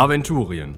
Aventurien. 0.00 0.76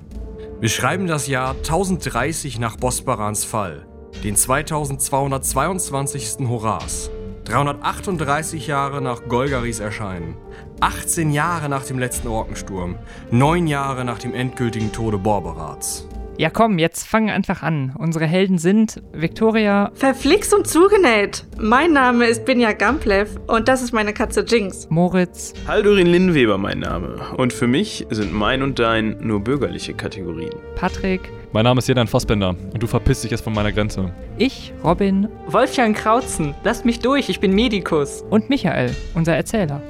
Wir 0.58 0.68
schreiben 0.68 1.06
das 1.06 1.28
Jahr 1.28 1.54
1030 1.54 2.58
nach 2.58 2.74
Bosbarans 2.74 3.44
Fall, 3.44 3.86
den 4.24 4.34
2222. 4.34 6.48
Horas, 6.48 7.08
338 7.44 8.66
Jahre 8.66 9.00
nach 9.00 9.28
Golgaris 9.28 9.78
Erscheinen, 9.78 10.34
18 10.80 11.30
Jahre 11.30 11.68
nach 11.68 11.84
dem 11.84 12.00
letzten 12.00 12.26
Orkensturm, 12.26 12.98
9 13.30 13.68
Jahre 13.68 14.04
nach 14.04 14.18
dem 14.18 14.34
endgültigen 14.34 14.90
Tode 14.90 15.18
Borberats. 15.18 16.08
Ja, 16.38 16.48
komm, 16.50 16.78
jetzt 16.78 17.06
fangen 17.06 17.26
wir 17.26 17.34
einfach 17.34 17.62
an. 17.62 17.94
Unsere 17.98 18.26
Helden 18.26 18.56
sind 18.58 19.02
Victoria. 19.12 19.90
Verflixt 19.94 20.54
und 20.54 20.66
zugenäht. 20.66 21.44
Mein 21.58 21.92
Name 21.92 22.24
ist 22.24 22.44
Binja 22.46 22.72
Gamplev 22.72 23.38
und 23.46 23.68
das 23.68 23.82
ist 23.82 23.92
meine 23.92 24.14
Katze 24.14 24.44
Jinx. 24.46 24.88
Moritz. 24.88 25.52
Haldurin 25.68 26.06
Linnweber 26.06 26.56
mein 26.56 26.80
Name. 26.80 27.20
Und 27.36 27.52
für 27.52 27.66
mich 27.66 28.06
sind 28.10 28.32
mein 28.32 28.62
und 28.62 28.78
dein 28.78 29.18
nur 29.20 29.40
bürgerliche 29.40 29.92
Kategorien. 29.92 30.54
Patrick. 30.74 31.20
Mein 31.52 31.64
Name 31.64 31.80
ist 31.80 31.88
Jedan 31.88 32.06
Fassbender 32.06 32.56
und 32.72 32.82
du 32.82 32.86
verpisst 32.86 33.24
dich 33.24 33.30
jetzt 33.30 33.44
von 33.44 33.52
meiner 33.52 33.70
Grenze. 33.70 34.10
Ich, 34.38 34.72
Robin. 34.82 35.28
Wolfgang 35.46 35.94
Krautzen. 35.94 36.54
Lasst 36.64 36.86
mich 36.86 37.00
durch, 37.00 37.28
ich 37.28 37.40
bin 37.40 37.54
Medikus. 37.54 38.24
Und 38.30 38.48
Michael, 38.48 38.96
unser 39.14 39.36
Erzähler. 39.36 39.82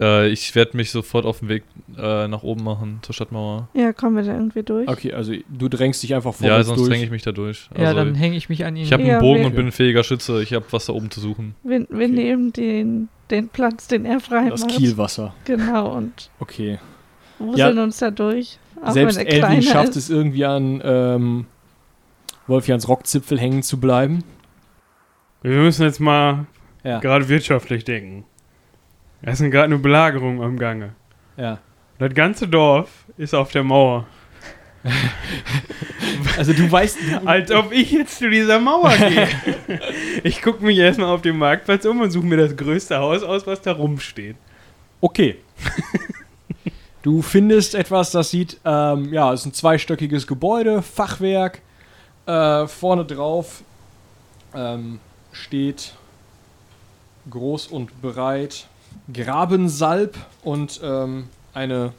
Äh, 0.00 0.28
ich 0.28 0.54
werde 0.56 0.76
mich 0.76 0.90
sofort 0.90 1.24
auf 1.24 1.38
den 1.38 1.48
Weg 1.48 1.62
äh, 1.96 2.26
nach 2.26 2.42
oben 2.42 2.64
machen 2.64 2.98
zur 3.02 3.14
Stadtmauer. 3.14 3.68
Ja, 3.74 3.92
kommen 3.92 4.16
wir 4.16 4.24
da 4.24 4.32
irgendwie 4.34 4.62
durch? 4.64 4.88
Okay, 4.88 5.12
also 5.12 5.32
du 5.48 5.68
drängst 5.68 6.02
dich 6.02 6.14
einfach 6.14 6.34
vor 6.34 6.46
Ja, 6.46 6.56
uns 6.56 6.66
sonst 6.66 6.80
durch. 6.80 6.88
dränge 6.90 7.04
ich 7.04 7.10
mich 7.10 7.22
da 7.22 7.30
durch. 7.32 7.68
ja, 7.76 7.84
Also, 7.90 7.98
dann 8.00 8.14
hänge 8.16 8.36
ich 8.36 8.48
mich 8.48 8.64
an 8.64 8.74
ihn. 8.76 8.82
ich 8.84 8.92
habe 8.92 9.04
Ja, 9.04 9.12
einen 9.14 9.20
Bogen 9.20 9.40
wir- 9.40 9.46
und 9.46 9.54
bin 9.54 9.66
ein 9.66 9.72
fähiger 9.72 10.02
Schütze. 10.02 10.42
Ich 10.42 10.52
habe 10.52 10.64
was 10.70 10.86
da 10.86 10.92
oben 10.94 11.10
zu 11.12 11.20
suchen. 11.20 11.54
Wir, 11.62 11.86
wir 11.90 12.08
nehmen 12.08 12.52
den, 12.52 13.08
den 13.30 13.48
Platz, 13.48 13.86
den 13.86 14.04
er 14.04 14.18
frei 14.18 14.50
Das 14.50 14.62
macht. 14.62 14.72
Kielwasser. 14.72 15.32
Genau, 15.44 15.94
und 15.94 16.28
Okay. 16.40 16.78
wuseln 17.38 17.78
uns 17.78 17.98
da 17.98 18.10
durch. 18.10 18.58
Auch 18.82 18.90
Selbst 18.92 19.16
wenn 19.18 19.26
er 19.26 19.32
Elvin 19.32 19.48
kleiner 19.60 19.62
schafft 19.62 19.90
ist. 19.90 19.96
es 19.96 20.10
irgendwie 20.10 20.44
an 20.44 20.82
ähm, 20.84 21.46
Wolfjans 22.48 22.88
Rockzipfel 22.88 23.38
hängen 23.38 23.62
zu 23.62 23.78
bleiben. 23.78 24.24
Wir 25.42 25.56
müssen 25.58 25.82
jetzt 25.84 26.00
mal 26.00 26.46
Ja. 26.82 26.98
gerade 26.98 27.28
wirtschaftlich 27.28 27.84
denken. 27.84 28.24
Es 29.26 29.40
ist 29.40 29.50
gerade 29.50 29.64
eine 29.64 29.78
Belagerung 29.78 30.42
am 30.42 30.58
Gange. 30.58 30.94
Ja. 31.36 31.58
Das 31.98 32.12
ganze 32.14 32.46
Dorf 32.48 32.90
ist 33.16 33.34
auf 33.34 33.50
der 33.52 33.64
Mauer. 33.64 34.06
Also 36.36 36.52
du 36.52 36.70
weißt, 36.70 36.98
du, 36.98 37.26
Als 37.26 37.50
ob 37.50 37.72
ich 37.72 37.90
jetzt 37.92 38.18
zu 38.18 38.28
dieser 38.28 38.58
Mauer 38.60 38.90
gehe. 38.98 39.28
ich 40.22 40.42
gucke 40.42 40.64
mich 40.64 40.76
erstmal 40.78 41.08
auf 41.08 41.22
dem 41.22 41.38
Marktplatz 41.38 41.84
um 41.86 42.00
und 42.00 42.10
suche 42.10 42.26
mir 42.26 42.36
das 42.36 42.56
größte 42.56 42.98
Haus 42.98 43.22
aus, 43.22 43.46
was 43.46 43.62
da 43.62 43.72
rumsteht. 43.72 44.36
okay. 45.00 45.36
Du 47.02 47.20
findest 47.22 47.74
etwas, 47.74 48.10
das 48.12 48.30
sieht, 48.30 48.58
ähm, 48.64 49.12
ja, 49.12 49.32
es 49.32 49.40
ist 49.40 49.46
ein 49.46 49.52
zweistöckiges 49.52 50.26
Gebäude, 50.26 50.82
Fachwerk. 50.82 51.60
Äh, 52.26 52.66
vorne 52.66 53.04
drauf 53.04 53.62
ähm, 54.54 55.00
steht 55.32 55.94
groß 57.30 57.66
und 57.68 58.00
breit 58.02 58.66
Grabensalb 59.12 60.16
und 60.42 60.80
ähm, 60.82 61.24
eine, 61.52 61.92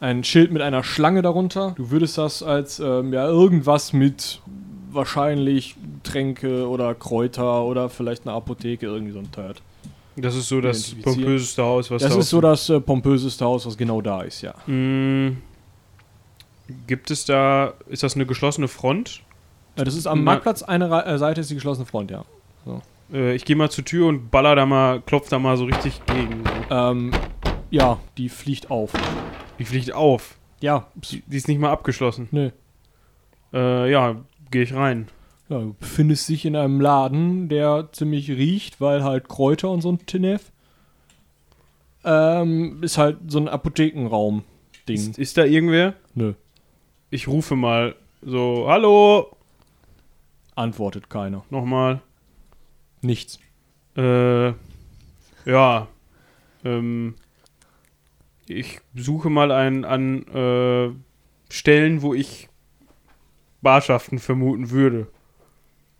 ein 0.00 0.22
Schild 0.24 0.52
mit 0.52 0.62
einer 0.62 0.84
Schlange 0.84 1.22
darunter. 1.22 1.72
Du 1.76 1.90
würdest 1.90 2.18
das 2.18 2.42
als 2.42 2.78
ähm, 2.80 3.12
ja, 3.12 3.26
irgendwas 3.26 3.92
mit 3.92 4.40
wahrscheinlich 4.90 5.76
Tränke 6.02 6.68
oder 6.68 6.94
Kräuter 6.94 7.64
oder 7.64 7.88
vielleicht 7.88 8.26
eine 8.26 8.36
Apotheke, 8.36 8.86
irgendwie 8.86 9.12
so 9.12 9.18
ein 9.20 9.30
Teil. 9.32 9.54
Das 10.16 10.34
ist 10.36 10.48
so 10.48 10.60
das 10.60 10.94
pompöseste 11.02 11.62
Haus, 11.62 11.90
was 11.90 12.02
Das 12.02 12.12
da 12.12 12.18
ist 12.20 12.28
so 12.28 12.40
das 12.42 12.68
äh, 12.68 12.80
pompöseste 12.80 13.44
Haus, 13.46 13.64
was 13.64 13.78
genau 13.78 14.02
da 14.02 14.20
ist, 14.20 14.42
ja. 14.42 14.52
Mm, 14.66 15.38
Gibt 16.86 17.10
es 17.10 17.24
da, 17.24 17.72
ist 17.88 18.02
das 18.02 18.14
eine 18.14 18.26
geschlossene 18.26 18.68
Front? 18.68 19.22
Äh, 19.76 19.84
Das 19.84 19.94
ist 19.96 20.06
am 20.06 20.18
Na- 20.18 20.32
Marktplatz, 20.32 20.62
eine 20.62 20.90
Re 20.90 21.06
äh, 21.06 21.16
Seite 21.18 21.40
ist 21.40 21.48
die 21.48 21.54
geschlossene 21.54 21.86
Front, 21.86 22.10
ja. 22.10 22.24
Äh, 23.12 23.34
ich 23.34 23.44
gehe 23.44 23.56
mal 23.56 23.70
zur 23.70 23.84
Tür 23.84 24.06
und 24.08 24.30
baller 24.30 24.54
da 24.56 24.66
mal, 24.66 25.00
klopf 25.02 25.28
da 25.28 25.38
mal 25.38 25.56
so 25.56 25.64
richtig 25.64 26.04
gegen. 26.06 26.44
Ähm, 26.70 27.10
ja, 27.70 27.98
die 28.16 28.28
fliegt 28.28 28.70
auf. 28.70 28.92
Die 29.58 29.64
fliegt 29.64 29.92
auf. 29.92 30.38
Ja, 30.60 30.88
Die, 30.94 31.22
die 31.26 31.36
ist 31.36 31.48
nicht 31.48 31.60
mal 31.60 31.70
abgeschlossen. 31.70 32.28
nö. 32.30 32.50
Äh, 33.52 33.90
ja, 33.90 34.16
gehe 34.50 34.62
ich 34.62 34.74
rein. 34.74 35.08
Ja, 35.48 35.58
du 35.58 35.74
befindest 35.78 36.28
dich 36.28 36.44
in 36.46 36.56
einem 36.56 36.80
Laden, 36.80 37.48
der 37.48 37.88
ziemlich 37.92 38.30
riecht, 38.30 38.80
weil 38.80 39.04
halt 39.04 39.28
Kräuter 39.28 39.70
und 39.70 39.82
so 39.82 39.90
ein 39.92 40.06
Tinef. 40.06 40.50
Ähm, 42.04 42.82
ist 42.82 42.98
halt 42.98 43.18
so 43.28 43.38
ein 43.38 43.48
Apothekenraum-Ding. 43.48 44.96
Ist, 44.96 45.18
ist 45.18 45.36
da 45.36 45.44
irgendwer? 45.44 45.94
Nö, 46.14 46.34
Ich 47.10 47.28
rufe 47.28 47.54
mal 47.56 47.94
so, 48.22 48.66
hallo, 48.68 49.36
antwortet 50.56 51.10
keiner. 51.10 51.44
nochmal. 51.50 52.00
Nichts. 53.02 53.38
Äh, 53.96 54.52
ja, 55.44 55.88
ähm, 56.64 57.14
ich 58.46 58.80
suche 58.94 59.28
mal 59.28 59.50
ein, 59.50 59.84
an 59.84 60.26
äh, 60.28 60.90
Stellen, 61.52 62.02
wo 62.02 62.14
ich 62.14 62.48
Barschaften 63.60 64.18
vermuten 64.18 64.70
würde. 64.70 65.08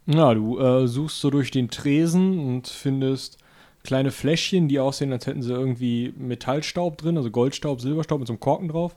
Na, 0.06 0.34
du 0.34 0.58
äh, 0.58 0.88
suchst 0.88 1.20
so 1.20 1.30
durch 1.30 1.50
den 1.50 1.70
Tresen 1.70 2.38
und 2.38 2.66
findest 2.66 3.38
kleine 3.84 4.10
Fläschchen, 4.10 4.68
die 4.68 4.80
aussehen, 4.80 5.12
als 5.12 5.26
hätten 5.26 5.42
sie 5.42 5.52
irgendwie 5.52 6.12
Metallstaub 6.16 6.98
drin, 6.98 7.16
also 7.16 7.30
Goldstaub, 7.30 7.80
Silberstaub 7.80 8.20
mit 8.20 8.26
so 8.26 8.32
einem 8.32 8.40
Korken 8.40 8.68
drauf. 8.68 8.96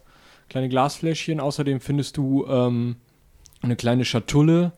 Kleine 0.50 0.70
Glasfläschchen. 0.70 1.40
Außerdem 1.40 1.80
findest 1.80 2.18
du 2.18 2.46
ähm, 2.48 2.98
eine 3.62 3.76
kleine 3.76 4.06
Schatulle, 4.06 4.74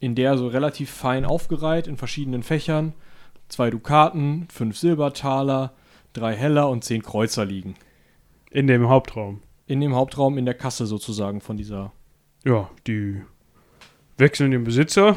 in 0.00 0.14
der 0.14 0.36
so 0.36 0.48
relativ 0.48 0.90
fein 0.90 1.24
aufgereiht 1.24 1.86
in 1.86 1.96
verschiedenen 1.96 2.42
Fächern 2.42 2.94
zwei 3.50 3.70
Dukaten, 3.70 4.46
fünf 4.50 4.78
Silbertaler, 4.78 5.74
drei 6.12 6.34
Heller 6.34 6.68
und 6.68 6.84
zehn 6.84 7.02
Kreuzer 7.02 7.44
liegen. 7.44 7.74
In 8.50 8.66
dem 8.66 8.88
Hauptraum. 8.88 9.42
In 9.66 9.80
dem 9.80 9.94
Hauptraum, 9.94 10.38
in 10.38 10.46
der 10.46 10.54
Kasse 10.54 10.86
sozusagen 10.86 11.40
von 11.40 11.56
dieser. 11.56 11.92
Ja, 12.44 12.70
die 12.86 13.20
wechseln 14.16 14.50
den 14.50 14.64
Besitzer. 14.64 15.16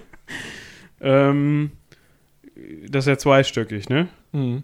ähm, 1.00 1.72
das 2.88 3.04
ist 3.04 3.08
ja 3.08 3.18
zweistöckig, 3.18 3.88
ne? 3.88 4.08
Mhm. 4.32 4.62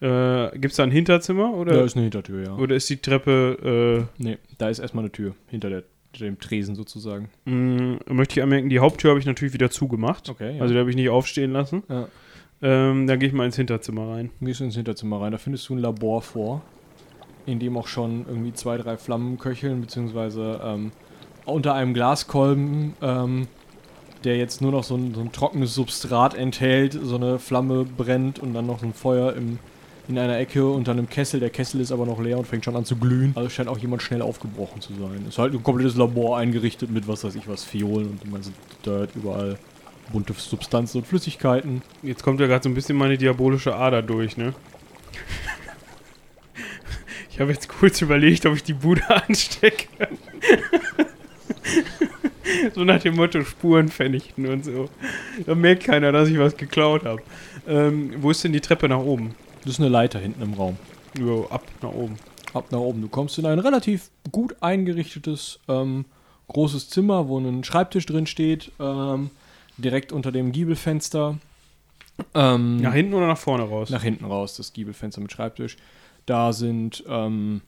Äh, 0.00 0.50
Gibt 0.58 0.72
es 0.72 0.76
da 0.76 0.82
ein 0.82 0.90
Hinterzimmer 0.90 1.54
oder, 1.54 1.74
Da 1.74 1.84
ist 1.84 1.96
eine 1.96 2.04
Hintertür, 2.04 2.44
ja. 2.44 2.54
oder 2.56 2.74
ist 2.74 2.88
die 2.90 2.96
Treppe 2.98 4.08
Nee, 4.18 4.38
da 4.58 4.68
ist 4.68 4.78
erstmal 4.78 5.04
eine 5.04 5.12
Tür 5.12 5.34
hinter 5.48 5.70
der, 5.70 5.84
dem 6.20 6.38
Tresen 6.38 6.74
sozusagen. 6.74 7.28
mh, 7.44 7.98
möchte 8.08 8.38
ich 8.38 8.42
anmerken, 8.42 8.68
die 8.68 8.80
Haupttür 8.80 9.10
habe 9.10 9.20
ich 9.20 9.26
natürlich 9.26 9.54
wieder 9.54 9.70
zugemacht. 9.70 10.28
Okay, 10.28 10.56
ja. 10.56 10.62
Also 10.62 10.74
die 10.74 10.80
habe 10.80 10.90
ich 10.90 10.96
nicht 10.96 11.08
aufstehen 11.08 11.52
lassen. 11.52 11.82
Ja. 11.88 12.08
Ähm, 12.62 13.06
dann 13.06 13.18
gehe 13.18 13.28
ich 13.28 13.34
mal 13.34 13.44
ins 13.44 13.56
Hinterzimmer 13.56 14.08
rein. 14.10 14.30
Du 14.40 14.46
gehst 14.46 14.60
ins 14.60 14.74
Hinterzimmer 14.76 15.20
rein, 15.20 15.32
da 15.32 15.38
findest 15.38 15.68
du 15.68 15.74
ein 15.74 15.78
Labor 15.78 16.22
vor, 16.22 16.62
in 17.46 17.58
dem 17.58 17.76
auch 17.76 17.88
schon 17.88 18.24
irgendwie 18.26 18.52
zwei, 18.54 18.78
drei 18.78 18.96
Flammen 18.96 19.38
köcheln, 19.38 19.80
beziehungsweise 19.82 20.60
ähm, 20.64 20.92
unter 21.44 21.74
einem 21.74 21.92
Glaskolben, 21.92 22.94
ähm, 23.02 23.48
der 24.24 24.38
jetzt 24.38 24.62
nur 24.62 24.72
noch 24.72 24.84
so 24.84 24.96
ein, 24.96 25.12
so 25.14 25.20
ein 25.20 25.32
trockenes 25.32 25.74
Substrat 25.74 26.34
enthält, 26.34 26.98
so 27.02 27.16
eine 27.16 27.38
Flamme 27.38 27.84
brennt 27.84 28.38
und 28.38 28.54
dann 28.54 28.66
noch 28.66 28.78
so 28.78 28.86
ein 28.86 28.94
Feuer 28.94 29.34
im, 29.34 29.58
in 30.08 30.18
einer 30.18 30.38
Ecke 30.38 30.66
unter 30.66 30.92
einem 30.92 31.08
Kessel. 31.08 31.40
Der 31.40 31.50
Kessel 31.50 31.80
ist 31.80 31.92
aber 31.92 32.06
noch 32.06 32.20
leer 32.20 32.38
und 32.38 32.46
fängt 32.46 32.64
schon 32.64 32.76
an 32.76 32.84
zu 32.84 32.96
glühen. 32.96 33.32
Also 33.34 33.48
scheint 33.48 33.68
auch 33.68 33.78
jemand 33.78 34.02
schnell 34.02 34.22
aufgebrochen 34.22 34.80
zu 34.80 34.92
sein. 34.94 35.24
Ist 35.28 35.38
halt 35.38 35.54
ein 35.54 35.62
komplettes 35.62 35.96
Labor 35.96 36.38
eingerichtet 36.38 36.90
mit 36.90 37.08
was 37.08 37.24
weiß 37.24 37.34
ich 37.34 37.48
was, 37.48 37.64
Fiolen 37.64 38.10
und 38.10 38.24
dem 38.24 38.32
ganzen 38.32 38.54
Dirt, 38.84 39.10
überall 39.14 39.58
bunte 40.12 40.34
Substanzen 40.34 40.98
und 40.98 41.06
Flüssigkeiten. 41.06 41.82
Jetzt 42.02 42.22
kommt 42.22 42.40
ja 42.40 42.46
gerade 42.46 42.62
so 42.62 42.68
ein 42.68 42.74
bisschen 42.74 42.96
meine 42.96 43.16
diabolische 43.16 43.74
Ader 43.74 44.02
durch, 44.02 44.36
ne? 44.36 44.54
Ich 47.30 47.40
habe 47.40 47.50
jetzt 47.50 47.68
kurz 47.68 48.00
überlegt, 48.00 48.46
ob 48.46 48.54
ich 48.54 48.62
die 48.62 48.74
Bude 48.74 49.02
anstecke. 49.26 49.88
so 52.72 52.84
nach 52.84 53.00
dem 53.00 53.16
Motto 53.16 53.42
Spuren 53.42 53.88
vernichten 53.88 54.46
und 54.46 54.64
so. 54.64 54.88
Da 55.44 55.56
merkt 55.56 55.82
keiner, 55.82 56.12
dass 56.12 56.28
ich 56.28 56.38
was 56.38 56.56
geklaut 56.56 57.04
habe. 57.04 57.22
Ähm, 57.66 58.14
wo 58.18 58.30
ist 58.30 58.44
denn 58.44 58.52
die 58.52 58.60
Treppe 58.60 58.88
nach 58.88 59.00
oben? 59.00 59.34
Das 59.64 59.74
ist 59.74 59.80
eine 59.80 59.88
Leiter 59.88 60.18
hinten 60.18 60.42
im 60.42 60.54
Raum. 60.54 60.76
Jo, 61.18 61.46
ab 61.50 61.62
nach 61.82 61.92
oben. 61.92 62.16
ab 62.52 62.66
nach 62.70 62.78
oben. 62.78 63.00
Du 63.02 63.08
kommst 63.08 63.38
in 63.38 63.46
ein 63.46 63.58
relativ 63.58 64.10
gut 64.30 64.56
eingerichtetes 64.62 65.60
ähm, 65.68 66.04
großes 66.48 66.90
Zimmer, 66.90 67.28
wo 67.28 67.38
ein 67.38 67.64
Schreibtisch 67.64 68.06
drin 68.06 68.26
steht, 68.26 68.72
ähm, 68.78 69.30
direkt 69.78 70.12
unter 70.12 70.32
dem 70.32 70.52
Giebelfenster. 70.52 71.38
Ähm, 72.34 72.76
Nach 72.80 72.92
hinten 72.94 73.14
oder 73.14 73.26
nach 73.26 73.38
vorne 73.38 73.64
raus? 73.64 73.90
nach 73.90 74.02
hinten 74.02 74.24
raus, 74.26 74.56
das 74.56 74.72
Giebelfenster 74.72 75.20
mit 75.20 75.32
Schreibtisch. 75.32 75.76
Da 76.26 76.52
sind 76.52 77.02
ähm, 77.08 77.60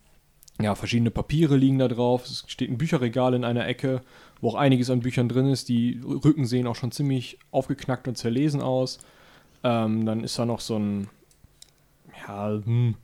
ja, 0.60 0.74
verschiedene 0.74 1.10
Papiere 1.10 1.56
liegen 1.56 1.78
da 1.78 1.88
drauf. 1.88 2.24
Es 2.26 2.44
steht 2.46 2.70
ein 2.70 2.78
Bücherregal 2.78 3.34
in 3.34 3.44
einer 3.44 3.66
Ecke, 3.66 4.02
wo 4.40 4.50
auch 4.50 4.54
einiges 4.54 4.88
an 4.90 5.00
Büchern 5.00 5.28
drin 5.28 5.46
ist. 5.50 5.68
Die 5.68 6.00
Rücken 6.04 6.46
sehen 6.46 6.66
auch 6.66 6.76
schon 6.76 6.92
ziemlich 6.92 7.38
aufgeknackt 7.50 8.06
und 8.06 8.16
zerlesen 8.16 8.60
aus. 8.60 8.98
Ähm, 9.64 10.06
dann 10.06 10.22
ist 10.22 10.38
da 10.38 10.46
noch 10.46 10.60
so 10.60 10.78
ein, 10.78 11.08
ja, 12.26 12.50
hm, 12.64 12.94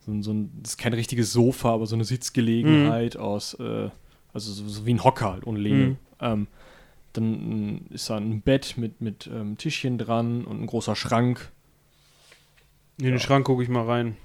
so, 0.00 0.10
ein- 0.12 0.22
so 0.22 0.32
ein, 0.32 0.50
das 0.62 0.72
ist 0.72 0.78
kein 0.78 0.94
richtiges 0.94 1.32
Sofa, 1.32 1.72
aber 1.72 1.86
so 1.86 1.94
eine 1.94 2.04
Sitzgelegenheit 2.04 3.16
aus, 3.16 3.54
äh, 3.54 3.88
also 4.32 4.52
so, 4.52 4.66
so 4.68 4.86
wie 4.86 4.94
ein 4.94 5.04
Hocker 5.04 5.32
halt 5.32 5.46
ohne 5.46 5.58
Lehne. 5.58 5.84
Mhm. 5.86 5.96
Ähm, 6.20 6.46
dann 7.12 7.74
mm, 7.74 7.80
ist 7.90 8.08
da 8.10 8.16
ein 8.16 8.40
Bett 8.40 8.74
mit, 8.78 9.00
mit 9.00 9.28
ähm, 9.32 9.58
Tischchen 9.58 9.98
dran 9.98 10.44
und 10.44 10.62
ein 10.62 10.66
großer 10.66 10.96
Schrank. 10.96 11.50
In 12.98 13.06
den 13.06 13.20
Schrank 13.20 13.44
gucke 13.46 13.62
ich 13.62 13.68
mal 13.68 13.84
rein. 13.84 14.16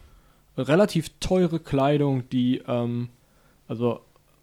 Relativ 0.57 1.09
teure 1.19 1.59
Kleidung, 1.59 2.27
die, 2.29 2.61
ähm, 2.67 3.09
also 3.67 3.99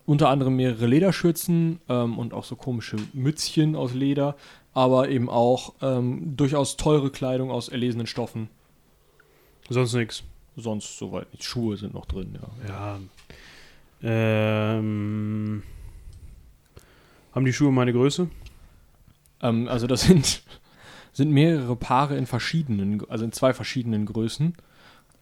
unter 0.06 0.28
anderem 0.28 0.56
mehrere 0.56 0.86
Lederschürzen 0.86 1.80
ähm, 1.88 2.18
und 2.18 2.34
auch 2.34 2.44
so 2.44 2.56
komische 2.56 2.96
Mützchen 3.14 3.74
aus 3.74 3.94
Leder, 3.94 4.36
aber 4.74 5.08
eben 5.08 5.30
auch 5.30 5.74
ähm, 5.80 6.36
durchaus 6.36 6.76
teure 6.76 7.10
Kleidung 7.10 7.50
aus 7.50 7.68
erlesenen 7.68 8.06
Stoffen. 8.06 8.48
Sonst 9.68 9.94
nichts. 9.94 10.22
Sonst 10.56 10.98
soweit 10.98 11.32
nicht. 11.32 11.44
Schuhe 11.44 11.76
sind 11.76 11.94
noch 11.94 12.06
drin, 12.06 12.38
ja. 12.40 12.68
Ja. 12.68 12.98
Ähm. 14.02 15.62
Haben 17.34 17.44
die 17.44 17.52
Schuhe 17.52 17.72
meine 17.72 17.92
Größe? 17.92 18.28
Ähm, 19.42 19.68
also 19.68 19.86
das 19.86 20.02
sind, 20.02 20.42
sind 21.12 21.30
mehrere 21.32 21.76
Paare 21.76 22.16
in 22.16 22.26
verschiedenen, 22.26 23.02
also 23.08 23.24
in 23.24 23.32
zwei 23.32 23.52
verschiedenen 23.52 24.06
Größen. 24.06 24.54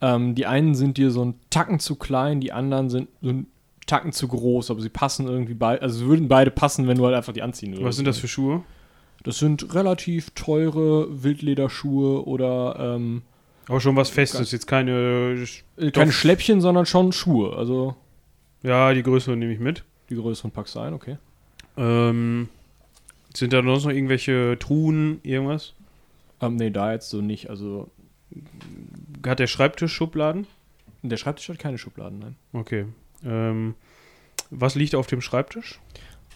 Ähm, 0.01 0.35
die 0.35 0.47
einen 0.47 0.75
sind 0.75 0.99
dir 0.99 1.11
so 1.11 1.25
ein 1.25 1.35
Tacken 1.49 1.79
zu 1.79 1.97
klein, 1.97 2.41
die 2.41 2.53
anderen 2.53 2.91
sind 2.91 3.09
so 3.23 3.31
ein 3.31 3.47
Tacken 3.87 4.13
zu 4.13 4.29
groß, 4.29 4.71
aber 4.71 4.81
sie 4.81 4.89
passen 4.89 5.27
irgendwie 5.27 5.55
beide, 5.55 5.83
also 5.83 6.07
würden 6.07 6.29
beide 6.29 6.51
passen, 6.51 6.87
wenn 6.87 6.99
du 6.99 7.05
halt 7.07 7.15
einfach 7.15 7.33
die 7.33 7.43
anziehen 7.43 7.73
würdest. 7.73 7.87
Was 7.87 7.97
sind 7.97 8.07
das 8.07 8.19
für 8.19 8.29
Schuhe? 8.29 8.63
Das 9.23 9.39
sind 9.39 9.75
relativ 9.75 10.31
teure 10.31 11.23
Wildlederschuhe 11.23 12.27
oder 12.27 12.77
ähm, 12.79 13.23
Aber 13.69 13.81
schon 13.81 13.97
was 13.97 14.11
Festes, 14.11 14.51
jetzt 14.53 14.67
keine. 14.67 15.47
äh, 15.77 15.91
keine 15.91 16.07
Doch. 16.11 16.13
Schläppchen, 16.13 16.61
sondern 16.61 16.87
schon 16.87 17.13
Schuhe. 17.13 17.57
Also 17.57 17.95
Ja, 18.63 18.93
die 18.93 19.03
größeren 19.03 19.39
nehme 19.39 19.53
ich 19.53 19.61
mit. 19.61 19.85
die 20.11 20.17
größeren 20.17 20.51
packst 20.51 20.75
du 20.75 20.81
ein, 20.81 20.93
okay. 20.95 21.19
Ähm. 21.77 22.49
Sind 23.35 23.53
da 23.55 23.63
sonst 23.63 23.85
noch 23.85 23.93
irgendwelche 23.93 24.59
Truhen, 24.59 25.21
irgendwas? 25.23 25.73
Ähm, 26.43 26.57
nee, 26.57 26.71
da 26.71 26.93
jetzt 26.93 27.09
so 27.09 27.23
nicht. 27.23 27.49
Also 27.49 27.89
Hat 29.27 29.39
der 29.39 29.47
Schreibtisch 29.47 29.93
Schubladen? 29.95 30.47
der 31.05 31.17
Schreibtisch 31.17 31.49
hat 31.49 31.59
keine 31.59 31.79
Schubladen, 31.79 32.19
nein. 32.19 32.37
Okay. 32.53 32.87
Ähm. 33.25 33.75
Was 34.51 34.75
liegt 34.75 34.95
auf 34.95 35.07
dem 35.07 35.21
Schreibtisch? 35.23 35.81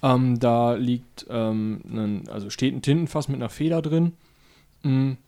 Ähm, 0.03 0.39
da 0.41 0.75
liegt, 0.75 1.27
ähm, 1.29 1.81
ein, 1.87 2.29
also 2.31 2.49
steht 2.51 2.75
ein 2.75 2.83
Tintenfass 2.83 3.29
mit 3.29 3.37
einer 3.37 3.51
Feder 3.51 3.83
drin. 3.83 4.13
Mhm. 4.83 5.19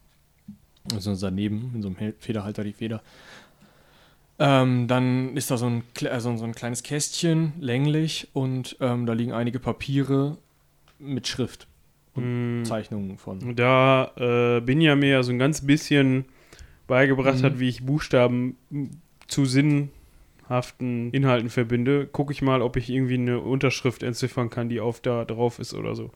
Also 0.95 1.15
daneben, 1.15 1.73
in 1.75 1.83
so 1.83 1.89
einem 1.89 2.15
Federhalter 2.19 2.65
die 2.65 2.73
Feder. 2.73 3.03
Ähm, 4.41 4.87
dann 4.87 5.37
ist 5.37 5.51
da 5.51 5.57
so 5.57 5.67
ein, 5.67 5.83
also 6.11 6.37
so 6.37 6.45
ein 6.45 6.55
kleines 6.55 6.83
Kästchen, 6.85 7.55
länglich, 7.59 8.29
und 8.35 8.77
ähm, 8.81 9.05
da 9.05 9.13
liegen 9.13 9.33
einige 9.33 9.59
Papiere 9.59 10.39
mit 11.01 11.27
Schrift 11.27 11.67
und 12.15 12.61
Mm, 12.61 12.65
Zeichnungen 12.65 13.19
von. 13.19 13.57
Da 13.57 14.13
äh, 14.17 14.61
Binja 14.61 14.95
mir 14.95 15.09
ja 15.09 15.23
so 15.25 15.33
ein 15.33 15.39
ganz 15.41 15.67
bisschen 15.67 16.25
beigebracht 16.87 17.41
Mhm. 17.41 17.45
hat, 17.45 17.59
wie 17.59 17.69
ich 17.69 17.85
Buchstaben 17.85 18.57
zu 19.27 19.45
sinnhaften 19.45 21.11
Inhalten 21.11 21.51
verbinde, 21.51 22.07
gucke 22.07 22.33
ich 22.33 22.41
mal, 22.41 22.63
ob 22.63 22.77
ich 22.77 22.91
irgendwie 22.91 23.15
eine 23.15 23.41
Unterschrift 23.41 24.05
entziffern 24.05 24.51
kann, 24.51 24.69
die 24.69 24.81
auf 24.81 25.01
da 25.01 25.25
drauf 25.25 25.59
ist 25.59 25.75
oder 25.75 25.97
so. 25.97 26.13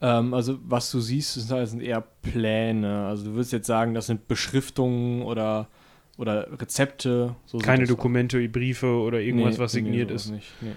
Ähm, 0.00 0.32
also, 0.34 0.58
was 0.64 0.90
du 0.92 1.00
siehst, 1.00 1.34
sind, 1.34 1.50
halt- 1.50 1.68
sind 1.68 1.80
eher 1.82 2.00
Pläne. 2.22 3.06
Also, 3.06 3.24
du 3.26 3.32
würdest 3.34 3.52
jetzt 3.52 3.66
sagen, 3.66 3.94
das 3.94 4.06
sind 4.06 4.28
Beschriftungen 4.28 5.22
oder, 5.22 5.68
oder 6.18 6.46
Rezepte. 6.60 7.34
So 7.46 7.58
Keine. 7.58 7.84
Dokumente, 7.86 8.48
Briefe 8.48 8.86
oder 8.86 9.20
irgendwas, 9.20 9.56
Nee, 9.58 9.64
was 9.64 9.74
nee, 9.74 9.80
signiert 9.80 10.10
ist. 10.10 10.30
Nicht. 10.30 10.52
Nee. 10.60 10.72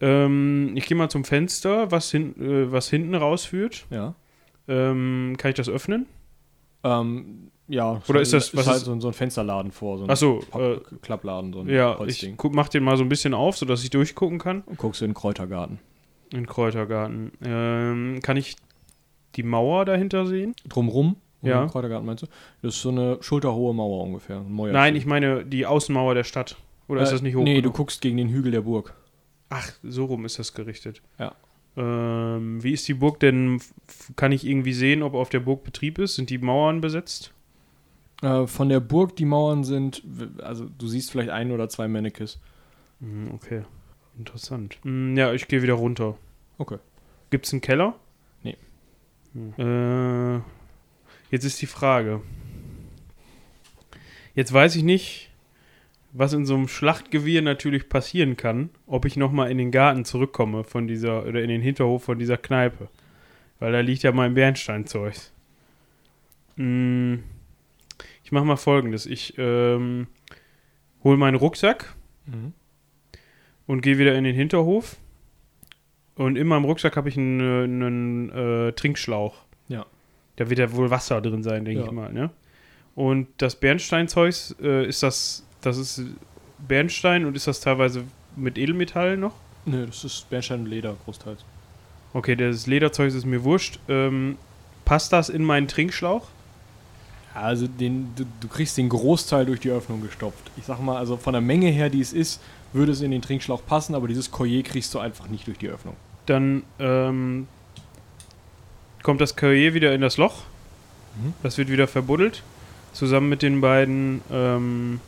Ähm, 0.00 0.72
ich 0.76 0.86
gehe 0.86 0.96
mal 0.96 1.08
zum 1.08 1.24
Fenster, 1.24 1.90
was, 1.90 2.10
hin, 2.10 2.34
äh, 2.40 2.72
was 2.72 2.88
hinten 2.90 3.14
rausführt. 3.14 3.86
Ja. 3.90 4.14
Ähm, 4.66 5.34
kann 5.38 5.50
ich 5.50 5.56
das 5.56 5.68
öffnen? 5.68 6.06
Ähm, 6.82 7.50
ja. 7.68 8.02
Oder 8.08 8.20
ist 8.22 8.32
das- 8.32 8.56
was 8.56 8.66
halt 8.66 8.78
ist- 8.78 8.84
so, 8.86 8.92
ein- 8.92 9.00
so 9.00 9.08
ein 9.08 9.14
Fensterladen 9.14 9.72
vor, 9.72 9.98
so 9.98 10.06
ein 10.06 10.16
so, 10.16 10.40
äh, 10.58 10.78
Klappladen, 11.02 11.52
so 11.52 11.60
ein 11.60 11.68
Ja, 11.68 11.92
ich 11.92 11.98
Holzding. 11.98 12.36
guck, 12.38 12.54
mach 12.54 12.68
den 12.68 12.82
mal 12.82 12.96
so 12.96 13.02
ein 13.04 13.08
bisschen 13.08 13.34
auf, 13.34 13.56
sodass 13.56 13.82
ich 13.84 13.90
durchgucken 13.90 14.38
kann. 14.38 14.62
Und 14.62 14.78
guckst 14.78 15.00
du 15.00 15.04
in 15.04 15.10
den 15.10 15.14
Kräutergarten. 15.14 15.78
In 16.34 16.46
Kräutergarten. 16.46 17.32
Ähm, 17.44 18.20
kann 18.22 18.36
ich 18.36 18.56
die 19.36 19.42
Mauer 19.42 19.84
dahinter 19.84 20.26
sehen? 20.26 20.54
Drumrum? 20.68 21.16
Ja. 21.42 21.62
Im 21.62 21.68
Kräutergarten 21.70 22.06
meinst 22.06 22.22
du? 22.22 22.26
Das 22.62 22.74
ist 22.76 22.82
so 22.82 22.88
eine 22.88 23.18
schulterhohe 23.20 23.74
Mauer 23.74 24.02
ungefähr. 24.04 24.40
Nein, 24.40 24.96
ich 24.96 25.06
meine 25.06 25.44
die 25.44 25.66
Außenmauer 25.66 26.14
der 26.14 26.24
Stadt. 26.24 26.56
Oder 26.88 27.02
ist 27.02 27.10
Äh, 27.10 27.12
das 27.12 27.22
nicht 27.22 27.36
hoch? 27.36 27.44
Nee, 27.44 27.56
du 27.56 27.62
genug? 27.62 27.76
guckst 27.76 28.00
gegen 28.00 28.16
den 28.16 28.28
Hügel 28.28 28.50
der 28.52 28.62
Burg. 28.62 28.94
Ach, 29.50 29.70
so 29.82 30.06
rum 30.06 30.24
ist 30.24 30.38
das 30.38 30.54
gerichtet. 30.54 31.02
Ja. 31.18 31.34
Ähm, 31.76 32.62
wie 32.62 32.72
ist 32.72 32.86
die 32.88 32.94
Burg 32.94 33.20
denn? 33.20 33.60
Kann 34.16 34.32
ich 34.32 34.46
irgendwie 34.46 34.72
sehen, 34.72 35.02
ob 35.02 35.14
auf 35.14 35.28
der 35.28 35.40
Burg 35.40 35.64
Betrieb 35.64 35.98
ist? 35.98 36.14
Sind 36.16 36.30
die 36.30 36.38
Mauern 36.38 36.80
besetzt? 36.80 37.32
Äh, 38.22 38.46
von 38.46 38.68
der 38.68 38.80
Burg, 38.80 39.16
die 39.16 39.24
Mauern 39.24 39.64
sind, 39.64 40.02
also 40.42 40.66
du 40.78 40.86
siehst 40.86 41.10
vielleicht 41.10 41.30
ein 41.30 41.50
oder 41.52 41.68
zwei 41.68 41.88
Mannekes. 41.88 42.38
Hm, 43.00 43.30
okay. 43.34 43.62
Interessant. 44.18 44.78
Hm, 44.82 45.16
ja, 45.16 45.32
ich 45.32 45.48
gehe 45.48 45.62
wieder 45.62 45.74
runter. 45.74 46.16
Okay. 46.58 46.78
Gibt's 47.30 47.52
einen 47.52 47.60
Keller? 47.60 47.94
Nee. 48.42 48.56
Hm. 49.32 49.54
Äh, 49.58 50.42
jetzt 51.30 51.44
ist 51.44 51.60
die 51.60 51.66
Frage. 51.66 52.22
Jetzt 54.34 54.52
weiß 54.52 54.76
ich 54.76 54.82
nicht, 54.82 55.30
was 56.12 56.32
in 56.32 56.46
so 56.46 56.54
einem 56.54 56.68
Schlachtgewirr 56.68 57.42
natürlich 57.42 57.88
passieren 57.88 58.36
kann, 58.36 58.70
ob 58.86 59.04
ich 59.04 59.16
nochmal 59.16 59.50
in 59.50 59.58
den 59.58 59.72
Garten 59.72 60.04
zurückkomme 60.04 60.64
von 60.64 60.86
dieser, 60.86 61.26
oder 61.26 61.42
in 61.42 61.48
den 61.48 61.60
Hinterhof 61.60 62.04
von 62.04 62.18
dieser 62.18 62.36
Kneipe. 62.36 62.88
Weil 63.58 63.72
da 63.72 63.80
liegt 63.80 64.02
ja 64.04 64.12
mein 64.12 64.34
Bernsteinzeug. 64.34 65.14
Hm, 66.56 67.24
ich 68.22 68.30
mache 68.30 68.44
mal 68.44 68.56
folgendes. 68.56 69.06
Ich 69.06 69.34
ähm, 69.38 70.06
hole 71.02 71.16
meinen 71.16 71.36
Rucksack 71.36 71.94
und 73.66 73.80
gehe 73.80 73.98
wieder 73.98 74.14
in 74.14 74.24
den 74.24 74.34
Hinterhof. 74.34 74.96
Und 76.16 76.36
in 76.36 76.46
meinem 76.46 76.64
Rucksack 76.64 76.96
habe 76.96 77.08
ich 77.08 77.16
einen, 77.16 77.82
einen 77.82 78.30
äh, 78.30 78.72
Trinkschlauch. 78.72 79.34
Ja. 79.68 79.84
Da 80.36 80.48
wird 80.48 80.60
ja 80.60 80.72
wohl 80.72 80.90
Wasser 80.90 81.20
drin 81.20 81.42
sein, 81.42 81.64
denke 81.64 81.80
Ja. 81.80 81.86
ich 81.86 81.92
mal. 81.92 82.12
Ne? 82.12 82.30
Und 82.94 83.26
das 83.38 83.56
Bernsteinzeug, 83.56 84.34
äh, 84.62 84.86
ist 84.86 85.02
das, 85.02 85.44
das 85.60 85.76
ist 85.76 86.02
Bernstein 86.58 87.24
und 87.24 87.36
ist 87.36 87.46
das 87.46 87.60
teilweise 87.60 88.04
mit 88.36 88.56
Edelmetall 88.58 89.16
noch? 89.16 89.34
Nö, 89.66 89.86
das 89.86 90.04
ist 90.04 90.28
Bernstein 90.30 90.60
und 90.60 90.66
Leder 90.66 90.94
großteils. 91.04 91.44
Okay, 92.12 92.36
das 92.36 92.66
Lederzeug 92.68 93.12
ist 93.12 93.24
mir 93.24 93.42
wurscht. 93.42 93.80
Ähm, 93.88 94.36
passt 94.84 95.12
das 95.12 95.28
in 95.28 95.42
meinen 95.42 95.66
Trinkschlauch? 95.66 96.28
Ja, 97.34 97.40
also 97.40 97.66
den, 97.66 98.12
du, 98.14 98.24
du 98.40 98.46
kriegst 98.46 98.78
den 98.78 98.88
Großteil 98.88 99.46
durch 99.46 99.58
die 99.58 99.70
Öffnung 99.70 100.00
gestopft. 100.00 100.52
Ich 100.56 100.64
sag 100.64 100.80
mal, 100.80 100.96
also 100.96 101.16
von 101.16 101.32
der 101.32 101.42
Menge 101.42 101.70
her, 101.70 101.90
die 101.90 102.00
es 102.00 102.12
ist, 102.12 102.40
würde 102.74 102.92
es 102.92 103.00
in 103.00 103.10
den 103.10 103.22
Trinkschlauch 103.22 103.64
passen, 103.64 103.94
aber 103.94 104.08
dieses 104.08 104.30
Collier 104.30 104.62
kriegst 104.62 104.92
du 104.94 104.98
einfach 104.98 105.28
nicht 105.28 105.46
durch 105.46 105.58
die 105.58 105.68
Öffnung. 105.68 105.96
Dann 106.26 106.64
ähm, 106.78 107.46
kommt 109.02 109.20
das 109.20 109.36
Karrier 109.36 109.74
wieder 109.74 109.94
in 109.94 110.00
das 110.00 110.16
Loch. 110.16 110.42
Mhm. 111.16 111.34
Das 111.42 111.56
wird 111.56 111.70
wieder 111.70 111.86
verbuddelt. 111.86 112.42
Zusammen 112.92 113.28
mit 113.28 113.42
den 113.42 113.60
beiden 113.60 114.22
ähm, 114.32 115.00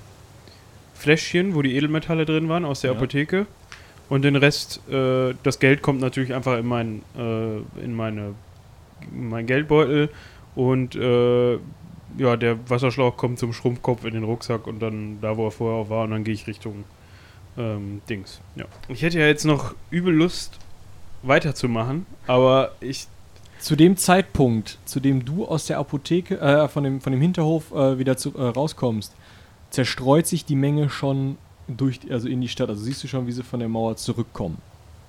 Fläschchen, 0.95 1.55
wo 1.55 1.63
die 1.63 1.77
Edelmetalle 1.77 2.25
drin 2.25 2.49
waren 2.49 2.65
aus 2.65 2.81
der 2.81 2.93
Ja. 2.93 2.97
Apotheke. 2.97 3.47
Und 4.09 4.23
den 4.23 4.37
Rest, 4.37 4.81
äh, 4.89 5.35
das 5.43 5.59
Geld 5.59 5.83
kommt 5.83 6.01
natürlich 6.01 6.33
einfach 6.33 6.59
in, 6.59 6.67
mein, 6.67 7.03
äh, 7.19 7.57
in, 7.83 7.95
meine, 7.95 8.35
in 9.13 9.29
meinen 9.29 9.47
Geldbeutel. 9.47 10.11
Und 10.55 10.95
äh, 10.95 11.55
ja, 12.19 12.37
der 12.37 12.59
Wasserschlauch 12.71 13.17
kommt 13.17 13.39
zum 13.39 13.53
Schrumpfkopf 13.53 14.05
in 14.05 14.15
den 14.15 14.23
Rucksack 14.23 14.67
und 14.67 14.81
dann 14.81 15.21
da, 15.21 15.37
wo 15.37 15.49
er 15.49 15.51
vorher 15.51 15.79
auch 15.81 15.91
war. 15.91 16.05
Und 16.05 16.13
dann 16.13 16.23
gehe 16.25 16.35
ich 16.35 16.47
Richtung 16.47 16.85
ähm, 17.59 18.01
Dings. 18.09 18.41
Ja. 18.55 18.65
Ich 18.89 19.03
hätte 19.03 19.19
ja 19.19 19.27
jetzt 19.27 19.45
noch 19.45 19.75
übel 19.91 20.15
Lust, 20.15 20.59
weiterzumachen, 21.23 22.07
aber 22.27 22.73
ich. 22.81 23.07
Zu 23.59 23.75
dem 23.75 23.97
Zeitpunkt, 23.97 24.79
zu 24.85 25.01
dem 25.01 25.25
du 25.25 25.47
aus 25.47 25.67
der 25.67 25.79
Apotheke, 25.79 26.39
äh, 26.39 26.69
von 26.69 26.85
dem, 26.85 27.01
von 27.01 27.11
dem 27.13 27.23
Hinterhof 27.23 27.73
äh, 27.73 27.99
wieder 27.99 28.17
zu, 28.17 28.37
äh, 28.37 28.43
rauskommst, 28.49 29.13
zerstreut 29.71 30.27
sich 30.27 30.45
die 30.45 30.55
Menge 30.57 30.91
schon 30.91 31.39
durch, 31.67 32.01
also 32.11 32.29
in 32.29 32.41
die 32.43 32.49
Stadt. 32.49 32.69
Also 32.69 32.85
siehst 32.85 33.03
du 33.03 33.09
schon, 33.09 33.27
wie 33.27 33.33
sie 33.33 33.43
von 33.43 33.59
der 33.59 33.69
Mauer 33.71 33.97
zurückkommen. 33.97 34.59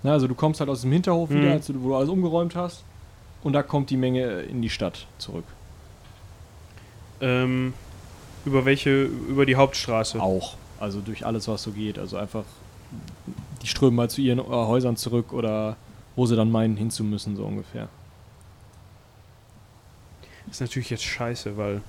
Na, 0.01 0.13
also 0.13 0.27
du 0.27 0.33
kommst 0.33 0.61
halt 0.61 0.69
aus 0.69 0.81
dem 0.81 0.91
Hinterhof 0.93 1.29
Mhm. 1.29 1.41
wieder, 1.41 1.51
als 1.51 1.67
du, 1.67 1.73
wo 1.83 1.89
du 1.89 1.95
alles 1.95 2.09
umgeräumt 2.09 2.55
hast, 2.55 2.83
und 3.43 3.53
da 3.53 3.63
kommt 3.63 3.89
die 3.89 3.97
Menge 3.97 4.21
äh, 4.23 4.45
in 4.49 4.61
die 4.61 4.69
Stadt 4.69 5.05
zurück. 5.17 5.45
Ähm, 7.19 7.73
über 8.45 8.63
welche, 8.65 9.03
über 9.03 9.45
die 9.45 9.55
Hauptstraße. 9.55 10.21
Auch. 10.21 10.55
Also 10.79 11.01
durch 11.01 11.25
alles, 11.25 11.47
was 11.47 11.63
so 11.63 11.71
geht. 11.71 11.97
Also 11.99 12.17
einfach, 12.17 12.45
die 13.61 13.67
strömen 13.67 13.95
mal 13.95 14.09
zu 14.09 14.21
ihren 14.21 14.39
äh, 14.39 14.43
Häusern 14.43 14.97
zurück 14.97 15.33
oder 15.33 15.77
wo 16.15 16.25
sie 16.25 16.35
dann 16.35 16.51
meinen 16.51 16.77
hinzumüssen, 16.77 17.35
so 17.35 17.45
ungefähr. 17.45 17.89
ist 20.49 20.61
natürlich 20.61 20.89
jetzt 20.89 21.03
scheiße, 21.03 21.57
weil 21.57 21.81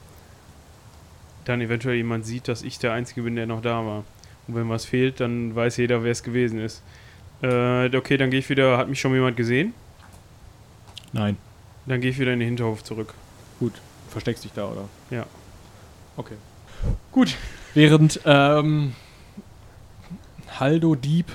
dann 1.44 1.60
eventuell 1.60 1.96
jemand 1.96 2.26
sieht, 2.26 2.46
dass 2.46 2.62
ich 2.62 2.78
der 2.78 2.92
Einzige 2.92 3.22
bin, 3.22 3.36
der 3.36 3.46
noch 3.46 3.62
da 3.62 3.84
war. 3.86 4.04
Und 4.46 4.54
wenn 4.54 4.68
was 4.68 4.84
fehlt, 4.84 5.20
dann 5.20 5.54
weiß 5.54 5.78
jeder, 5.78 6.04
wer 6.04 6.12
es 6.12 6.22
gewesen 6.22 6.60
ist. 6.60 6.82
Äh, 7.42 7.94
okay, 7.96 8.16
dann 8.16 8.30
gehe 8.30 8.40
ich 8.40 8.48
wieder. 8.50 8.76
Hat 8.76 8.88
mich 8.88 9.00
schon 9.00 9.12
jemand 9.14 9.36
gesehen? 9.36 9.72
Nein. 11.12 11.36
Dann 11.86 12.00
gehe 12.00 12.10
ich 12.10 12.18
wieder 12.18 12.32
in 12.32 12.40
den 12.40 12.48
Hinterhof 12.48 12.84
zurück. 12.84 13.14
Gut. 13.58 13.74
Versteckst 14.10 14.44
dich 14.44 14.52
da, 14.52 14.66
oder? 14.66 14.88
Ja. 15.10 15.26
Okay. 16.16 16.34
Gut. 17.12 17.36
Während 17.78 18.18
ähm, 18.24 18.92
Haldo 20.58 20.96
Dieb 20.96 21.26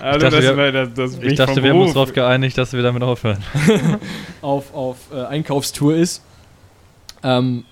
Also 0.00 0.30
dachte, 0.30 0.56
wir- 0.56 0.72
das, 0.72 0.94
das 0.94 1.18
Ich 1.22 1.34
dachte, 1.36 1.62
wir 1.62 1.68
haben 1.68 1.82
uns 1.82 1.92
darauf 1.92 2.14
geeinigt, 2.14 2.56
dass 2.56 2.72
wir 2.72 2.82
damit 2.82 3.02
aufhören. 3.02 3.44
auf, 4.40 4.72
auf 4.74 4.96
äh, 5.12 5.22
Einkaufstour 5.26 5.96
ist, 5.96 6.22
ähm, 7.22 7.64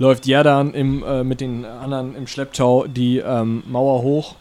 läuft 0.00 0.26
Jerdan 0.26 0.74
im, 0.74 1.04
äh, 1.04 1.22
mit 1.22 1.40
den 1.40 1.64
anderen 1.64 2.16
im 2.16 2.26
Schlepptau 2.26 2.88
die 2.88 3.18
ähm, 3.18 3.62
Mauer 3.68 4.02
hoch, 4.02 4.34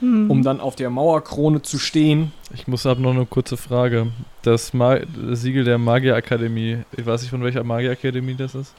Hm. 0.00 0.30
um 0.30 0.42
dann 0.42 0.58
auf 0.58 0.74
der 0.74 0.88
Mauerkrone 0.88 1.60
zu 1.60 1.78
stehen. 1.78 2.32
Ich 2.54 2.66
muss 2.66 2.86
ab 2.86 2.98
noch 2.98 3.10
eine 3.12 3.26
kurze 3.26 3.58
Frage. 3.58 4.06
Das, 4.40 4.72
Ma 4.72 4.96
das 5.00 5.42
Siegel 5.42 5.64
der 5.64 5.76
Magierakademie, 5.76 6.78
ich 6.96 7.04
weiß 7.04 7.20
nicht, 7.20 7.30
von 7.30 7.44
welcher 7.44 7.62
Magierakademie 7.62 8.34
das 8.36 8.54
ist. 8.54 8.74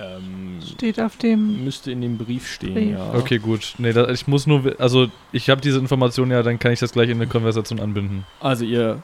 Ähm, 0.00 0.58
Steht 0.62 1.00
auf 1.00 1.16
dem. 1.16 1.64
müsste 1.64 1.90
in 1.90 2.00
dem 2.00 2.18
Brief 2.18 2.48
stehen, 2.48 2.74
Brief. 2.74 2.90
ja. 2.92 3.14
Okay, 3.14 3.38
gut. 3.38 3.74
Nee, 3.78 3.92
da, 3.92 4.08
ich 4.08 4.26
muss 4.26 4.46
nur, 4.46 4.74
also 4.78 5.08
ich 5.32 5.50
habe 5.50 5.60
diese 5.60 5.78
Information 5.78 6.30
ja, 6.30 6.42
dann 6.42 6.58
kann 6.58 6.72
ich 6.72 6.78
das 6.80 6.92
gleich 6.92 7.08
in 7.08 7.16
eine 7.16 7.26
Konversation 7.26 7.80
anbinden. 7.80 8.24
Also 8.40 8.64
ihr 8.64 9.02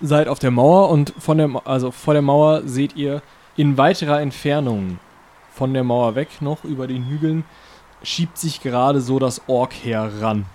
seid 0.00 0.28
auf 0.28 0.38
der 0.38 0.50
Mauer 0.50 0.90
und 0.90 1.14
von 1.18 1.38
der, 1.38 1.50
also 1.64 1.90
vor 1.90 2.14
der 2.14 2.22
Mauer 2.22 2.62
seht 2.66 2.96
ihr 2.96 3.22
in 3.56 3.78
weiterer 3.78 4.20
Entfernung 4.20 4.98
von 5.52 5.72
der 5.72 5.84
Mauer 5.84 6.14
weg 6.14 6.28
noch 6.40 6.64
über 6.64 6.86
den 6.86 7.06
Hügeln 7.06 7.44
schiebt 8.02 8.38
sich 8.38 8.60
gerade 8.60 9.00
so 9.00 9.18
das 9.18 9.42
Ork 9.46 9.72
heran. 9.72 10.46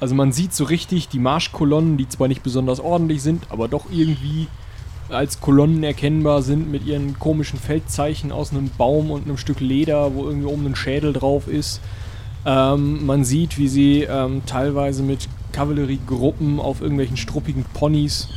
Also 0.00 0.14
man 0.14 0.32
sieht 0.32 0.54
so 0.54 0.64
richtig 0.64 1.08
die 1.08 1.18
Marschkolonnen, 1.18 1.96
die 1.96 2.08
zwar 2.08 2.28
nicht 2.28 2.42
besonders 2.42 2.80
ordentlich 2.80 3.22
sind, 3.22 3.44
aber 3.50 3.68
doch 3.68 3.86
irgendwie 3.90 4.48
als 5.12 5.40
Kolonnen 5.40 5.82
erkennbar 5.84 6.42
sind 6.42 6.70
mit 6.70 6.86
ihren 6.86 7.18
komischen 7.18 7.58
Feldzeichen 7.58 8.32
aus 8.32 8.50
einem 8.50 8.70
Baum 8.76 9.10
und 9.10 9.24
einem 9.24 9.36
Stück 9.36 9.60
Leder, 9.60 10.14
wo 10.14 10.24
irgendwie 10.24 10.46
oben 10.46 10.66
ein 10.66 10.76
Schädel 10.76 11.12
drauf 11.12 11.48
ist. 11.48 11.80
Ähm, 12.44 13.06
man 13.06 13.24
sieht, 13.24 13.58
wie 13.58 13.68
sie 13.68 14.02
ähm, 14.02 14.42
teilweise 14.46 15.02
mit 15.02 15.28
Kavalleriegruppen 15.52 16.58
auf 16.58 16.80
irgendwelchen 16.80 17.16
struppigen 17.16 17.64
Ponys 17.72 18.28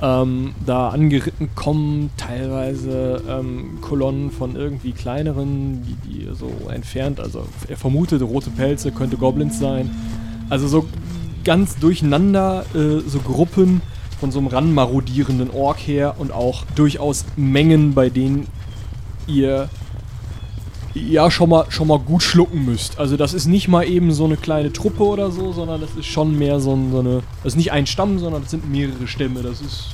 ähm, 0.00 0.54
da 0.64 0.88
angeritten 0.88 1.50
kommen, 1.54 2.10
teilweise 2.16 3.22
ähm, 3.28 3.78
Kolonnen 3.80 4.30
von 4.30 4.56
irgendwie 4.56 4.92
kleineren, 4.92 5.82
die, 5.82 6.08
die 6.08 6.34
so 6.34 6.50
entfernt, 6.70 7.20
also 7.20 7.46
er 7.68 7.76
vermutet 7.76 8.22
rote 8.22 8.50
Pelze, 8.50 8.92
könnte 8.92 9.16
Goblins 9.16 9.58
sein. 9.58 9.90
Also 10.50 10.68
so 10.68 10.86
ganz 11.44 11.78
durcheinander, 11.78 12.64
äh, 12.74 13.00
so 13.06 13.18
Gruppen 13.20 13.82
von 14.24 14.32
so 14.32 14.38
einem 14.38 14.48
ranmarodierenden 14.48 15.50
Ork 15.50 15.76
her 15.80 16.14
und 16.16 16.32
auch 16.32 16.64
durchaus 16.76 17.26
Mengen, 17.36 17.92
bei 17.92 18.08
denen 18.08 18.46
ihr 19.26 19.68
ja 20.94 21.30
schon 21.30 21.50
mal, 21.50 21.66
schon 21.68 21.88
mal 21.88 21.98
gut 21.98 22.22
schlucken 22.22 22.64
müsst. 22.64 22.98
Also 22.98 23.18
das 23.18 23.34
ist 23.34 23.44
nicht 23.44 23.68
mal 23.68 23.86
eben 23.86 24.12
so 24.12 24.24
eine 24.24 24.38
kleine 24.38 24.72
Truppe 24.72 25.04
oder 25.04 25.30
so, 25.30 25.52
sondern 25.52 25.82
das 25.82 25.90
ist 25.90 26.06
schon 26.06 26.38
mehr 26.38 26.58
so, 26.58 26.70
so 26.90 27.00
eine, 27.00 27.22
das 27.42 27.52
ist 27.52 27.56
nicht 27.56 27.72
ein 27.72 27.86
Stamm, 27.86 28.18
sondern 28.18 28.40
das 28.40 28.50
sind 28.50 28.66
mehrere 28.70 29.06
Stämme. 29.06 29.42
Das 29.42 29.60
ist 29.60 29.88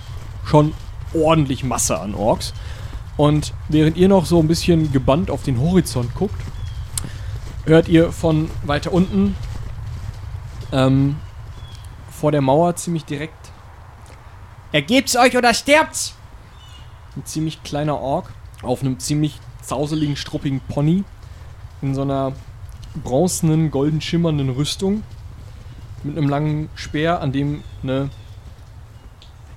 schon 0.45 0.75
ordentlich 1.13 1.65
Masse 1.65 1.99
an 1.99 2.15
Orks. 2.15 2.55
Und 3.17 3.53
während 3.69 3.97
ihr 3.97 4.07
noch 4.07 4.27
so 4.27 4.39
ein 4.39 4.47
bisschen 4.47 4.93
gebannt 4.93 5.29
auf 5.29 5.43
den 5.43 5.61
Horizont 5.61 6.15
guckt, 6.15 6.41
hört 7.65 7.89
ihr 7.89 8.13
von 8.13 8.49
weiter 8.65 8.93
unten 8.93 9.35
ähm, 10.71 11.17
vor 12.13 12.31
der 12.31 12.43
Mauer 12.43 12.77
ziemlich 12.77 13.05
direkt 13.05 13.40
Ergebt's 14.73 15.17
euch 15.17 15.37
oder 15.37 15.53
sterbt's! 15.53 16.15
Ein 17.17 17.25
ziemlich 17.25 17.63
kleiner 17.63 17.99
Ork 17.99 18.33
auf 18.63 18.83
einem 18.83 18.99
ziemlich 18.99 19.39
zauseligen, 19.63 20.17
struppigen 20.17 20.61
Pony 20.61 21.05
in 21.83 21.95
so 21.95 22.03
einer 22.03 22.33
bronzenen, 23.03 23.71
golden 23.71 24.01
schimmernden 24.01 24.51
Rüstung 24.51 25.03
mit 26.05 26.17
einem 26.17 26.29
langen 26.29 26.69
Speer, 26.75 27.21
an 27.21 27.33
dem 27.33 27.63
eine 27.83 28.11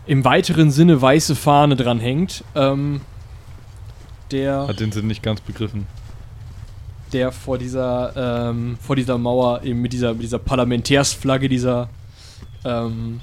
im 0.06 0.26
weiteren 0.26 0.72
Sinne 0.72 1.02
weiße 1.02 1.36
Fahne 1.36 1.76
dran 1.76 2.00
hängt. 2.00 2.44
Ähm, 2.56 3.02
der, 4.32 4.68
Hat 4.68 4.80
den 4.80 4.92
Sinn 4.92 5.08
nicht 5.08 5.24
ganz 5.24 5.42
begriffen. 5.42 5.88
der 7.14 7.32
vor 7.32 7.58
dieser, 7.58 8.50
ähm, 8.50 8.78
vor 8.82 8.96
dieser 8.96 9.18
Mauer 9.18 9.64
eben 9.64 9.82
mit 9.82 9.94
dieser, 9.94 10.14
mit 10.14 10.24
dieser 10.24 10.40
Parlamentärsflagge 10.40 11.48
dieser 11.48 11.90
ähm, 12.66 13.22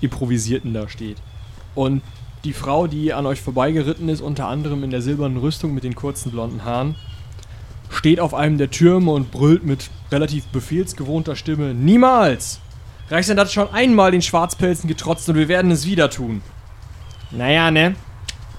improvisierten 0.00 0.74
da 0.74 0.88
steht. 0.88 1.18
Und 1.74 2.02
die 2.44 2.52
Frau, 2.52 2.86
die 2.86 3.12
an 3.12 3.26
euch 3.26 3.40
vorbeigeritten 3.40 4.08
ist, 4.08 4.20
unter 4.20 4.48
anderem 4.48 4.82
in 4.82 4.90
der 4.90 5.02
silbernen 5.02 5.38
Rüstung 5.38 5.74
mit 5.74 5.84
den 5.84 5.94
kurzen 5.94 6.30
blonden 6.30 6.64
Haaren, 6.64 6.94
steht 7.90 8.20
auf 8.20 8.34
einem 8.34 8.56
der 8.56 8.70
Türme 8.70 9.10
und 9.12 9.30
brüllt 9.30 9.64
mit 9.64 9.90
relativ 10.10 10.46
befehlsgewohnter 10.46 11.36
Stimme: 11.36 11.74
Niemals! 11.74 12.60
Reichsland 13.10 13.40
hat 13.40 13.50
schon 13.50 13.70
einmal 13.72 14.12
den 14.12 14.22
Schwarzpelzen 14.22 14.88
getrotzt 14.88 15.28
und 15.28 15.34
wir 15.34 15.48
werden 15.48 15.70
es 15.70 15.84
wieder 15.84 16.10
tun. 16.10 16.42
Naja, 17.32 17.70
ne? 17.70 17.96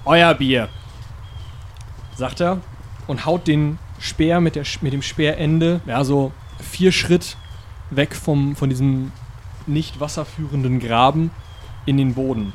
Euer 0.04 0.34
Bier, 0.34 0.68
sagt 2.16 2.40
er 2.40 2.60
und 3.06 3.24
haut 3.24 3.46
den 3.46 3.78
Speer 3.98 4.40
mit, 4.40 4.56
der, 4.56 4.64
mit 4.80 4.92
dem 4.92 5.02
Speerende, 5.02 5.80
ja, 5.86 6.04
so 6.04 6.32
vier 6.60 6.92
Schritt 6.92 7.36
weg 7.90 8.14
vom, 8.14 8.56
von 8.56 8.68
diesem 8.68 9.12
nicht 9.68 10.00
wasserführenden 10.00 10.78
Graben 10.78 11.30
in 11.86 11.96
den 11.96 12.14
Boden. 12.14 12.52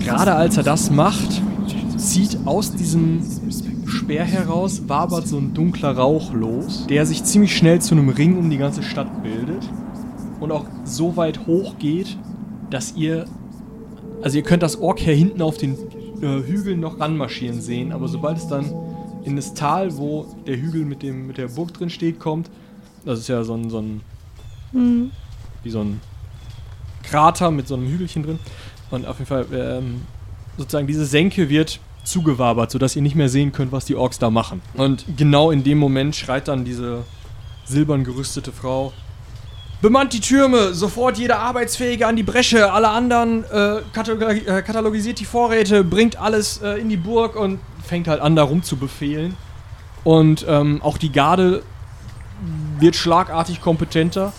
Gerade 0.00 0.34
als 0.34 0.56
er 0.56 0.62
das 0.62 0.90
macht, 0.90 1.40
zieht 1.96 2.38
aus 2.44 2.74
diesem 2.74 3.22
Speer 3.86 4.24
heraus, 4.24 4.82
wabert 4.88 5.28
so 5.28 5.38
ein 5.38 5.54
dunkler 5.54 5.96
Rauch 5.96 6.32
los, 6.32 6.86
der 6.88 7.06
sich 7.06 7.24
ziemlich 7.24 7.56
schnell 7.56 7.80
zu 7.80 7.94
einem 7.94 8.08
Ring 8.08 8.36
um 8.36 8.50
die 8.50 8.58
ganze 8.58 8.82
Stadt 8.82 9.22
bildet 9.22 9.68
und 10.40 10.50
auch 10.50 10.64
so 10.84 11.16
weit 11.16 11.46
hoch 11.46 11.78
geht, 11.78 12.18
dass 12.68 12.94
ihr, 12.96 13.26
also 14.22 14.36
ihr 14.36 14.42
könnt 14.42 14.62
das 14.62 14.80
Ork 14.80 14.98
hier 14.98 15.14
hinten 15.14 15.40
auf 15.40 15.56
den 15.56 15.76
äh, 16.22 16.42
Hügeln 16.42 16.80
noch 16.80 17.00
ranmarschieren 17.00 17.60
sehen, 17.60 17.92
aber 17.92 18.08
sobald 18.08 18.38
es 18.38 18.48
dann 18.48 18.72
in 19.24 19.36
das 19.36 19.54
Tal, 19.54 19.96
wo 19.96 20.26
der 20.46 20.56
Hügel 20.56 20.84
mit, 20.84 21.02
dem, 21.02 21.26
mit 21.26 21.38
der 21.38 21.48
Burg 21.48 21.74
drin 21.74 21.90
steht, 21.90 22.18
kommt, 22.18 22.50
das 23.04 23.18
ist 23.18 23.28
ja 23.28 23.44
so 23.44 23.54
ein, 23.54 23.70
so 23.70 23.78
ein 23.80 24.00
Hm. 24.72 25.10
wie 25.62 25.70
so 25.70 25.80
ein 25.80 26.00
Krater 27.02 27.50
mit 27.50 27.68
so 27.68 27.74
einem 27.74 27.88
Hügelchen 27.88 28.22
drin. 28.22 28.38
Und 28.90 29.06
auf 29.06 29.18
jeden 29.18 29.28
Fall, 29.28 29.46
ähm, 29.52 30.02
sozusagen 30.56 30.86
diese 30.86 31.06
Senke 31.06 31.48
wird 31.48 31.80
zugewabert, 32.04 32.70
sodass 32.70 32.96
ihr 32.96 33.02
nicht 33.02 33.14
mehr 33.14 33.28
sehen 33.28 33.52
könnt, 33.52 33.72
was 33.72 33.84
die 33.84 33.94
Orks 33.94 34.18
da 34.18 34.30
machen. 34.30 34.60
Und 34.74 35.04
genau 35.16 35.50
in 35.50 35.62
dem 35.62 35.78
Moment 35.78 36.16
schreit 36.16 36.48
dann 36.48 36.64
diese 36.64 37.04
silbern 37.64 38.04
gerüstete 38.04 38.52
Frau. 38.52 38.92
Bemannt 39.82 40.12
die 40.12 40.20
Türme, 40.20 40.74
sofort 40.74 41.18
jeder 41.18 41.40
Arbeitsfähige 41.40 42.06
an 42.06 42.14
die 42.14 42.22
Bresche, 42.22 42.72
alle 42.72 42.88
anderen 42.90 43.44
äh, 43.50 43.78
äh, 43.78 44.62
katalogisiert 44.62 45.18
die 45.18 45.24
Vorräte, 45.24 45.82
bringt 45.82 46.20
alles 46.20 46.62
äh, 46.62 46.80
in 46.80 46.88
die 46.88 46.96
Burg 46.96 47.34
und 47.34 47.58
fängt 47.84 48.06
halt 48.06 48.20
an, 48.20 48.36
da 48.36 48.44
rum 48.44 48.62
zu 48.62 48.76
befehlen. 48.76 49.36
Und 50.04 50.46
ähm, 50.48 50.80
auch 50.82 50.98
die 50.98 51.10
Garde 51.10 51.64
wird 52.78 52.94
schlagartig 52.94 53.60
kompetenter 53.60 54.32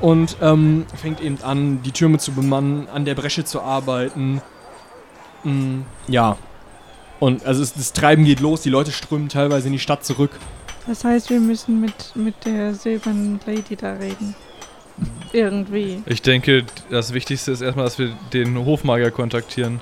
und 0.00 0.36
ähm, 0.42 0.84
fängt 1.00 1.22
eben 1.22 1.38
an, 1.42 1.82
die 1.82 1.92
Türme 1.92 2.18
zu 2.18 2.32
bemannen, 2.32 2.86
an 2.92 3.06
der 3.06 3.14
Bresche 3.14 3.46
zu 3.46 3.62
arbeiten. 3.62 4.42
Mm, 5.44 5.80
ja. 6.08 6.36
Und 7.20 7.46
also 7.46 7.62
es, 7.62 7.72
das 7.72 7.94
Treiben 7.94 8.26
geht 8.26 8.40
los, 8.40 8.60
die 8.60 8.70
Leute 8.70 8.92
strömen 8.92 9.30
teilweise 9.30 9.68
in 9.68 9.72
die 9.72 9.78
Stadt 9.78 10.04
zurück. 10.04 10.32
Das 10.86 11.04
heißt, 11.04 11.30
wir 11.30 11.40
müssen 11.40 11.80
mit, 11.80 12.14
mit 12.14 12.34
der 12.44 12.74
silbernen 12.74 13.40
Lady 13.46 13.76
da 13.76 13.94
reden. 13.94 14.34
Irgendwie. 15.32 16.02
Ich 16.06 16.22
denke, 16.22 16.64
das 16.90 17.12
Wichtigste 17.12 17.52
ist 17.52 17.60
erstmal, 17.60 17.86
dass 17.86 17.98
wir 17.98 18.12
den 18.32 18.56
Hofmagier 18.64 19.10
kontaktieren. 19.10 19.80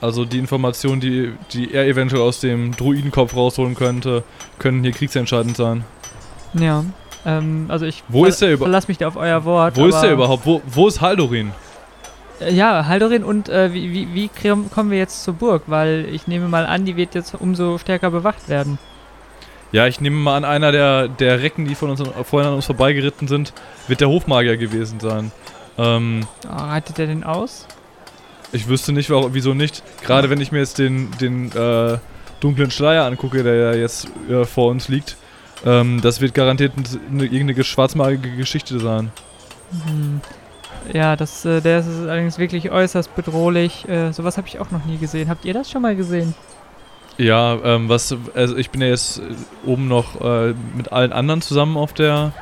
Also 0.00 0.24
die 0.24 0.38
Informationen, 0.38 1.00
die, 1.00 1.32
die 1.52 1.74
er 1.74 1.86
eventuell 1.86 2.22
aus 2.22 2.40
dem 2.40 2.74
Druidenkopf 2.74 3.36
rausholen 3.36 3.74
könnte, 3.74 4.24
können 4.58 4.82
hier 4.82 4.92
kriegsentscheidend 4.92 5.56
sein. 5.56 5.84
Ja. 6.54 6.84
Ähm, 7.26 7.66
also 7.68 7.84
ich 7.84 8.02
Wo 8.08 8.24
ist 8.24 8.40
der 8.40 8.56
verlass 8.56 8.88
mich 8.88 8.98
da 8.98 9.08
auf 9.08 9.16
euer 9.16 9.44
Wort. 9.44 9.76
Wo 9.76 9.86
ist 9.86 10.00
der 10.00 10.12
überhaupt? 10.12 10.46
Wo, 10.46 10.62
wo 10.66 10.88
ist 10.88 11.00
Haldorin? 11.00 11.52
Äh, 12.40 12.52
Ja, 12.54 12.86
Haldorin 12.86 13.22
und 13.22 13.50
äh, 13.50 13.72
wie, 13.74 13.92
wie, 13.92 14.14
wie 14.14 14.30
kommen 14.70 14.90
wir 14.90 14.98
jetzt 14.98 15.22
zur 15.22 15.34
Burg? 15.34 15.64
Weil 15.66 16.08
ich 16.10 16.26
nehme 16.26 16.48
mal 16.48 16.64
an, 16.64 16.86
die 16.86 16.96
wird 16.96 17.14
jetzt 17.14 17.34
umso 17.34 17.76
stärker 17.76 18.10
bewacht 18.10 18.48
werden. 18.48 18.78
Ja, 19.72 19.86
ich 19.86 20.00
nehme 20.00 20.16
mal 20.16 20.36
an, 20.36 20.44
einer 20.44 20.72
der, 20.72 21.08
der 21.08 21.40
Recken, 21.42 21.64
die 21.64 21.74
von 21.74 21.90
uns 21.90 22.02
vorhin 22.24 22.48
an 22.48 22.54
uns 22.56 22.66
vorbeigeritten 22.66 23.28
sind, 23.28 23.52
wird 23.88 24.00
der 24.00 24.08
Hofmagier 24.08 24.56
gewesen 24.56 24.98
sein. 25.00 25.30
Ähm, 25.78 26.26
Oh, 26.46 26.56
reitet 26.56 26.98
er 26.98 27.06
den 27.06 27.24
aus? 27.24 27.66
ich 28.52 28.66
wüsste 28.66 28.92
nicht, 28.92 29.08
warum, 29.10 29.32
wieso 29.32 29.54
nicht. 29.54 29.82
Gerade 30.02 30.28
wenn 30.28 30.40
ich 30.40 30.50
mir 30.50 30.58
jetzt 30.58 30.78
den, 30.78 31.10
den 31.20 31.52
äh, 31.52 31.98
dunklen 32.40 32.70
Schleier 32.72 33.04
angucke, 33.04 33.44
der 33.44 33.54
ja 33.54 33.72
jetzt 33.74 34.08
äh, 34.28 34.44
vor 34.44 34.70
uns 34.70 34.88
liegt. 34.88 35.16
Ähm, 35.64 36.00
das 36.00 36.20
wird 36.20 36.34
garantiert 36.34 36.72
eine, 36.76 37.24
irgendeine 37.24 37.62
schwarzmalige 37.62 38.34
Geschichte 38.36 38.80
sein. 38.80 39.12
Hm. 39.70 40.20
Ja, 40.92 41.14
das, 41.14 41.44
äh, 41.44 41.60
der 41.60 41.80
ist 41.80 41.86
allerdings 41.86 42.38
wirklich 42.38 42.70
äußerst 42.70 43.14
bedrohlich. 43.14 43.88
Äh, 43.88 44.12
sowas 44.12 44.36
habe 44.36 44.48
ich 44.48 44.58
auch 44.58 44.70
noch 44.72 44.84
nie 44.84 44.96
gesehen. 44.96 45.28
Habt 45.28 45.44
ihr 45.44 45.54
das 45.54 45.70
schon 45.70 45.82
mal 45.82 45.94
gesehen? 45.94 46.34
Ja, 47.20 47.58
ähm, 47.62 47.88
was, 47.90 48.16
also 48.34 48.56
ich 48.56 48.70
bin 48.70 48.80
ja 48.80 48.88
jetzt 48.88 49.18
äh, 49.18 49.22
oben 49.66 49.88
noch 49.88 50.20
äh, 50.22 50.54
mit 50.74 50.90
allen 50.90 51.12
anderen 51.12 51.42
zusammen 51.42 51.76
auf 51.76 51.92
der. 51.92 52.32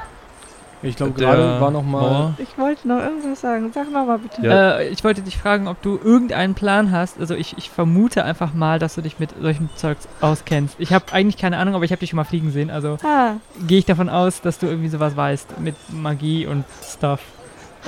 Ich 0.81 0.95
glaube, 0.95 1.19
der 1.19 1.27
gerade 1.35 1.61
war 1.61 1.73
noch 1.73 1.83
mal. 1.83 2.01
Mauer. 2.01 2.35
Ich 2.39 2.57
wollte 2.57 2.87
noch 2.87 3.01
irgendwas 3.01 3.41
sagen. 3.41 3.73
Sag 3.75 3.91
noch 3.91 4.07
mal 4.07 4.19
bitte. 4.19 4.41
Ja. 4.47 4.79
Äh, 4.79 4.91
ich 4.91 5.03
wollte 5.03 5.23
dich 5.23 5.37
fragen, 5.37 5.67
ob 5.67 5.83
du 5.83 5.99
irgendeinen 6.03 6.55
Plan 6.55 6.93
hast. 6.93 7.19
Also 7.19 7.35
ich, 7.35 7.59
ich 7.59 7.71
vermute 7.71 8.25
einfach 8.25 8.55
mal, 8.55 8.79
dass 8.79 8.95
du 8.95 9.01
dich 9.01 9.19
mit 9.19 9.31
solchem 9.41 9.69
Zeugs 9.75 10.07
auskennst. 10.21 10.77
Ich 10.79 10.93
habe 10.93 11.07
eigentlich 11.13 11.37
keine 11.37 11.57
Ahnung, 11.57 11.75
aber 11.75 11.85
ich 11.85 11.91
habe 11.91 11.99
dich 11.99 12.11
schon 12.11 12.17
mal 12.19 12.23
fliegen 12.25 12.53
sehen. 12.53 12.71
Also 12.71 12.99
Ah, 13.03 13.33
gehe 13.67 13.81
ich 13.81 13.87
davon 13.87 14.09
aus, 14.09 14.41
dass 14.41 14.61
du 14.61 14.67
irgendwie 14.67 14.89
sowas 14.89 15.17
weißt 15.17 15.59
mit 15.59 15.75
Magie 15.91 16.47
und 16.47 16.65
Stuff. 16.89 17.23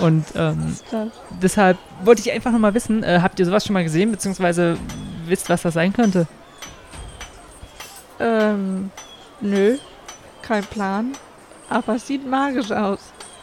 Und 0.01 0.25
ähm, 0.35 0.77
deshalb 1.41 1.79
wollte 2.05 2.23
ich 2.23 2.33
einfach 2.33 2.51
nochmal 2.51 2.75
wissen, 2.75 3.05
äh, 3.05 3.21
habt 3.23 3.39
ihr 3.39 3.47
sowas 3.47 3.65
schon 3.65 3.75
mal 3.75 3.85
gesehen, 3.85 4.11
beziehungsweise 4.11 4.77
wisst, 5.27 5.49
was 5.49 5.63
das 5.63 5.75
sein 5.75 5.93
könnte? 5.93 6.27
Ähm, 8.21 8.91
nö. 9.41 9.77
Kein 10.43 10.65
Plan. 10.65 11.13
Aber 11.69 11.95
es 11.97 12.07
sieht 12.07 12.29
magisch 12.29 12.71
aus. 12.73 12.99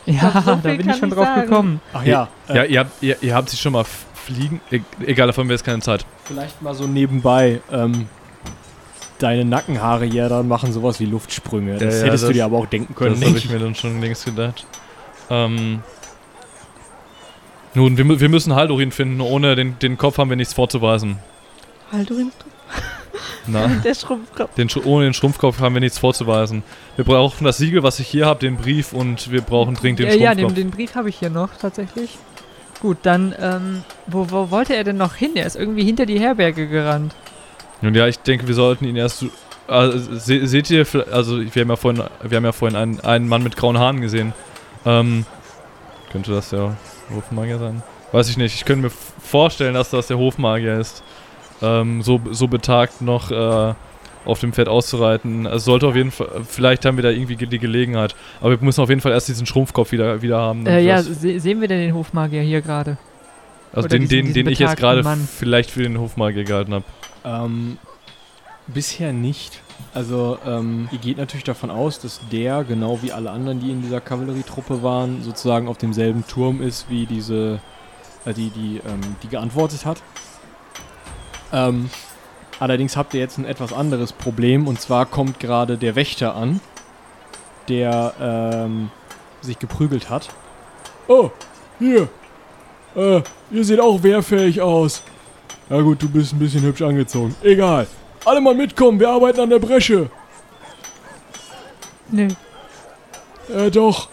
Ja, 0.06 0.30
glaub, 0.30 0.44
so 0.44 0.56
da 0.56 0.56
bin 0.76 0.90
ich 0.90 0.96
schon 0.98 1.10
ich 1.10 1.16
drauf 1.16 1.26
sagen. 1.26 1.42
gekommen. 1.42 1.82
Ach 1.94 2.04
ja, 2.04 2.28
äh, 2.48 2.56
Ja, 2.56 2.64
ihr 2.64 2.80
habt, 2.80 2.92
ihr, 3.04 3.18
ihr 3.22 3.36
habt 3.36 3.50
sie 3.50 3.58
schon 3.58 3.74
mal 3.74 3.84
fliegen. 4.16 4.62
E 4.72 4.80
egal, 5.06 5.28
davon 5.28 5.48
wäre 5.48 5.56
jetzt 5.56 5.66
keine 5.66 5.82
Zeit. 5.82 6.06
vielleicht 6.26 6.62
mal 6.62 6.74
so 6.74 6.86
nebenbei. 6.88 7.62
Ähm, 7.72 8.08
deine 9.20 9.46
Nackenhaare 9.46 10.06
ja 10.06 10.30
dann 10.30 10.48
machen 10.48 10.72
sowas 10.72 11.00
wie 11.00 11.06
Luftsprünge. 11.06 11.78
Das 11.78 11.96
Ja, 11.96 12.00
ja, 12.02 12.06
hättest 12.08 12.24
du 12.24 12.28
das- 12.28 12.36
dir 12.36 12.46
aber 12.46 12.58
auch 12.58 12.66
denken 12.68 12.94
können. 12.96 13.20
das 13.20 13.28
habe 13.30 13.38
ich 13.38 13.50
mir 13.50 13.60
dann 13.60 13.76
schon 13.76 14.00
längst 14.02 14.26
gedacht. 14.26 14.66
Ähm. 15.30 15.82
Nun, 17.74 17.98
wir, 17.98 18.20
wir 18.20 18.30
müssen 18.30 18.56
Haldorin 18.56 18.92
finden. 18.92 19.22
Ohne 19.22 19.56
den, 19.56 19.78
den 19.80 19.98
Kopf 19.98 20.18
haben 20.18 20.30
wir 20.30 20.38
nichts 20.38 20.54
vorzuweisen. 20.54 21.20
Haldurin, 21.92 22.32
Na, 23.46 23.68
der 23.84 23.96
Schrumpfkopf. 23.96 24.56
den, 24.56 24.70
ohne 24.86 25.06
den 25.06 25.14
Schrumpfkopf 25.14 25.60
haben 25.60 25.76
wir 25.76 25.80
nichts 25.80 25.98
vorzuweisen. 25.98 26.64
Wir 26.96 27.06
brauchen 27.06 27.46
das 27.46 27.58
Siegel, 27.58 27.84
was 27.84 28.00
ich 28.00 28.08
hier 28.08 28.26
habe, 28.26 28.40
den 28.40 28.58
Brief 28.58 28.94
und 28.94 29.32
wir 29.32 29.42
brauchen 29.42 29.76
dringend 29.76 30.00
den 30.00 30.08
ja, 30.08 30.14
ja, 30.14 30.32
Schrumpfkopf. 30.32 30.54
den, 30.54 30.56
den 30.56 30.72
Brief 30.72 30.96
habe 30.96 31.10
ich 31.10 31.18
hier 31.18 31.30
noch 31.30 31.50
tatsächlich. 31.60 32.18
Gut, 32.82 32.98
dann, 33.04 33.34
ähm, 33.40 33.84
wo, 34.06 34.30
wo 34.30 34.52
wollte 34.52 34.76
er 34.76 34.84
denn 34.84 34.98
noch 34.98 35.16
hin? 35.16 35.32
Er 35.36 35.46
ist 35.46 35.56
irgendwie 35.56 35.84
hinter 35.84 36.06
die 36.06 36.20
Herberge 36.20 36.68
gerannt. 36.68 37.16
Nun 37.82 37.96
ja, 37.96 38.08
ich 38.08 38.20
denke, 38.20 38.48
wir 38.48 38.56
sollten 38.56 38.86
ihn 38.86 38.96
erst. 38.96 39.26
Also, 39.68 40.16
se 40.16 40.48
seht 40.48 40.70
ihr, 40.70 40.86
also 41.12 41.40
wir 41.42 41.62
haben 41.62 41.70
ja 41.70 41.76
vorhin, 41.76 42.04
wir 42.22 42.38
haben 42.38 42.46
ja 42.46 42.52
vorhin 42.52 42.78
einen, 42.78 43.00
einen 43.02 43.28
Mann 43.28 43.44
mit 43.44 43.58
grauen 43.58 43.78
Haaren 43.78 44.00
gesehen. 44.02 44.34
Ähm, 44.86 45.26
könnte 46.12 46.32
das 46.32 46.50
der 46.50 46.78
Hofmagier 47.14 47.60
sein? 47.60 47.84
Weiß 48.12 48.30
ich 48.30 48.38
nicht. 48.38 48.56
Ich 48.56 48.64
könnte 48.64 48.86
mir 48.86 48.90
vorstellen, 48.90 49.74
dass 49.74 49.90
das 49.90 50.08
der 50.08 50.18
Hofmagier 50.18 50.80
ist. 50.80 51.04
Ähm, 51.62 52.02
so, 52.02 52.20
so 52.32 52.48
betagt 52.48 53.02
noch 53.02 53.32
äh, 53.32 53.74
auf 54.26 54.40
dem 54.40 54.54
Pferd 54.54 54.68
auszureiten. 54.68 55.46
Es 55.46 55.64
sollte 55.66 55.88
auf 55.88 55.96
jeden 55.96 56.12
Fall, 56.12 56.28
vielleicht 56.48 56.86
haben 56.86 56.98
wir 56.98 57.04
da 57.04 57.10
irgendwie 57.10 57.36
ge- 57.36 57.48
die 57.48 57.60
Gelegenheit. 57.60 58.16
Aber 58.42 58.52
wir 58.52 58.58
müssen 58.62 58.82
auf 58.82 58.90
jeden 58.90 59.02
Fall 59.02 59.12
erst 59.14 59.28
diesen 59.30 59.46
Schrumpfkopf 59.46 59.92
wieder, 59.92 60.22
wieder 60.22 60.38
haben. 60.40 60.66
Äh, 60.68 60.82
ja, 60.82 61.02
se 61.02 61.40
sehen 61.40 61.62
wir 61.62 61.68
denn 61.68 61.80
den 61.80 61.94
Hofmagier 61.96 62.42
hier 62.42 62.62
gerade? 62.62 62.98
also 63.74 63.86
oder 63.86 63.90
den, 63.90 64.02
diesen- 64.04 64.10
den, 64.18 64.26
diesen 64.28 64.46
den 64.46 64.54
ich 64.54 64.60
jetzt 64.60 64.78
gerade 64.78 65.04
vielleicht 65.28 65.72
für 65.72 65.84
den 65.84 66.00
Hofmagier 66.00 66.44
gehalten 66.44 66.74
habe. 66.74 66.86
Ähm, 67.26 67.78
bisher 68.68 69.14
nicht. 69.14 69.62
Also, 69.94 70.38
ähm, 70.46 70.90
ihr 70.92 70.98
geht 71.00 71.18
natürlich 71.18 71.44
davon 71.44 71.70
aus, 71.72 72.00
dass 72.00 72.20
der, 72.32 72.64
genau 72.64 73.00
wie 73.02 73.12
alle 73.12 73.30
anderen, 73.32 73.60
die 73.60 73.72
in 73.72 73.82
dieser 73.82 74.02
Kavallerietruppe 74.02 74.84
waren, 74.84 75.24
sozusagen 75.24 75.68
auf 75.68 75.78
demselben 75.78 76.26
Turm 76.28 76.62
ist, 76.62 76.90
wie 76.90 77.06
diese, 77.06 77.60
äh, 78.26 78.34
die, 78.34 78.50
die, 78.50 78.82
ähm, 78.88 79.02
die 79.24 79.28
geantwortet 79.28 79.86
hat. 79.86 80.02
Ähm, 81.52 81.90
allerdings 82.60 82.98
habt 82.98 83.14
ihr 83.14 83.20
jetzt 83.20 83.38
ein 83.38 83.46
etwas 83.46 83.74
anderes 83.74 84.14
Problem, 84.14 84.68
und 84.68 84.82
zwar 84.82 85.06
kommt 85.06 85.40
gerade 85.40 85.78
der 85.78 85.96
Wächter 85.96 86.36
an, 86.36 86.60
der, 87.68 88.14
ähm, 88.20 88.92
sich 89.42 89.60
geprügelt 89.60 90.10
hat. 90.10 90.30
Oh, 91.08 91.32
hier. 91.80 92.10
Äh, 92.96 93.22
ihr 93.52 93.64
seht 93.64 93.80
auch 93.80 94.02
wehrfähig 94.04 94.62
aus. 94.62 95.04
Ja 95.70 95.82
gut, 95.82 96.02
du 96.02 96.10
bist 96.10 96.34
ein 96.34 96.40
bisschen 96.40 96.62
hübsch 96.64 96.82
angezogen. 96.82 97.36
Egal. 97.44 97.88
Alle 98.26 98.42
mal 98.42 98.56
mitkommen, 98.56 99.00
wir 99.00 99.10
arbeiten 99.10 99.40
an 99.40 99.50
der 99.50 99.60
Bresche. 99.60 100.10
Nö. 102.10 102.28
Äh, 103.54 103.70
doch. 103.72 104.10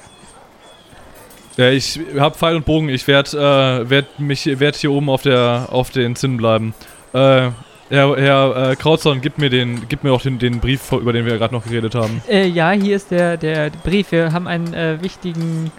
Ja, 1.57 1.71
ich 1.71 2.01
hab 2.19 2.37
Pfeil 2.37 2.57
und 2.57 2.65
Bogen. 2.65 2.89
Ich 2.89 3.07
werde 3.07 3.31
äh, 3.37 3.89
werd 3.89 4.19
mich 4.19 4.59
werd 4.59 4.75
hier 4.77 4.91
oben 4.91 5.09
auf 5.09 5.23
der 5.23 5.69
auf 5.71 5.91
den 5.91 6.17
Zinnen 6.17 6.37
bleiben. 6.37 6.75
Äh, 7.15 7.51
Herr, 7.91 8.17
Herr 8.17 8.71
äh, 8.71 8.77
Krautzorn, 8.77 9.21
gib 9.21 9.39
mir 9.39 9.51
den, 9.51 9.89
gib 9.89 10.03
mir 10.05 10.13
auch 10.13 10.23
den, 10.23 10.39
den 10.39 10.59
Brief, 10.59 10.91
über 10.93 11.13
den 11.13 11.27
wir 11.27 11.39
gerade 11.39 11.55
noch 11.55 11.65
geredet 11.65 11.95
haben. 11.95 12.23
Äh, 12.29 12.49
ja, 12.49 12.71
hier 12.73 12.97
ist 12.97 13.11
der, 13.11 13.37
der 13.37 13.71
Brief. 13.71 14.11
Wir 14.11 14.33
haben 14.33 14.49
einen 14.49 14.75
äh, 14.75 15.01
wichtigen, 15.01 15.71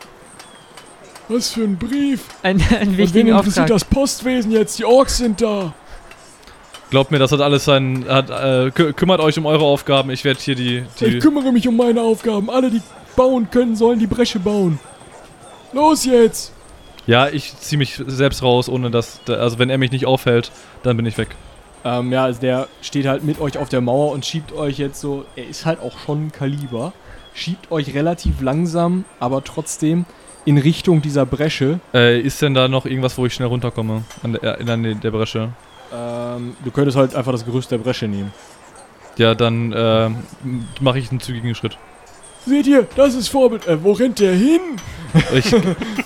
Was 1.28 1.52
für 1.52 1.64
ein 1.64 1.78
Brief. 1.78 2.22
einen, 2.44 2.62
einen 2.80 2.92
Und 2.92 2.98
wichtigen 2.98 3.28
interessiert 3.30 3.64
Auftrag. 3.64 3.68
das 3.68 3.86
Postwesen 3.86 4.52
jetzt? 4.52 4.80
Die 4.80 4.86
Orks 4.86 5.18
sind 5.18 5.42
da. 5.42 5.74
Glaubt 6.92 7.12
mir, 7.12 7.20
das 7.20 7.32
hat 7.32 7.42
alles 7.42 7.66
sein. 7.66 8.06
Hat, 8.08 8.30
äh, 8.30 8.72
kü 8.72 8.94
kümmert 8.94 9.20
euch 9.20 9.38
um 9.38 9.46
eure 9.46 9.66
Aufgaben. 9.66 10.12
Ich 10.12 10.24
werde 10.24 10.40
hier 10.40 10.56
die. 10.56 10.78
Ich 10.78 10.96
die 10.96 11.20
kümmere 11.20 11.52
mich 11.52 11.68
um 11.68 11.76
meine 11.76 12.02
Aufgaben. 12.02 12.50
Alle, 12.50 12.70
die 12.70 12.82
bauen 13.16 13.50
können, 13.50 13.76
sollen 13.76 14.00
die 14.00 14.08
Bresche 14.08 14.40
bauen. 14.40 14.80
Los 15.74 16.06
jetzt. 16.06 16.54
Ja, 17.08 17.28
ich 17.28 17.56
ziehe 17.58 17.78
mich 17.78 18.02
selbst 18.08 18.42
raus, 18.44 18.70
ohne 18.70 18.92
dass. 18.92 19.20
da- 19.26 19.36
Also, 19.36 19.60
wenn 19.60 19.70
er 19.70 19.78
mich 19.78 19.92
nicht 19.92 20.06
aufhält, 20.06 20.52
dann 20.84 20.98
bin 20.98 21.06
ich 21.06 21.18
weg. 21.18 21.30
Ähm, 21.84 22.12
ja, 22.12 22.24
also 22.24 22.42
der 22.42 22.68
steht 22.82 23.06
halt 23.06 23.24
mit 23.24 23.40
euch 23.40 23.58
auf 23.60 23.70
der 23.70 23.82
Mauer 23.82 24.12
und 24.12 24.26
schiebt 24.26 24.52
euch 24.54 24.80
jetzt 24.80 25.00
so, 25.00 25.24
er 25.36 25.48
ist 25.48 25.66
halt 25.68 25.80
auch 25.80 26.00
schon 26.00 26.28
ein 26.28 26.32
Kaliber, 26.32 26.94
schiebt 27.36 27.72
euch 27.72 27.94
relativ 27.94 28.42
langsam, 28.42 29.06
aber 29.20 29.44
trotzdem 29.44 30.06
in 30.46 30.58
Richtung 30.58 31.02
dieser 31.04 31.26
Bresche. 31.28 31.80
Äh, 31.94 32.20
ist 32.22 32.42
denn 32.42 32.54
da 32.56 32.68
noch 32.68 32.86
irgendwas, 32.86 33.18
wo 33.20 33.26
ich 33.28 33.34
schnell 33.36 33.48
runterkomme? 33.50 34.04
An 34.24 34.34
der, 34.34 34.60
äh, 34.60 34.72
an 34.72 34.82
der, 34.84 34.96
der 34.96 35.12
Bresche? 35.12 35.50
Ähm, 35.94 36.56
du 36.64 36.72
könntest 36.72 36.98
halt 36.98 37.14
einfach 37.16 37.32
das 37.32 37.46
Gerüst 37.46 37.70
der 37.72 37.78
Bresche 37.78 38.08
nehmen. 38.08 38.34
Ja, 39.18 39.34
dann 39.36 39.72
äh, 39.72 40.10
mache 40.82 40.98
ich 41.00 41.10
einen 41.12 41.20
zügigen 41.20 41.54
Schritt. 41.56 41.78
Seht 42.46 42.68
ihr, 42.68 42.88
das 42.96 43.16
ist 43.16 43.28
Vorbild. 43.30 43.68
Äh, 43.68 43.84
wo 43.84 43.94
rennt 43.94 44.20
der 44.20 44.34
hin? 44.34 44.62
Ich, 45.34 45.56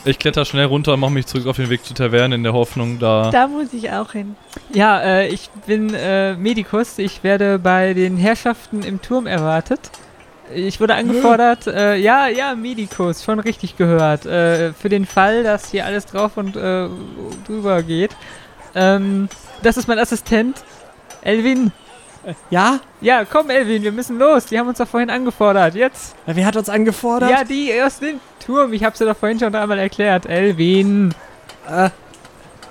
ich 0.05 0.19
kletter 0.19 0.45
schnell 0.45 0.65
runter 0.65 0.93
und 0.93 0.99
mache 0.99 1.11
mich 1.11 1.25
zurück 1.25 1.47
auf 1.47 1.55
den 1.55 1.69
Weg 1.69 1.83
zur 1.83 1.95
Taverne 1.95 2.35
in 2.35 2.43
der 2.43 2.53
Hoffnung, 2.53 2.99
da. 2.99 3.31
Da 3.31 3.47
muss 3.47 3.73
ich 3.73 3.91
auch 3.91 4.11
hin. 4.11 4.35
Ja, 4.71 5.01
äh, 5.01 5.27
ich 5.27 5.49
bin 5.65 5.93
äh, 5.93 6.35
Medikus. 6.35 6.99
Ich 6.99 7.23
werde 7.23 7.57
bei 7.57 7.93
den 7.93 8.17
Herrschaften 8.17 8.83
im 8.83 9.01
Turm 9.01 9.25
erwartet. 9.25 9.79
Ich 10.53 10.79
wurde 10.79 10.95
angefordert, 10.95 11.67
äh, 11.67 11.95
ja, 11.95 12.27
ja, 12.27 12.55
Medikus, 12.55 13.23
schon 13.23 13.39
richtig 13.39 13.77
gehört. 13.77 14.25
Äh, 14.25 14.73
für 14.73 14.89
den 14.89 15.05
Fall, 15.05 15.43
dass 15.43 15.69
hier 15.69 15.85
alles 15.85 16.07
drauf 16.07 16.37
und 16.37 16.55
äh, 16.55 16.87
drüber 17.45 17.83
geht. 17.83 18.11
Ähm, 18.73 19.29
das 19.61 19.77
ist 19.77 19.87
mein 19.87 19.99
Assistent, 19.99 20.63
Elvin. 21.21 21.71
Ja? 22.49 22.79
Ja, 23.01 23.25
komm, 23.25 23.49
Elvin, 23.49 23.81
wir 23.83 23.91
müssen 23.91 24.17
los. 24.19 24.45
Die 24.45 24.57
haben 24.59 24.67
uns 24.67 24.77
doch 24.77 24.87
vorhin 24.87 25.09
angefordert. 25.09 25.75
Jetzt. 25.75 26.15
Wer 26.25 26.45
hat 26.45 26.55
uns 26.55 26.69
angefordert? 26.69 27.29
Ja, 27.29 27.43
die 27.43 27.71
aus 27.81 27.99
dem 27.99 28.19
Turm. 28.45 28.73
Ich 28.73 28.83
hab's 28.83 28.97
dir 28.99 29.05
doch 29.05 29.17
vorhin 29.17 29.39
schon 29.39 29.53
einmal 29.55 29.79
erklärt. 29.79 30.25
Elvin. 30.25 31.13
Äh, 31.69 31.89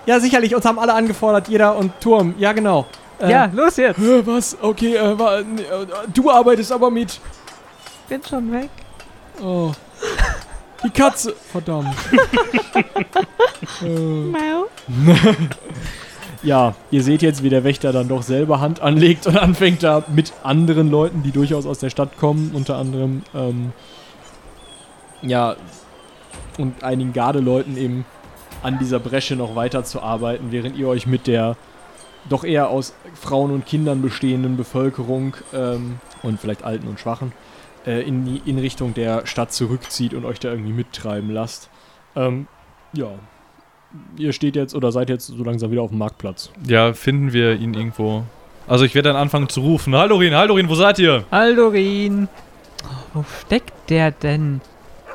ja, 0.07 0.21
sicherlich, 0.21 0.55
uns 0.55 0.65
haben 0.65 0.79
alle 0.79 0.95
angefordert, 0.95 1.49
jeder 1.49 1.77
und 1.77 1.93
Turm. 2.01 2.35
Ja, 2.39 2.53
genau. 2.53 2.87
Äh, 3.21 3.31
Ja, 3.31 3.51
los 3.53 3.77
jetzt. 3.77 3.99
Was? 4.27 4.57
Okay, 4.61 4.95
äh, 4.97 5.19
wa- 5.19 5.39
n- 5.39 5.59
äh, 5.59 5.63
du 6.15 6.31
arbeitest 6.31 6.73
aber 6.73 6.91
mit. 6.91 7.21
Bin 8.09 8.23
schon 8.29 8.51
weg. 8.53 8.71
Oh. 9.43 9.73
Die 10.85 10.91
Katze. 10.91 11.35
Verdammt. 11.53 11.95
äh. 13.83 13.87
Mau. 13.89 14.67
Ja, 16.43 16.75
ihr 16.91 17.03
seht 17.03 17.23
jetzt, 17.23 17.43
wie 17.43 17.51
der 17.51 17.65
Wächter 17.65 17.93
dann 17.93 18.09
doch 18.09 18.23
selber 18.23 18.61
Hand 18.61 18.81
anlegt 18.81 19.27
und 19.27 19.37
anfängt 19.43 19.83
da 19.83 20.05
mit 20.09 20.33
anderen 20.43 20.91
Leuten, 20.91 21.23
die 21.23 21.33
durchaus 21.33 21.67
aus 21.67 21.79
der 21.79 21.91
Stadt 21.91 22.17
kommen, 22.17 22.53
unter 22.55 22.77
anderem, 22.77 23.23
ähm, 23.35 23.73
ja, 25.23 25.57
und 26.59 26.83
einigen 26.85 27.13
Gardeleuten 27.13 27.77
eben 27.77 28.05
an 28.63 28.79
dieser 28.79 28.99
Bresche 28.99 29.37
noch 29.37 29.55
weiter 29.55 29.85
zu 29.85 30.03
arbeiten, 30.03 30.51
während 30.51 30.77
ihr 30.77 30.89
euch 30.89 31.07
mit 31.07 31.27
der 31.27 31.57
doch 32.29 32.45
eher 32.45 32.69
aus 32.69 32.95
Frauen 33.15 33.53
und 33.53 33.67
Kindern 33.67 34.03
bestehenden 34.03 34.57
Bevölkerung 34.57 35.37
ähm, 35.53 36.01
und 36.23 36.41
vielleicht 36.41 36.65
Alten 36.65 36.89
und 36.89 37.01
Schwachen 37.01 37.33
äh, 37.87 38.03
in, 38.03 38.41
in 38.45 38.59
Richtung 38.59 38.95
der 38.95 39.27
Stadt 39.27 39.53
zurückzieht 39.53 40.15
und 40.15 40.25
euch 40.25 40.41
da 40.41 40.51
irgendwie 40.51 40.73
mittreiben 40.73 41.31
lasst. 41.31 41.71
Ähm, 42.17 42.47
Ja. 42.93 43.11
Ihr 44.17 44.33
steht 44.33 44.55
jetzt 44.57 44.75
oder 44.75 44.93
seid 44.93 45.09
jetzt 45.09 45.29
so 45.29 45.43
langsam 45.45 45.71
wieder 45.71 45.83
auf 45.83 45.91
dem 45.91 45.99
Marktplatz. 45.99 46.51
Ja, 46.67 46.93
finden 46.93 47.33
wir 47.33 47.55
ihn 47.55 47.75
irgendwo. 47.75 48.25
Also 48.67 48.85
ich 48.85 48.95
werde 48.95 49.09
dann 49.11 49.17
anfangen 49.17 49.49
zu 49.49 49.61
rufen. 49.63 49.95
Hallorin, 49.95 50.35
Hallorin, 50.35 50.69
wo 50.69 50.75
seid 50.75 50.99
ihr? 50.99 51.25
Aldorin. 51.31 52.29
Wo 53.15 53.25
steckt 53.47 53.73
der 53.89 54.11
denn? 54.11 54.61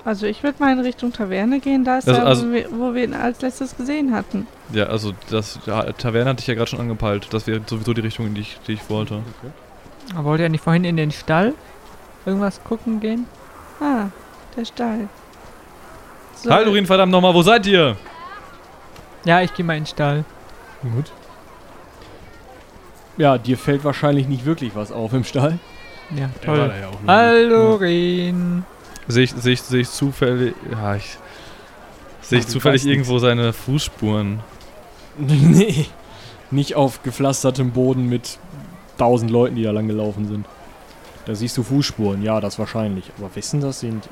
Also 0.06 0.26
ich 0.26 0.42
würde 0.44 0.58
mal 0.60 0.74
in 0.74 0.80
Richtung 0.80 1.14
Taverne 1.14 1.60
gehen, 1.60 1.86
da 1.86 2.00
ist 2.00 2.10
Also- 2.10 2.20
er, 2.22 2.26
also- 2.28 2.48
wo, 2.48 2.52
wir, 2.54 2.66
wo 2.72 2.94
wir 2.96 3.04
ihn 3.06 3.14
als 3.14 3.42
letztes 3.42 3.78
gesehen 3.78 4.14
hatten. 4.14 4.48
Ja, 4.74 4.86
also 4.88 5.14
das 5.30 5.60
ja, 5.66 5.84
Taverne 5.94 6.32
hatte 6.32 6.42
ich 6.42 6.48
ja 6.48 6.56
gerade 6.56 6.70
schon 6.70 6.80
angepeilt. 6.82 7.28
Das 7.32 7.46
wäre 7.48 7.62
sowieso 7.66 7.94
die 7.94 8.02
Richtung, 8.02 8.26
in 8.28 8.34
die 8.34 8.42
ich, 8.42 8.58
die 8.68 8.74
ich 8.74 8.90
wollte. 8.90 9.22
Wollte 10.16 10.44
er 10.44 10.50
nicht 10.50 10.64
vorhin 10.64 10.84
in 10.84 10.98
den 10.98 11.12
Stall 11.12 11.54
irgendwas 12.26 12.62
gucken 12.64 13.00
gehen? 13.00 13.28
Ah, 13.80 14.08
der 14.58 14.66
Stall. 14.66 15.08
So, 16.36 16.50
Hallorin, 16.50 16.86
verdammt 16.86 17.12
nochmal, 17.12 17.34
wo 17.34 17.42
seid 17.44 17.66
ihr? 17.68 17.96
Ja, 19.26 19.42
ich 19.42 19.54
gehe 19.54 19.66
mal 19.66 19.78
in 19.78 19.84
den 19.84 19.88
Stall. 19.88 20.26
Gut. 20.82 21.12
Ja, 23.18 23.38
dir 23.38 23.58
fällt 23.58 23.84
wahrscheinlich 23.84 24.28
nicht 24.28 24.46
wirklich 24.46 24.76
was 24.76 24.92
auf 24.92 25.14
im 25.14 25.24
Stall. 25.24 25.60
Ja, 26.16 26.30
toll. 26.44 26.58
da 26.58 26.78
ja 26.78 26.88
auch 26.90 27.02
noch. 27.02 27.14
Aldorin. 27.14 28.66
Sehe 29.08 29.24
ich, 29.24 29.32
seh 29.32 29.52
ich, 29.52 29.62
seh 29.62 29.80
ich 29.82 29.90
zufällig. 29.90 30.56
Ja, 30.72 30.96
ich. 30.96 31.18
Sehe 32.22 32.40
ich 32.40 32.48
zufällig 32.48 32.86
irgendwo 32.86 33.20
seine 33.20 33.54
Fußspuren. 33.54 34.40
nee. 35.18 35.86
Nicht 36.52 36.76
auf 36.76 37.04
gepflastertem 37.04 37.72
Boden 37.72 38.08
mit 38.08 38.38
tausend 38.98 39.32
Leuten, 39.32 39.56
die 39.56 39.64
da 39.64 39.72
lang 39.72 39.88
gelaufen 39.88 40.28
sind. 40.28 40.46
Da 41.26 41.36
siehst 41.36 41.58
du 41.58 41.64
Fußspuren, 41.64 42.22
ja, 42.22 42.42
das 42.42 42.60
wahrscheinlich. 42.60 43.12
Aber 43.18 43.34
wessen 43.36 43.62
das 43.62 43.80
sind? 43.80 44.08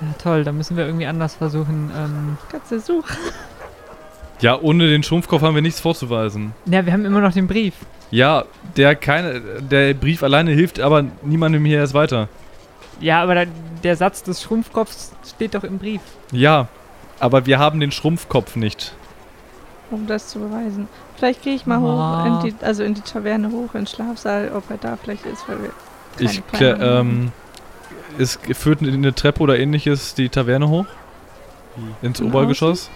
Ja, 0.00 0.08
toll, 0.22 0.44
da 0.44 0.52
müssen 0.52 0.76
wir 0.76 0.84
irgendwie 0.84 1.06
anders 1.06 1.34
versuchen. 1.34 1.90
Ähm, 1.96 2.38
Katze, 2.50 2.80
such. 2.80 3.08
Ja, 4.42 4.60
ohne 4.60 4.88
den 4.88 5.02
Schrumpfkopf 5.02 5.40
haben 5.42 5.54
wir 5.54 5.62
nichts 5.62 5.80
vorzuweisen. 5.80 6.52
ja, 6.66 6.84
wir 6.84 6.92
haben 6.92 7.04
immer 7.04 7.20
noch 7.20 7.32
den 7.32 7.46
Brief. 7.46 7.74
Ja, 8.10 8.44
der 8.76 8.94
keine. 8.94 9.40
Der 9.60 9.94
Brief 9.94 10.22
alleine 10.22 10.50
hilft 10.52 10.78
aber 10.80 11.04
niemandem 11.22 11.64
hier 11.64 11.78
erst 11.78 11.94
weiter. 11.94 12.28
Ja, 13.00 13.22
aber 13.22 13.34
da, 13.34 13.44
der 13.82 13.96
Satz 13.96 14.22
des 14.22 14.42
Schrumpfkopfs 14.42 15.12
steht 15.34 15.54
doch 15.54 15.64
im 15.64 15.78
Brief. 15.78 16.00
Ja, 16.30 16.68
aber 17.20 17.46
wir 17.46 17.58
haben 17.58 17.80
den 17.80 17.90
Schrumpfkopf 17.90 18.56
nicht. 18.56 18.94
um 19.90 20.06
das 20.06 20.28
zu 20.28 20.38
beweisen. 20.40 20.88
Vielleicht 21.16 21.42
gehe 21.42 21.54
ich 21.54 21.66
mal 21.66 21.76
Ah. 21.78 22.24
hoch, 22.40 22.44
in 22.44 22.50
die, 22.58 22.64
also 22.64 22.82
in 22.82 22.94
die 22.94 23.00
Taverne 23.02 23.50
hoch, 23.50 23.74
in 23.74 23.82
den 23.82 23.86
Schlafsaal, 23.86 24.50
ob 24.54 24.70
er 24.70 24.78
da 24.78 24.96
vielleicht 25.02 25.24
ist, 25.26 25.46
weil 25.48 25.58
wir 25.62 25.70
Ich 26.18 26.42
ähm, 26.60 27.30
es 28.18 28.38
führt 28.54 28.80
eine 28.82 29.14
Treppe 29.14 29.42
oder 29.42 29.58
ähnliches 29.58 30.14
die 30.14 30.28
Taverne 30.28 30.68
hoch? 30.68 30.86
Ins 32.02 32.18
Von 32.18 32.28
Obergeschoss? 32.28 32.90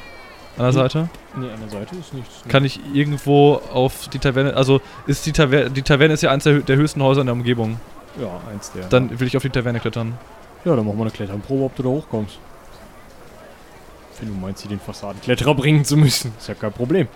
An 0.57 0.63
der 0.63 0.67
Hm. 0.69 0.73
Seite? 0.73 1.09
Nee, 1.37 1.51
an 1.51 1.61
der 1.61 1.69
Seite 1.69 1.97
ist 1.97 2.15
nichts. 2.15 2.43
Kann 2.49 2.65
ich 2.65 2.81
irgendwo 2.95 3.61
auf 3.73 4.09
die 4.09 4.19
Taverne. 4.19 4.55
Also 4.55 4.81
ist 5.07 5.27
die 5.27 5.33
Taverne. 5.33 5.71
Die 5.71 5.83
Taverne 5.83 6.15
ist 6.15 6.23
ja 6.23 6.31
eines 6.31 6.45
der, 6.45 6.61
der 6.61 6.77
höchsten 6.77 7.03
Häuser 7.03 7.21
in 7.21 7.27
der 7.27 7.35
Umgebung. 7.35 7.79
Ja, 8.21 8.41
eins 8.51 8.73
der. 8.73 8.85
Dann 8.89 9.19
will 9.21 9.27
ich 9.27 9.37
auf 9.37 9.43
die 9.43 9.51
Taverne 9.51 9.81
klettern. 9.81 10.19
Ja, 10.65 10.75
dann 10.75 10.87
machen 10.87 10.97
wir 10.97 11.03
eine 11.03 11.11
Kletternprobe, 11.11 11.65
ob 11.65 11.77
du 11.77 11.83
da 11.83 11.89
hochkommst. 11.91 12.39
Wenn 14.19 14.29
du 14.31 14.35
meinst, 14.35 14.63
hier 14.63 14.71
den 14.71 14.81
Fassadenkletterer 14.81 15.55
bringen 15.55 15.85
zu 15.85 15.97
müssen, 15.99 16.33
ist 16.39 16.49
ja 16.49 16.55
kein 16.55 16.73
Problem. 16.73 17.07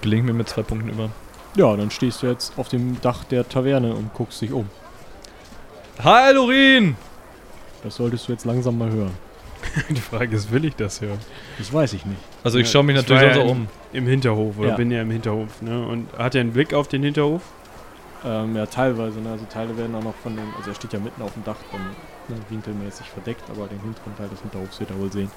Gelingt 0.00 0.24
mir 0.26 0.32
mit 0.32 0.48
zwei 0.48 0.62
Punkten 0.62 0.88
über. 0.90 1.10
Ja, 1.56 1.74
dann 1.76 1.90
stehst 1.90 2.22
du 2.22 2.26
jetzt 2.28 2.58
auf 2.58 2.68
dem 2.68 3.00
Dach 3.00 3.24
der 3.24 3.48
Taverne 3.48 3.94
und 3.94 4.12
guckst 4.14 4.40
dich 4.40 4.52
um. 4.52 4.68
Hi, 6.02 6.32
Lorin! 6.32 6.96
Das 7.82 7.96
solltest 7.96 8.28
du 8.28 8.32
jetzt 8.32 8.44
langsam 8.44 8.78
mal 8.78 8.90
hören. 8.90 9.12
Die 9.88 10.00
Frage 10.00 10.36
ist, 10.36 10.50
will 10.52 10.64
ich 10.64 10.76
das 10.76 11.00
hören? 11.00 11.18
Das 11.58 11.72
weiß 11.72 11.92
ich 11.94 12.04
nicht. 12.04 12.20
Also 12.44 12.58
ich 12.58 12.66
Ja, 12.66 12.72
schaue 12.72 12.84
mich 12.84 12.96
ich 12.96 13.02
natürlich 13.02 13.22
auch 13.22 13.26
ja 13.28 13.34
so 13.34 13.40
im- 13.42 13.48
um. 13.48 13.68
Im 13.92 14.06
Hinterhof, 14.06 14.58
oder 14.58 14.70
Ja. 14.70 14.76
bin 14.76 14.90
ja 14.90 15.02
im 15.02 15.10
Hinterhof, 15.10 15.62
ne? 15.62 15.86
Und 15.86 16.08
hat 16.18 16.34
er 16.34 16.42
einen 16.42 16.52
Blick 16.52 16.74
auf 16.74 16.88
den 16.88 17.02
Hinterhof? 17.02 17.40
Ähm, 18.24 18.56
ja, 18.56 18.66
teilweise, 18.66 19.20
ne? 19.20 19.30
Also 19.32 19.44
Teile 19.46 19.76
werden 19.78 19.94
auch 19.94 20.02
noch 20.02 20.14
von 20.22 20.36
dem, 20.36 20.44
also 20.56 20.70
er 20.70 20.74
steht 20.74 20.92
ja 20.92 20.98
mitten 20.98 21.22
auf 21.22 21.32
dem 21.32 21.44
Dach, 21.44 21.56
dann 21.72 21.80
ne, 22.28 22.42
winkelmäßig 22.50 23.06
verdeckt, 23.06 23.44
aber 23.50 23.66
den 23.68 23.80
hinteren 23.80 24.16
Teil 24.16 24.28
des 24.28 24.40
Hinterhofs 24.42 24.78
wird 24.80 24.90
er 24.90 24.98
wohl 24.98 25.10
sehen. 25.12 25.30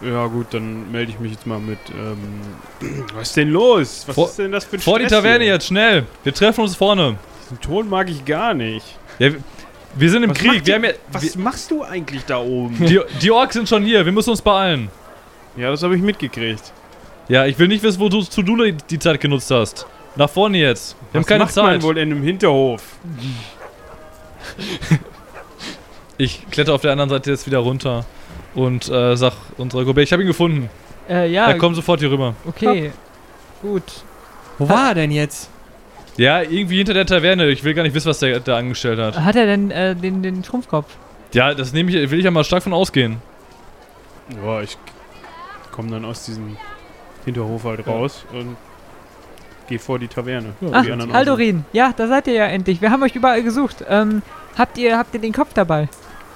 Ja 0.00 0.26
gut, 0.26 0.46
dann 0.50 0.90
melde 0.90 1.12
ich 1.12 1.20
mich 1.20 1.32
jetzt 1.32 1.46
mal 1.46 1.58
mit, 1.60 1.78
ähm, 1.90 3.04
was 3.14 3.28
ist 3.28 3.36
denn 3.36 3.50
los? 3.50 4.04
Was 4.06 4.14
Vor- 4.14 4.28
ist 4.28 4.38
denn 4.38 4.52
das 4.52 4.64
für 4.64 4.76
ein 4.76 4.80
Vor 4.80 4.98
die 4.98 5.04
Stress 5.06 5.18
Taverne 5.22 5.44
hier? 5.44 5.52
jetzt, 5.54 5.66
schnell! 5.66 6.06
Wir 6.24 6.32
treffen 6.32 6.62
uns 6.62 6.74
vorne. 6.74 7.16
Den 7.50 7.60
Ton 7.60 7.88
mag 7.88 8.08
ich 8.08 8.24
gar 8.24 8.54
nicht. 8.54 8.98
Ja, 9.18 9.32
wir- 9.32 9.40
wir 9.94 10.10
sind 10.10 10.22
im 10.22 10.30
Was 10.30 10.38
Krieg. 10.38 10.64
Wir 10.66 10.68
ihr- 10.68 10.74
haben 10.76 10.84
ja, 10.84 10.90
Was 11.12 11.36
machst 11.36 11.70
du 11.70 11.82
eigentlich 11.82 12.24
da 12.24 12.38
oben? 12.38 12.78
wir, 12.78 12.88
die, 13.04 13.18
die 13.20 13.30
Orks 13.30 13.54
sind 13.54 13.68
schon 13.68 13.84
hier. 13.84 14.04
Wir 14.04 14.12
müssen 14.12 14.30
uns 14.30 14.40
beeilen. 14.42 14.88
ja, 15.56 15.70
das 15.70 15.82
habe 15.82 15.94
ich 15.96 16.02
mitgekriegt. 16.02 16.72
Ja, 17.28 17.46
ich 17.46 17.58
will 17.58 17.68
nicht 17.68 17.82
wissen, 17.82 18.00
wozu 18.00 18.42
du 18.42 18.72
die 18.72 18.98
Zeit 18.98 19.20
genutzt 19.20 19.50
hast. 19.50 19.86
Nach 20.16 20.28
vorne 20.28 20.58
jetzt. 20.58 20.96
Wir 21.12 21.18
haben 21.18 21.22
Was 21.22 21.26
keine 21.26 21.44
macht 21.44 21.56
man 21.56 21.64
Zeit. 21.66 21.82
wohl 21.82 21.96
in 21.98 22.10
einem 22.12 22.22
Hinterhof? 22.22 22.82
Ich 26.18 26.46
kletter 26.50 26.74
auf 26.74 26.82
der 26.82 26.92
anderen 26.92 27.10
Seite 27.10 27.30
jetzt 27.30 27.46
wieder 27.46 27.58
runter 27.58 28.04
und 28.54 28.88
äh, 28.88 29.16
sag 29.16 29.32
unserer 29.56 29.84
Gruppe, 29.84 30.02
ich 30.02 30.12
habe 30.12 30.22
ihn 30.22 30.28
gefunden. 30.28 30.68
Äh, 31.08 31.30
ja, 31.30 31.46
er 31.48 31.58
kommt 31.58 31.74
sofort 31.76 32.00
hier 32.00 32.10
rüber. 32.10 32.34
okay. 32.46 32.92
Gut. 33.60 33.82
Wo 34.58 34.68
war 34.68 34.88
er 34.90 34.94
denn 34.94 35.10
jetzt? 35.10 35.48
Ja, 36.16 36.42
irgendwie 36.42 36.76
hinter 36.78 36.94
der 36.94 37.06
Taverne. 37.06 37.48
Ich 37.48 37.64
will 37.64 37.74
gar 37.74 37.82
nicht 37.82 37.94
wissen, 37.94 38.08
was 38.08 38.18
der 38.18 38.40
da 38.40 38.56
angestellt 38.58 38.98
hat. 38.98 39.18
Hat 39.18 39.36
er 39.36 39.46
denn 39.46 39.70
äh, 39.70 39.94
den, 39.96 40.22
den 40.22 40.44
Schrumpfkopf? 40.44 40.86
Ja, 41.32 41.54
das 41.54 41.72
nehme 41.72 41.90
ich, 41.90 42.10
will 42.10 42.18
ich 42.18 42.24
ja 42.24 42.30
mal 42.30 42.44
stark 42.44 42.62
von 42.62 42.72
ausgehen. 42.74 43.16
Ja, 44.44 44.60
ich 44.60 44.76
komme 45.70 45.90
dann 45.90 46.04
aus 46.04 46.26
diesem 46.26 46.56
Hinterhof 47.24 47.64
halt 47.64 47.86
raus 47.86 48.24
und 48.32 48.56
gehe 49.68 49.78
vor 49.78 49.98
die 49.98 50.08
Taverne. 50.08 50.52
Ja, 50.60 50.68
Ach, 50.72 50.84
die 50.84 50.92
anderen 50.92 51.10
auch 51.12 51.14
Aldorin. 51.14 51.64
Ja, 51.72 51.92
da 51.96 52.06
seid 52.06 52.26
ihr 52.26 52.34
ja 52.34 52.46
endlich. 52.46 52.82
Wir 52.82 52.90
haben 52.90 53.02
euch 53.02 53.16
überall 53.16 53.42
gesucht. 53.42 53.84
Ähm, 53.88 54.22
habt 54.58 54.76
ihr, 54.76 54.98
habt 54.98 55.14
ihr 55.14 55.20
den 55.20 55.32
Kopf 55.32 55.54
dabei? 55.54 55.88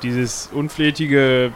Dieses 0.03 0.49
unflätige, 0.53 1.53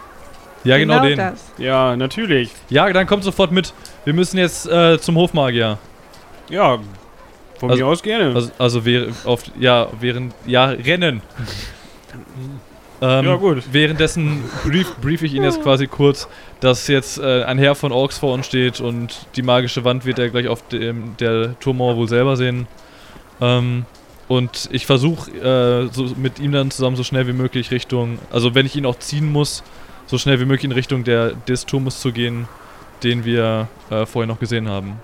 Ja, 0.65 0.77
genau, 0.77 1.01
den. 1.03 1.17
das. 1.17 1.41
ja, 1.57 1.97
natürlich. 1.97 2.51
Ja, 2.69 2.91
dann 2.93 3.07
kommt 3.07 3.25
sofort 3.25 3.53
mit. 3.53 3.73
Wir 4.05 4.13
müssen 4.13 4.37
jetzt 4.39 4.67
äh, 4.69 4.99
zum 4.99 5.17
Hofmagier. 5.17 5.79
Ja, 6.51 6.79
von 7.61 7.71
Also- 7.71 7.85
mir 7.85 7.89
aus 7.91 8.03
gerne. 8.03 8.35
Also, 8.35 8.51
also 8.59 8.83
auf, 9.25 9.43
ja, 9.59 9.89
während, 10.01 10.35
ja, 10.47 10.65
rennen. 10.67 11.23
Ähm, 13.03 13.25
Ja, 13.25 13.37
gut. 13.37 13.63
Währenddessen 13.73 14.43
brief, 14.65 14.95
brief 14.97 15.23
ich 15.23 15.35
ihn 15.35 15.43
jetzt 15.45 15.63
quasi 15.63 15.87
kurz, 15.87 16.29
dass 16.61 16.87
jetzt 16.89 17.19
äh, 17.19 17.45
ein 17.45 17.59
Herr 17.59 17.75
von 17.75 17.93
Orks 17.93 18.19
vor 18.19 18.35
uns 18.35 18.47
steht 18.47 18.81
und 18.81 19.27
die 19.37 19.43
magische 19.43 19.85
Wand 19.85 20.05
wird 20.05 20.19
er 20.19 20.29
gleich 20.31 20.49
auf 20.49 20.67
dem, 20.69 21.17
der 21.19 21.59
Turmmauer 21.61 21.97
wohl 21.97 22.09
selber 22.09 22.37
sehen. 22.37 22.67
Ähm, 23.41 23.85
und 24.29 24.69
ich 24.73 24.87
versuche 24.87 25.31
äh, 25.31 25.89
so 25.93 26.13
mit 26.17 26.39
ihm 26.39 26.53
dann 26.53 26.71
zusammen 26.71 26.97
so 26.97 27.03
schnell 27.05 27.27
wie 27.27 27.33
möglich 27.33 27.71
Richtung, 27.71 28.19
also 28.31 28.55
wenn 28.55 28.67
ich 28.67 28.77
ihn 28.77 28.87
auch 28.87 28.99
ziehen 28.99 29.31
muss, 29.33 29.63
so 30.07 30.19
schnell 30.19 30.39
wie 30.41 30.45
möglich 30.45 30.65
in 30.65 30.73
Richtung 30.73 31.05
der, 31.05 31.33
des 31.49 31.67
Turmes 31.67 32.01
zu 32.01 32.13
gehen, 32.13 32.49
den 33.03 33.25
wir 33.25 33.69
äh, 33.91 34.05
vorher 34.07 34.27
noch 34.27 34.39
gesehen 34.41 34.69
haben. 34.69 34.95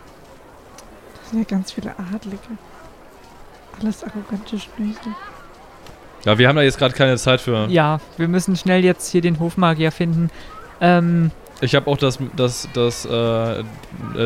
Das 1.27 1.33
sind 1.33 1.41
ja 1.51 1.57
ganz 1.57 1.73
viele 1.73 1.91
Adlige. 1.99 2.39
Alles 3.81 4.05
arrogante 4.05 4.61
Schnösel. 4.61 5.13
Ja, 6.25 6.39
wir 6.39 6.47
haben 6.47 6.55
da 6.55 6.63
jetzt 6.63 6.79
gerade 6.79 6.95
keine 6.95 7.17
Zeit 7.17 7.41
für. 7.41 7.67
Ja, 7.69 7.99
wir 8.17 8.29
müssen 8.29 8.55
schnell 8.55 8.85
jetzt 8.85 9.11
hier 9.11 9.23
den 9.23 9.41
Hofmagier 9.41 9.91
finden. 9.91 10.31
Ähm, 10.81 11.33
Ich 11.61 11.75
habe 11.75 11.91
auch 11.91 11.97
das, 11.97 12.21
das, 12.37 12.69
das 12.75 13.05
äh, 13.07 13.61
äh, 13.61 13.65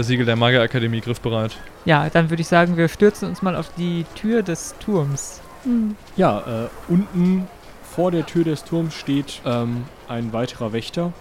Siegel 0.02 0.26
der 0.26 0.36
Magierakademie 0.36 1.00
griffbereit. 1.00 1.56
ja, 1.86 2.10
dann 2.10 2.28
würde 2.28 2.42
ich 2.42 2.48
sagen, 2.48 2.76
wir 2.76 2.88
stürzen 2.88 3.28
uns 3.30 3.40
mal 3.40 3.56
auf 3.56 3.70
die 3.78 4.04
Tür 4.14 4.42
des 4.42 4.74
Turms. 4.78 5.40
Hm. 5.64 5.96
Ja, 6.16 6.40
äh, 6.66 6.92
unten 6.92 7.48
vor 7.94 8.10
der 8.10 8.26
Tür 8.26 8.44
des 8.44 8.62
Turms 8.64 8.94
steht 8.94 9.40
ähm, 9.46 9.84
ein 10.06 10.34
weiterer 10.34 10.74
Wächter. 10.74 11.14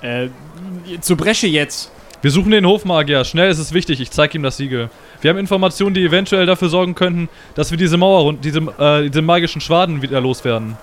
Äh, 0.00 0.28
zur 1.00 1.16
Bresche 1.16 1.48
jetzt! 1.48 1.90
Wir 2.20 2.30
suchen 2.32 2.50
den 2.50 2.66
Hofmagier. 2.66 3.24
Schnell 3.24 3.50
ist 3.50 3.58
es 3.58 3.72
wichtig. 3.72 4.00
Ich 4.00 4.10
zeige 4.10 4.36
ihm 4.36 4.42
das 4.42 4.56
Siegel. 4.56 4.90
Wir 5.20 5.30
haben 5.30 5.38
Informationen, 5.38 5.94
die 5.94 6.04
eventuell 6.04 6.46
dafür 6.46 6.68
sorgen 6.68 6.94
könnten, 6.94 7.28
dass 7.54 7.70
wir 7.70 7.78
diese 7.78 7.96
Mauer 7.96 8.24
und 8.24 8.44
diese, 8.44 8.58
äh, 8.78 9.08
diese 9.08 9.22
magischen 9.22 9.60
Schwaden 9.60 10.02
wieder 10.02 10.20
loswerden. 10.20 10.76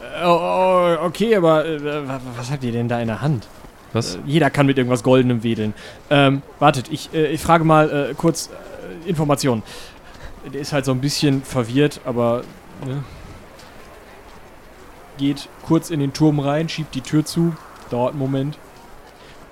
Äh, 0.00 0.24
oh, 0.26 0.38
oh, 0.40 1.04
okay, 1.04 1.36
aber 1.36 1.66
äh, 1.66 1.84
wa- 1.84 2.20
was 2.36 2.50
habt 2.50 2.64
ihr 2.64 2.72
denn 2.72 2.88
da 2.88 3.00
in 3.00 3.08
der 3.08 3.20
Hand? 3.20 3.46
Was? 3.92 4.16
Äh, 4.16 4.18
jeder 4.26 4.48
kann 4.50 4.64
mit 4.66 4.78
irgendwas 4.78 5.02
Goldenem 5.02 5.42
wedeln. 5.42 5.74
Ähm, 6.08 6.40
wartet, 6.58 6.86
ich, 6.90 7.10
äh, 7.12 7.26
ich 7.32 7.40
frage 7.42 7.64
mal 7.64 8.10
äh, 8.10 8.14
kurz 8.14 8.48
Informationen. 9.06 9.62
Der 10.52 10.60
ist 10.60 10.72
halt 10.72 10.86
so 10.86 10.92
ein 10.92 11.00
bisschen 11.02 11.42
verwirrt, 11.42 12.00
aber 12.06 12.42
ne? 12.86 13.04
geht 15.18 15.48
kurz 15.66 15.90
in 15.90 16.00
den 16.00 16.12
Turm 16.12 16.38
rein, 16.38 16.68
schiebt 16.68 16.94
die 16.94 17.00
Tür 17.00 17.24
zu, 17.24 17.54
dauert 17.90 18.10
einen 18.12 18.18
Moment. 18.20 18.58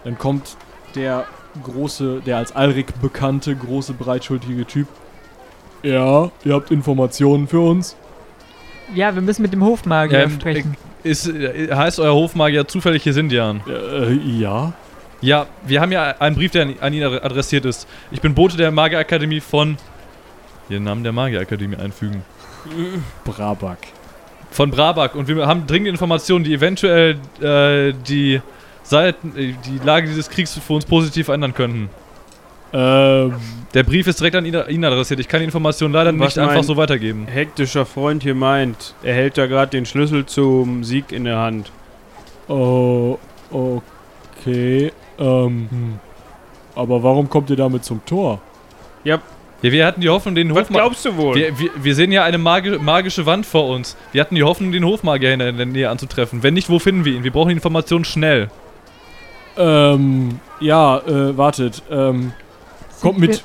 Dann 0.05 0.17
kommt 0.17 0.57
der 0.97 1.25
große, 1.63 2.23
der 2.27 2.39
als 2.39 2.55
Alrik 2.55 3.01
bekannte, 3.01 3.55
große, 3.55 3.93
breitschultrige 3.93 4.67
Typ. 4.67 4.89
Ja, 5.83 6.31
ihr 6.45 6.55
habt 6.55 6.71
Informationen 6.71 7.47
für 7.49 7.61
uns. 7.61 7.97
Ja, 8.95 9.15
wir 9.15 9.23
müssen 9.23 9.43
mit 9.43 9.53
dem 9.53 9.63
Hofmagier 9.65 10.25
Ähm, 10.25 10.31
sprechen. 10.31 10.77
Ist, 11.03 11.29
äh, 11.29 11.73
heißt 11.75 12.01
euer 12.01 12.15
Hofmagier 12.15 12.67
zufällig 12.67 13.05
Jesindian? 13.05 13.61
Äh, 13.69 14.13
ja. 14.15 14.73
Ja, 15.21 15.47
wir 15.67 15.81
haben 15.81 15.93
ja 15.93 16.15
einen 16.19 16.37
Brief, 16.37 16.51
der 16.53 16.63
an- 16.63 16.75
an 16.81 16.93
ihn 16.93 17.03
adressiert 17.05 17.65
ist. 17.65 17.87
Ich 18.11 18.21
bin 18.21 18.35
Bote 18.35 18.57
der 18.57 18.71
Magierakademie 18.71 19.41
von. 19.41 19.77
Hier 20.69 20.79
den 20.79 20.85
Namen 20.85 21.03
der 21.05 21.13
Magierakademie 21.13 21.77
einfügen. 21.77 22.23
Brabak. 23.25 23.79
Von 24.51 24.71
Brabak. 24.71 25.15
Und 25.15 25.29
wir 25.29 25.47
haben 25.47 25.67
dringende 25.67 25.91
Informationen, 25.91 26.45
die 26.45 26.55
eventuell 26.55 27.17
äh, 27.41 27.93
die 28.07 28.41
Seiten, 28.89 29.37
äh, 29.37 29.55
die 29.65 29.85
Lage 29.85 30.07
dieses 30.07 30.31
Kriegs 30.31 30.59
für 30.59 30.73
uns 30.73 30.85
positiv 30.85 31.29
ändern 31.29 31.55
könnten. 31.55 31.89
Ähm, 32.73 33.35
Der 33.75 33.83
Brief 33.85 34.07
ist 34.07 34.21
direkt 34.21 34.37
an 34.37 34.45
ihn, 34.45 34.85
adressiert. 34.85 35.21
Ich 35.21 35.29
kann 35.29 35.41
die 35.41 35.45
Informationen 35.45 35.95
leider 35.95 36.11
Was 36.19 36.37
nicht 36.37 36.39
einfach 36.39 36.65
so 36.65 36.77
weitergeben. 36.77 37.27
Hektischer 37.27 37.87
Freund 37.87 38.23
hier 38.23 38.35
meint, 38.35 38.95
er 39.03 39.15
hält 39.15 39.39
da 39.39 39.47
gerade 39.47 39.71
den 39.71 39.87
Schlüssel 39.87 40.27
zum 40.27 40.85
Sieg 40.85 41.13
in 41.13 41.25
der 41.25 41.39
Hand. 41.39 41.71
oh, 42.49 43.19
okay. 43.51 44.93
Ähm, 45.19 45.69
hm. 45.71 45.99
aber 46.75 47.03
warum 47.03 47.31
kommt 47.31 47.49
ihr 47.49 47.57
damit 47.57 47.85
zum 47.85 48.05
Tor? 48.05 48.41
Ja, 49.03 49.21
wir 49.63 49.87
hatten 49.87 50.01
die 50.01 50.11
Hoffnung, 50.11 50.35
den 50.35 50.51
Was 50.51 50.65
Hofmagier. 50.65 50.83
glaubst 50.83 51.05
du 51.07 51.17
wohl? 51.17 51.35
Wir, 51.35 51.59
wir, 51.59 51.71
wir 51.75 51.95
sehen 51.95 52.13
ja 52.13 52.25
eine 52.25 52.39
magi 52.39 52.79
magische 52.79 53.25
Wand 53.25 53.47
vor 53.47 53.69
uns. 53.69 53.97
Wir 54.13 54.21
hatten 54.21 54.35
die 54.35 54.43
Hoffnung, 54.43 54.73
den 54.73 54.85
Hofmagier 54.85 55.33
in 55.33 55.39
der, 55.39 55.49
in 55.49 55.57
der 55.57 55.67
Nähe 55.67 55.89
anzutreffen. 55.89 56.43
Wenn 56.43 56.55
nicht, 56.55 56.69
wo 56.69 56.79
finden 56.79 57.05
wir 57.05 57.15
ihn? 57.15 57.25
Wir 57.25 57.31
brauchen 57.33 57.49
die 57.49 57.55
Informationen 57.55 58.05
schnell. 58.05 58.51
Ähm, 59.57 60.41
ja, 60.61 60.99
äh, 60.99 61.37
wartet. 61.37 61.83
Ähm, 61.91 62.33
kommt 63.01 63.19
mit. 63.19 63.31
Wir, 63.31 63.39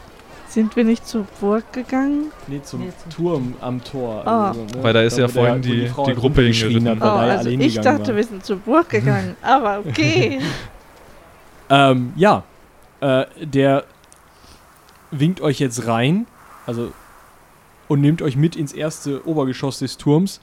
sind 0.49 0.75
wir 0.75 0.83
nicht 0.83 1.07
zur 1.07 1.25
Burg 1.39 1.71
gegangen? 1.71 2.31
Nee, 2.47 2.61
zum 2.63 2.81
Nee, 2.81 2.91
zum- 3.01 3.11
Turm 3.25 3.53
am 3.61 3.81
Tor. 3.83 4.21
Ah. 4.27 4.49
Also, 4.49 4.61
ne? 4.63 4.67
Weil 4.81 4.93
da 4.93 5.01
ist 5.01 5.17
ja 5.17 5.27
der- 5.27 5.29
vorhin 5.33 5.57
wo 5.57 5.59
die- 5.61 5.81
die 5.85 5.91
halt 5.95 6.17
Gruppe 6.17 6.41
hingeritten. 6.41 6.89
Hat, 6.89 6.97
Oh, 7.01 7.05
also 7.05 7.49
ich 7.49 7.75
dachte, 7.79 8.09
war. 8.09 8.15
wir 8.17 8.23
sind 8.25 8.45
zur 8.45 8.57
Burg 8.57 8.89
gegangen. 8.89 9.35
Aber 9.41 9.79
okay. 9.87 10.39
Ähm, 11.69 12.11
ja. 12.17 12.43
Äh, 12.99 13.25
der 13.41 13.85
winkt 15.09 15.39
euch 15.39 15.59
jetzt 15.59 15.87
rein, 15.87 16.27
also 16.65 16.91
und 17.87 18.01
nimmt 18.01 18.21
euch 18.21 18.35
mit 18.35 18.57
ins 18.57 18.73
erste 18.73 19.25
Obergeschoss 19.25 19.79
des 19.79 19.97
Turms, 19.97 20.41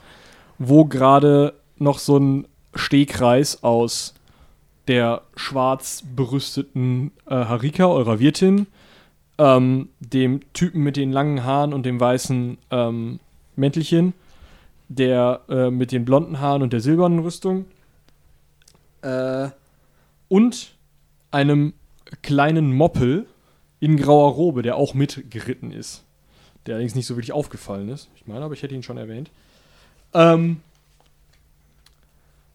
wo 0.59 0.87
gerade 0.87 1.53
noch 1.77 1.99
so 1.99 2.17
ein 2.19 2.49
Stehkreis 2.75 3.63
aus 3.63 4.15
der 4.89 5.23
schwarz 5.37 6.03
berüsteten 6.17 7.13
äh, 7.27 7.35
Harika, 7.35 7.87
eurer 7.87 8.19
Wirtin, 8.19 8.67
ähm, 9.39 9.91
dem 10.01 10.41
Typen 10.53 10.83
mit 10.83 10.97
den 10.97 11.13
langen 11.13 11.45
Haaren 11.45 11.73
und 11.73 11.85
dem 11.87 12.01
weißen 12.01 12.59
ähm, 12.71 13.21
Mäntelchen, 13.55 14.15
der 14.89 15.43
äh, 15.49 15.71
mit 15.71 15.93
den 15.93 16.05
blonden 16.05 16.41
Haaren 16.41 16.63
und 16.63 16.73
der 16.73 16.81
silbernen 16.81 17.21
Rüstung, 17.21 17.67
äh, 19.03 19.49
und 20.29 20.75
einem 21.31 21.75
kleinen 22.23 22.75
Moppel 22.75 23.27
in 23.81 23.97
grauer 23.97 24.33
Robe, 24.33 24.63
der 24.63 24.77
auch 24.77 24.95
mitgeritten 24.95 25.71
ist. 25.71 26.05
Der 26.67 26.75
allerdings 26.75 26.95
nicht 26.95 27.07
so 27.07 27.15
wirklich 27.15 27.33
aufgefallen 27.33 27.89
ist. 27.89 28.09
Ich 28.17 28.27
meine, 28.27 28.45
aber 28.45 28.55
ich 28.55 28.63
hätte 28.63 28.75
ihn 28.75 28.83
schon 28.83 28.99
erwähnt. 28.99 29.31
Ähm, 30.15 30.61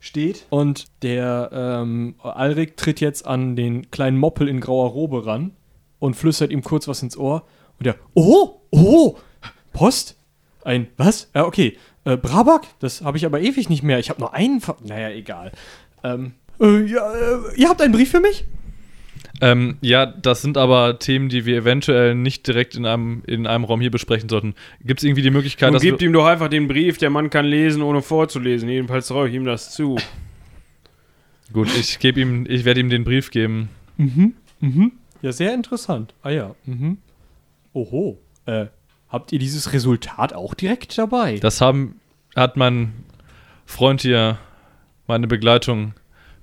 steht 0.04 0.46
und 0.50 0.88
der 1.02 1.50
ähm, 1.54 2.16
Alrik 2.22 2.76
tritt 2.76 3.00
jetzt 3.00 3.26
an 3.26 3.56
den 3.56 3.90
kleinen 3.90 4.18
Moppel 4.18 4.50
in 4.50 4.60
grauer 4.60 4.90
Robe 4.90 5.26
ran 5.26 5.52
und 6.00 6.16
flüstert 6.16 6.52
ihm 6.52 6.62
kurz 6.62 6.90
was 6.90 7.02
ins 7.02 7.16
Ohr. 7.16 7.46
Und 7.80 7.86
der, 7.86 7.96
oh, 8.14 8.60
oh, 8.70 9.16
Post? 9.72 10.18
Ein, 10.66 10.88
was? 10.98 11.30
Ja, 11.34 11.46
okay. 11.46 11.78
Äh, 12.04 12.18
Brabak? 12.18 12.66
Das 12.80 13.02
habe 13.02 13.16
ich 13.18 13.26
aber 13.26 13.40
ewig 13.40 13.70
nicht 13.70 13.82
mehr. 13.82 13.98
Ich 14.00 14.10
habe 14.10 14.20
nur 14.20 14.34
einen. 14.34 14.60
Ver 14.60 14.76
naja, 14.84 15.10
egal. 15.10 15.54
Ähm, 16.04 16.34
äh, 16.60 16.82
ja, 16.84 17.14
äh, 17.14 17.56
ihr 17.56 17.70
habt 17.70 17.82
einen 17.82 17.94
Brief 17.94 18.12
für 18.12 18.20
mich? 18.20 18.44
Ähm, 19.42 19.78
ja, 19.82 20.06
das 20.06 20.42
sind 20.42 20.58
aber 20.58 21.00
Themen, 21.00 21.28
die 21.28 21.46
wir 21.46 21.58
eventuell 21.58 22.16
nicht 22.16 22.46
direkt 22.48 22.76
in 22.76 22.86
einem, 22.86 23.24
in 23.26 23.48
einem 23.48 23.64
Raum 23.64 23.82
hier 23.82 23.90
besprechen 23.90 24.30
sollten. 24.30 24.54
Gibt 24.84 25.00
es 25.00 25.04
irgendwie 25.04 25.24
die 25.24 25.32
Möglichkeit, 25.32 25.70
Nun 25.70 25.74
dass 25.74 25.82
gebt 25.82 26.02
ihm 26.02 26.14
doch 26.14 26.26
einfach 26.26 26.50
den 26.50 26.68
Brief, 26.68 26.98
der 26.98 27.10
Mann 27.10 27.30
kann 27.30 27.46
lesen, 27.46 27.82
ohne 27.82 28.02
vorzulesen. 28.02 28.70
Jedenfalls 28.70 29.08
traue 29.08 29.30
ich 29.30 29.36
ihm 29.36 29.46
das 29.46 29.72
zu. 29.72 29.98
Gut, 31.54 31.68
ich 31.78 32.00
gebe 32.00 32.22
ihm, 32.22 32.46
ich 32.48 32.64
werde 32.66 32.80
ihm 32.80 32.90
den 32.90 33.04
Brief 33.04 33.32
geben. 33.32 33.70
Mhm, 33.98 34.34
mhm. 34.60 34.92
Ja, 35.22 35.32
sehr 35.32 35.54
interessant. 35.54 36.14
Ah 36.22 36.30
ja, 36.30 36.56
mhm. 36.66 36.98
Oho. 37.74 38.20
Äh, 38.46 38.68
habt 39.10 39.32
ihr 39.32 39.40
dieses 39.40 39.74
Resultat 39.74 40.34
auch 40.34 40.54
direkt 40.54 40.98
dabei? 40.98 41.38
Das 41.38 41.62
haben, 41.62 42.00
hat 42.36 42.58
mein 42.58 42.94
Freund 43.66 44.02
hier, 44.02 44.38
meine 45.08 45.28
Begleitung, 45.28 45.94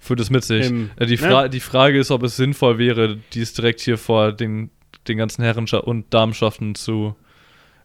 führt 0.00 0.18
es 0.18 0.30
mit 0.30 0.42
sich. 0.42 0.66
Im- 0.66 0.90
äh, 0.96 1.06
die, 1.06 1.12
ne? 1.12 1.18
Fra 1.18 1.48
die 1.48 1.60
Frage 1.60 2.00
ist, 2.00 2.10
ob 2.10 2.24
es 2.24 2.36
sinnvoll 2.36 2.78
wäre, 2.78 3.18
dies 3.32 3.52
direkt 3.52 3.80
hier 3.80 3.98
vor 3.98 4.32
den, 4.32 4.70
den 5.06 5.18
ganzen 5.18 5.44
Herrenscha 5.44 5.78
und 5.78 6.12
Damenschaften 6.12 6.74
zu 6.74 7.14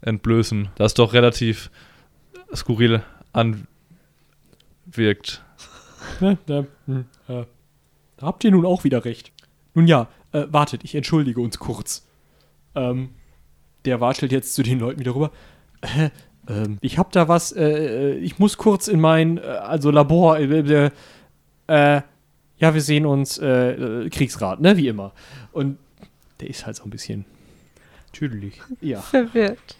entblößen. 0.01 0.69
Das 0.75 0.95
doch 0.95 1.13
relativ 1.13 1.69
skurril 2.53 3.01
anwirkt. 3.33 5.43
Ne, 6.21 6.37
da, 6.45 6.65
hm, 6.85 7.05
äh, 7.27 7.43
da 8.17 8.25
habt 8.25 8.43
ihr 8.43 8.51
nun 8.51 8.65
auch 8.65 8.83
wieder 8.83 9.05
recht. 9.05 9.31
Nun 9.73 9.87
ja, 9.87 10.07
äh, 10.31 10.45
wartet, 10.49 10.83
ich 10.83 10.95
entschuldige 10.95 11.41
uns 11.41 11.59
kurz. 11.59 12.07
Ähm, 12.75 13.09
der 13.85 14.01
watschelt 14.01 14.31
jetzt 14.31 14.53
zu 14.55 14.63
den 14.63 14.79
Leuten 14.79 14.99
wieder 14.99 15.15
rüber. 15.15 15.31
Äh, 15.81 16.09
ähm, 16.47 16.77
ich 16.81 16.97
hab 16.97 17.11
da 17.11 17.27
was, 17.27 17.51
äh, 17.51 17.63
äh, 17.63 18.17
ich 18.17 18.39
muss 18.39 18.57
kurz 18.57 18.87
in 18.87 18.99
mein, 18.99 19.39
also 19.39 19.91
Labor, 19.91 20.39
äh, 21.67 22.01
ja, 22.57 22.73
wir 22.73 22.81
sehen 22.81 23.05
uns, 23.05 23.37
äh, 23.37 23.71
äh, 23.71 24.09
Kriegsrat, 24.09 24.61
ne, 24.61 24.77
wie 24.77 24.87
immer. 24.87 25.11
Und 25.51 25.77
der 26.39 26.49
ist 26.49 26.65
halt 26.65 26.75
so 26.75 26.83
ein 26.83 26.89
bisschen, 26.89 27.25
Natürlich. 28.07 28.61
ja. 28.81 29.01
Verwirrt. 29.01 29.77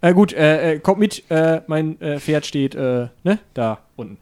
Äh, 0.00 0.14
gut, 0.14 0.32
äh, 0.32 0.74
äh, 0.74 0.78
kommt 0.78 1.00
mit, 1.00 1.24
äh, 1.30 1.62
mein 1.66 2.00
äh, 2.00 2.20
Pferd 2.20 2.46
steht, 2.46 2.74
äh, 2.74 3.08
ne, 3.24 3.38
da 3.54 3.80
unten. 3.96 4.18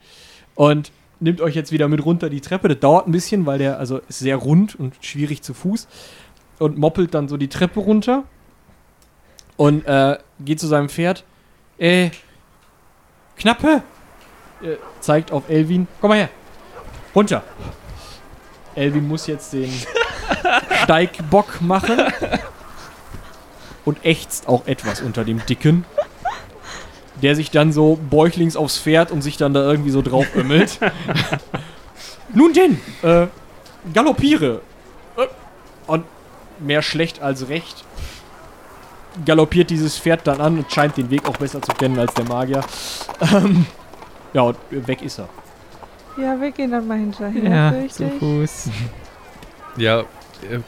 Und 0.54 0.90
nimmt 1.20 1.40
euch 1.40 1.54
jetzt 1.54 1.70
wieder 1.70 1.88
mit 1.88 2.04
runter 2.04 2.30
die 2.30 2.40
Treppe. 2.40 2.68
Das 2.68 2.80
dauert 2.80 3.06
ein 3.06 3.12
bisschen, 3.12 3.46
weil 3.46 3.59
der, 3.59 3.78
also 3.78 3.98
ist 4.09 4.18
sehr 4.18 4.37
rund 4.37 4.74
und 4.74 4.94
schwierig 5.00 5.42
zu 5.42 5.54
Fuß. 5.54 5.87
Und 6.59 6.78
moppelt 6.78 7.14
dann 7.14 7.28
so 7.28 7.37
die 7.37 7.48
Treppe 7.48 7.80
runter. 7.80 8.24
Und 9.56 9.87
äh, 9.87 10.18
geht 10.40 10.61
zu 10.61 10.66
seinem 10.66 10.88
Pferd. 10.88 11.24
Äh, 11.78 12.11
Knappe! 13.37 13.82
Äh, 14.62 14.76
zeigt 15.00 15.30
auf 15.32 15.48
Elvin. 15.50 15.87
Komm 16.00 16.11
mal 16.11 16.18
her. 16.18 16.30
Runter. 17.16 17.42
Elvin 18.74 19.09
muss 19.09 19.26
jetzt 19.26 19.55
den 19.55 19.72
Steigbock 20.85 21.62
machen 21.62 21.98
und 23.87 24.05
ächzt 24.05 24.48
auch 24.48 24.66
etwas 24.66 25.00
unter 25.00 25.24
dem 25.24 25.44
Dicken, 25.46 25.87
der 27.22 27.35
sich 27.35 27.50
dann 27.50 27.72
so 27.72 27.98
bäuchlings 28.11 28.55
aufs 28.55 28.79
Pferd 28.79 29.11
und 29.11 29.22
sich 29.22 29.38
dann 29.38 29.55
da 29.55 29.62
irgendwie 29.62 29.90
so 29.90 30.02
drauf 30.02 30.26
ömmelt. 30.37 30.79
Nun 32.35 32.52
denn, 32.52 32.81
äh, 33.02 33.29
galoppiere. 33.94 34.61
Äh, 35.16 35.26
Und 35.87 36.05
mehr 36.59 36.83
schlecht 36.83 37.22
als 37.22 37.48
recht 37.48 37.85
galoppiert 39.24 39.70
dieses 39.70 39.98
Pferd 39.98 40.26
dann 40.26 40.40
an 40.42 40.59
und 40.59 40.70
scheint 40.70 40.98
den 40.98 41.09
Weg 41.11 41.26
auch 41.26 41.37
besser 41.38 41.62
zu 41.62 41.72
kennen 41.72 41.98
als 41.98 42.12
der 42.12 42.26
Magier. 42.26 42.61
Ähm, 43.33 43.64
ja, 44.35 44.42
und 44.42 44.57
weg 44.70 45.00
ist 45.00 45.18
er. 45.18 45.31
Ja, 46.16 46.40
wir 46.40 46.50
gehen 46.50 46.70
dann 46.70 46.87
mal 46.87 46.98
hinterher. 46.98 47.50
Ja, 47.50 47.72
fürchte 47.72 47.96
zu 47.96 48.05
ich. 48.05 48.18
Fuß. 48.18 48.70
Ja, 49.79 50.00
äh, 50.00 50.05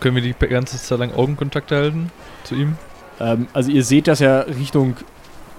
können 0.01 0.17
wir 0.17 0.23
die 0.23 0.35
ganze 0.35 0.77
Zeit 0.77 0.99
lang 0.99 1.15
Augenkontakt 1.15 1.73
halten 1.73 2.13
zu 2.45 2.55
ihm? 2.55 2.77
Ähm, 3.21 3.47
also 3.55 3.71
ihr 3.71 3.83
seht, 3.83 4.07
dass 4.07 4.21
er 4.21 4.47
Richtung 4.49 4.97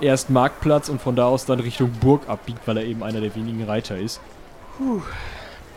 erst 0.01 0.29
Marktplatz 0.29 0.87
und 0.87 1.01
von 1.01 1.15
da 1.15 1.25
aus 1.25 1.45
dann 1.47 1.59
Richtung 1.59 1.89
Burg 1.99 2.29
abbiegt, 2.29 2.59
weil 2.67 2.77
er 2.77 2.83
eben 2.85 3.01
einer 3.01 3.21
der 3.21 3.33
wenigen 3.35 3.63
Reiter 3.63 3.97
ist. 3.97 4.21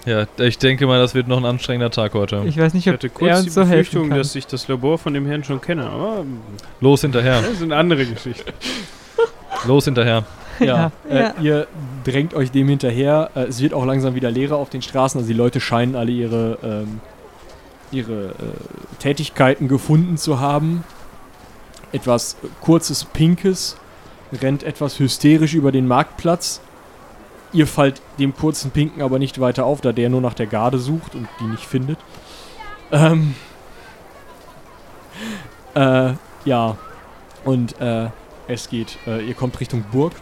Ja, 0.05 0.27
ich 0.37 0.59
denke 0.59 0.87
mal, 0.87 0.99
das 0.99 1.15
wird 1.15 1.29
noch 1.29 1.39
ein 1.39 1.47
anstrengender 1.47 1.91
Tag 1.91 2.13
heute. 2.13 2.43
Ich 2.45 2.59
weiß 2.59 2.75
nicht, 2.75 2.87
Ich 2.87 2.93
ob 2.93 2.99
hatte 2.99 3.07
er 3.07 3.11
kurz 3.11 3.41
die 3.41 3.47
uns 3.47 3.55
so 3.55 3.61
helfen 3.65 3.75
Befürchtung, 4.03 4.11
dass 4.11 4.35
ich 4.35 4.47
das 4.47 4.69
Labor 4.69 4.99
von 4.99 5.15
dem 5.15 5.25
Herrn 5.27 5.43
schon 5.45 5.61
kenne, 5.61 5.89
aber 5.89 6.27
Los 6.83 7.01
hinterher, 7.01 7.41
das 7.41 7.59
sind 7.59 7.73
andere 7.73 8.05
Geschichten. 8.05 8.53
los 9.67 9.87
hinterher. 9.87 10.25
Ja, 10.65 10.93
Ja. 11.09 11.17
Äh, 11.39 11.43
ihr 11.43 11.67
drängt 12.05 12.35
euch 12.35 12.51
dem 12.51 12.69
hinterher. 12.69 13.31
Äh, 13.35 13.45
es 13.45 13.61
wird 13.61 13.75
auch 13.75 13.85
langsam 13.85 14.15
wieder 14.15 14.31
leerer 14.31 14.57
auf 14.57 14.71
den 14.71 14.83
Straßen. 14.83 15.19
Also 15.19 15.29
die 15.29 15.37
Leute 15.37 15.61
scheinen 15.61 15.97
alle 15.97 16.13
ihre, 16.13 16.59
ähm, 16.63 17.01
ihre 17.91 18.31
äh, 18.31 18.33
Tätigkeiten 18.99 19.69
gefunden 19.69 20.17
zu 20.17 20.41
haben. 20.41 20.85
Etwas 21.93 22.37
kurzes 22.61 23.05
Pinkes 23.05 23.77
rennt 24.41 24.63
etwas 24.63 24.99
hysterisch 24.99 25.55
über 25.55 25.73
den 25.73 25.87
Marktplatz. 25.87 26.61
Ihr 27.53 27.67
fallt 27.67 28.01
dem 28.19 28.35
kurzen 28.35 28.71
Pinken 28.71 29.03
aber 29.03 29.19
nicht 29.19 29.41
weiter 29.41 29.67
auf, 29.67 29.83
da 29.83 29.93
der 29.93 30.09
nur 30.09 30.23
nach 30.23 30.35
der 30.35 30.47
Garde 30.47 30.79
sucht 30.79 31.15
und 31.15 31.29
die 31.39 31.45
nicht 31.45 31.65
findet. 31.65 31.99
Ähm, 32.91 33.35
äh, 35.75 36.15
ja, 36.47 36.77
und 37.45 37.79
äh, 37.81 38.09
es 38.49 38.71
geht, 38.71 38.99
äh, 39.07 39.27
ihr 39.27 39.35
kommt 39.35 39.61
Richtung 39.61 39.85
Burg. 39.93 40.13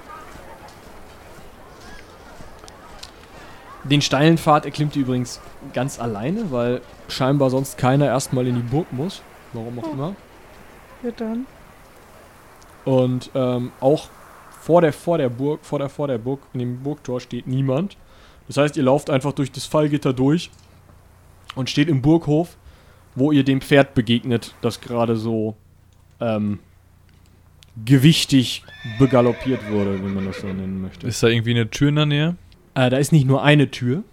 Den 3.84 4.02
steilen 4.02 4.36
Pfad 4.36 4.66
erklimmt 4.66 4.94
ihr 4.96 5.02
übrigens 5.02 5.40
ganz 5.72 5.98
alleine, 5.98 6.50
weil 6.50 6.82
scheinbar 7.08 7.50
sonst 7.50 7.78
keiner 7.78 8.06
erstmal 8.06 8.46
in 8.46 8.56
die 8.56 8.62
Burg 8.62 8.92
muss. 8.92 9.22
Warum 9.52 9.78
auch 9.78 9.92
immer. 9.92 10.16
Ja, 11.02 11.10
dann. 11.16 11.46
Und 12.84 13.30
ähm, 13.34 13.72
auch 13.80 14.08
vor 14.60 14.82
der, 14.82 14.92
vor 14.92 15.18
der 15.18 15.28
Burg, 15.28 15.64
vor 15.64 15.78
der, 15.78 15.88
vor 15.88 16.08
der 16.08 16.18
Burg, 16.18 16.40
in 16.52 16.60
dem 16.60 16.82
Burgtor 16.82 17.20
steht 17.20 17.46
niemand. 17.46 17.96
Das 18.46 18.56
heißt, 18.56 18.76
ihr 18.76 18.82
lauft 18.82 19.10
einfach 19.10 19.32
durch 19.32 19.50
das 19.50 19.64
Fallgitter 19.64 20.12
durch 20.12 20.50
und 21.54 21.70
steht 21.70 21.88
im 21.88 22.02
Burghof, 22.02 22.56
wo 23.14 23.32
ihr 23.32 23.44
dem 23.44 23.60
Pferd 23.60 23.94
begegnet, 23.94 24.54
das 24.60 24.80
gerade 24.80 25.16
so 25.16 25.56
ähm, 26.20 26.58
gewichtig 27.84 28.62
begaloppiert 28.98 29.70
wurde, 29.70 30.02
wenn 30.02 30.14
man 30.14 30.26
das 30.26 30.40
so 30.40 30.46
nennen 30.46 30.82
möchte. 30.82 31.06
Ist 31.06 31.22
da 31.22 31.28
irgendwie 31.28 31.52
eine 31.52 31.70
Tür 31.70 31.88
in 31.88 31.96
der 31.96 32.06
Nähe? 32.06 32.36
Äh, 32.80 32.88
da 32.88 32.96
ist 32.96 33.12
nicht 33.12 33.26
nur 33.26 33.42
eine 33.42 33.70
Tür. 33.70 34.04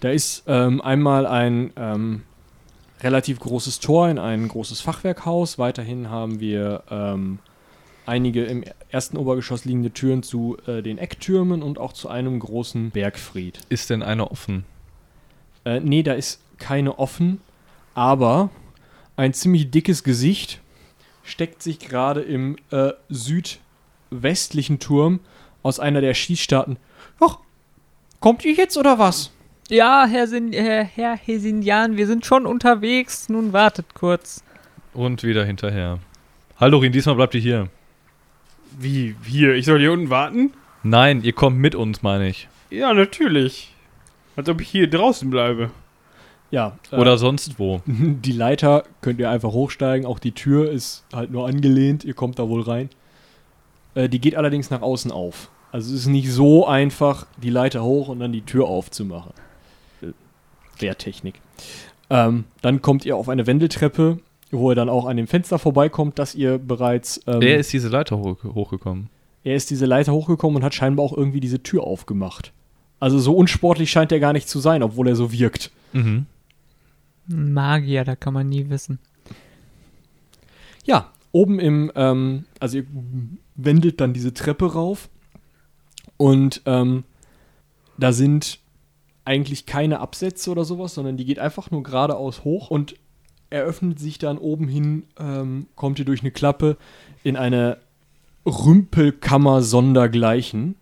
Da 0.00 0.10
ist 0.10 0.44
ähm, 0.46 0.82
einmal 0.82 1.26
ein 1.26 1.72
ähm, 1.76 2.22
relativ 3.00 3.40
großes 3.40 3.80
Tor 3.80 4.10
in 4.10 4.18
ein 4.18 4.48
großes 4.48 4.82
Fachwerkhaus. 4.82 5.58
Weiterhin 5.58 6.10
haben 6.10 6.40
wir 6.40 6.82
ähm, 6.90 7.38
einige 8.04 8.44
im 8.44 8.64
ersten 8.90 9.16
Obergeschoss 9.16 9.64
liegende 9.64 9.92
Türen 9.92 10.22
zu 10.22 10.58
äh, 10.66 10.82
den 10.82 10.98
Ecktürmen 10.98 11.62
und 11.62 11.78
auch 11.78 11.94
zu 11.94 12.10
einem 12.10 12.38
großen 12.38 12.90
Bergfried. 12.90 13.60
Ist 13.70 13.88
denn 13.88 14.02
eine 14.02 14.30
offen? 14.30 14.66
Äh, 15.64 15.80
nee, 15.80 16.02
da 16.02 16.12
ist 16.12 16.42
keine 16.58 16.98
offen, 16.98 17.40
aber 17.94 18.50
ein 19.16 19.32
ziemlich 19.32 19.70
dickes 19.70 20.04
Gesicht 20.04 20.60
steckt 21.22 21.62
sich 21.62 21.78
gerade 21.78 22.20
im 22.20 22.56
äh, 22.70 22.90
südwestlichen 23.08 24.80
Turm 24.80 25.20
aus 25.62 25.80
einer 25.80 26.02
der 26.02 26.12
Schießstaaten. 26.12 26.76
Kommt 28.20 28.44
ihr 28.44 28.52
jetzt 28.52 28.76
oder 28.76 28.98
was? 28.98 29.30
Ja, 29.68 30.06
Herr, 30.06 30.26
Sin 30.26 30.52
Herr, 30.52 30.84
Herr 30.84 31.16
Hesinjan, 31.16 31.96
wir 31.96 32.06
sind 32.06 32.26
schon 32.26 32.46
unterwegs. 32.46 33.28
Nun 33.28 33.52
wartet 33.52 33.94
kurz. 33.94 34.42
Und 34.92 35.22
wieder 35.22 35.44
hinterher. 35.44 35.98
Haldorin, 36.58 36.92
diesmal 36.92 37.16
bleibt 37.16 37.34
ihr 37.34 37.40
hier. 37.40 37.68
Wie, 38.78 39.14
hier? 39.24 39.54
Ich 39.54 39.66
soll 39.66 39.80
hier 39.80 39.92
unten 39.92 40.10
warten? 40.10 40.52
Nein, 40.82 41.22
ihr 41.22 41.32
kommt 41.32 41.58
mit 41.58 41.74
uns, 41.74 42.02
meine 42.02 42.28
ich. 42.28 42.48
Ja, 42.70 42.92
natürlich. 42.92 43.74
Als 44.36 44.48
ob 44.48 44.60
ich 44.60 44.68
hier 44.68 44.88
draußen 44.88 45.30
bleibe. 45.30 45.70
Ja. 46.50 46.76
äh, 46.90 46.96
Oder 46.96 47.16
sonst 47.18 47.58
wo. 47.58 47.80
Die 47.86 48.32
Leiter 48.32 48.84
könnt 49.00 49.18
ihr 49.18 49.30
einfach 49.30 49.50
hochsteigen. 49.52 50.06
Auch 50.06 50.18
die 50.18 50.32
Tür 50.32 50.70
ist 50.70 51.04
halt 51.12 51.30
nur 51.30 51.46
angelehnt. 51.48 52.04
Ihr 52.04 52.14
kommt 52.14 52.38
da 52.38 52.48
wohl 52.48 52.62
rein. 52.62 52.90
Äh, 53.94 54.08
die 54.08 54.20
geht 54.20 54.36
allerdings 54.36 54.70
nach 54.70 54.82
außen 54.82 55.10
auf. 55.10 55.50
Also 55.74 55.92
es 55.92 56.02
ist 56.02 56.06
nicht 56.06 56.30
so 56.30 56.68
einfach, 56.68 57.26
die 57.42 57.50
Leiter 57.50 57.82
hoch 57.82 58.06
und 58.06 58.20
dann 58.20 58.30
die 58.30 58.42
Tür 58.42 58.68
aufzumachen. 58.68 59.32
Äh, 60.02 60.12
Wehrtechnik. 60.78 61.40
Ähm, 62.10 62.44
dann 62.62 62.80
kommt 62.80 63.04
ihr 63.04 63.16
auf 63.16 63.28
eine 63.28 63.48
Wendeltreppe, 63.48 64.20
wo 64.52 64.70
ihr 64.70 64.76
dann 64.76 64.88
auch 64.88 65.04
an 65.06 65.16
dem 65.16 65.26
Fenster 65.26 65.58
vorbeikommt, 65.58 66.20
dass 66.20 66.36
ihr 66.36 66.58
bereits. 66.58 67.20
Ähm, 67.26 67.40
Wer 67.40 67.58
ist 67.58 67.72
diese 67.72 67.88
Leiter 67.88 68.18
hoch 68.18 68.36
hochgekommen? 68.44 69.08
er 69.42 69.56
ist 69.56 69.68
diese 69.68 69.84
Leiter 69.86 70.12
hochgekommen 70.12 70.58
und 70.58 70.62
hat 70.62 70.76
scheinbar 70.76 71.04
auch 71.04 71.12
irgendwie 71.12 71.40
diese 71.40 71.60
Tür 71.60 71.82
aufgemacht. 71.82 72.52
Also 73.00 73.18
so 73.18 73.34
unsportlich 73.34 73.90
scheint 73.90 74.12
er 74.12 74.20
gar 74.20 74.32
nicht 74.32 74.48
zu 74.48 74.60
sein, 74.60 74.80
obwohl 74.80 75.08
er 75.08 75.16
so 75.16 75.32
wirkt. 75.32 75.72
Mhm. 75.92 76.26
Magier, 77.26 78.04
da 78.04 78.14
kann 78.14 78.32
man 78.32 78.48
nie 78.48 78.70
wissen. 78.70 79.00
Ja, 80.84 81.10
oben 81.32 81.58
im, 81.58 81.90
ähm, 81.96 82.44
also 82.60 82.78
ihr 82.78 82.86
wendelt 83.56 84.00
dann 84.00 84.12
diese 84.12 84.32
Treppe 84.34 84.72
rauf 84.72 85.08
und 86.16 86.62
ähm, 86.66 87.04
da 87.98 88.12
sind 88.12 88.58
eigentlich 89.24 89.66
keine 89.66 90.00
Absätze 90.00 90.50
oder 90.50 90.64
sowas, 90.64 90.94
sondern 90.94 91.16
die 91.16 91.24
geht 91.24 91.38
einfach 91.38 91.70
nur 91.70 91.82
geradeaus 91.82 92.44
hoch 92.44 92.70
und 92.70 92.96
eröffnet 93.50 93.98
sich 93.98 94.18
dann 94.18 94.38
oben 94.38 94.68
hin, 94.68 95.04
ähm, 95.18 95.66
kommt 95.76 95.98
ihr 95.98 96.04
durch 96.04 96.20
eine 96.20 96.30
Klappe 96.30 96.76
in 97.22 97.36
eine 97.36 97.78
Rümpelkammer 98.44 99.62
sondergleichen. 99.62 100.76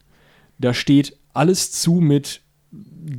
Da 0.59 0.75
steht 0.75 1.17
alles 1.35 1.71
zu 1.73 1.95
mit 1.95 2.41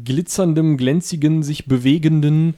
glitzerndem, 0.04 0.78
glänzigen, 0.78 1.44
sich 1.44 1.66
bewegenden 1.66 2.56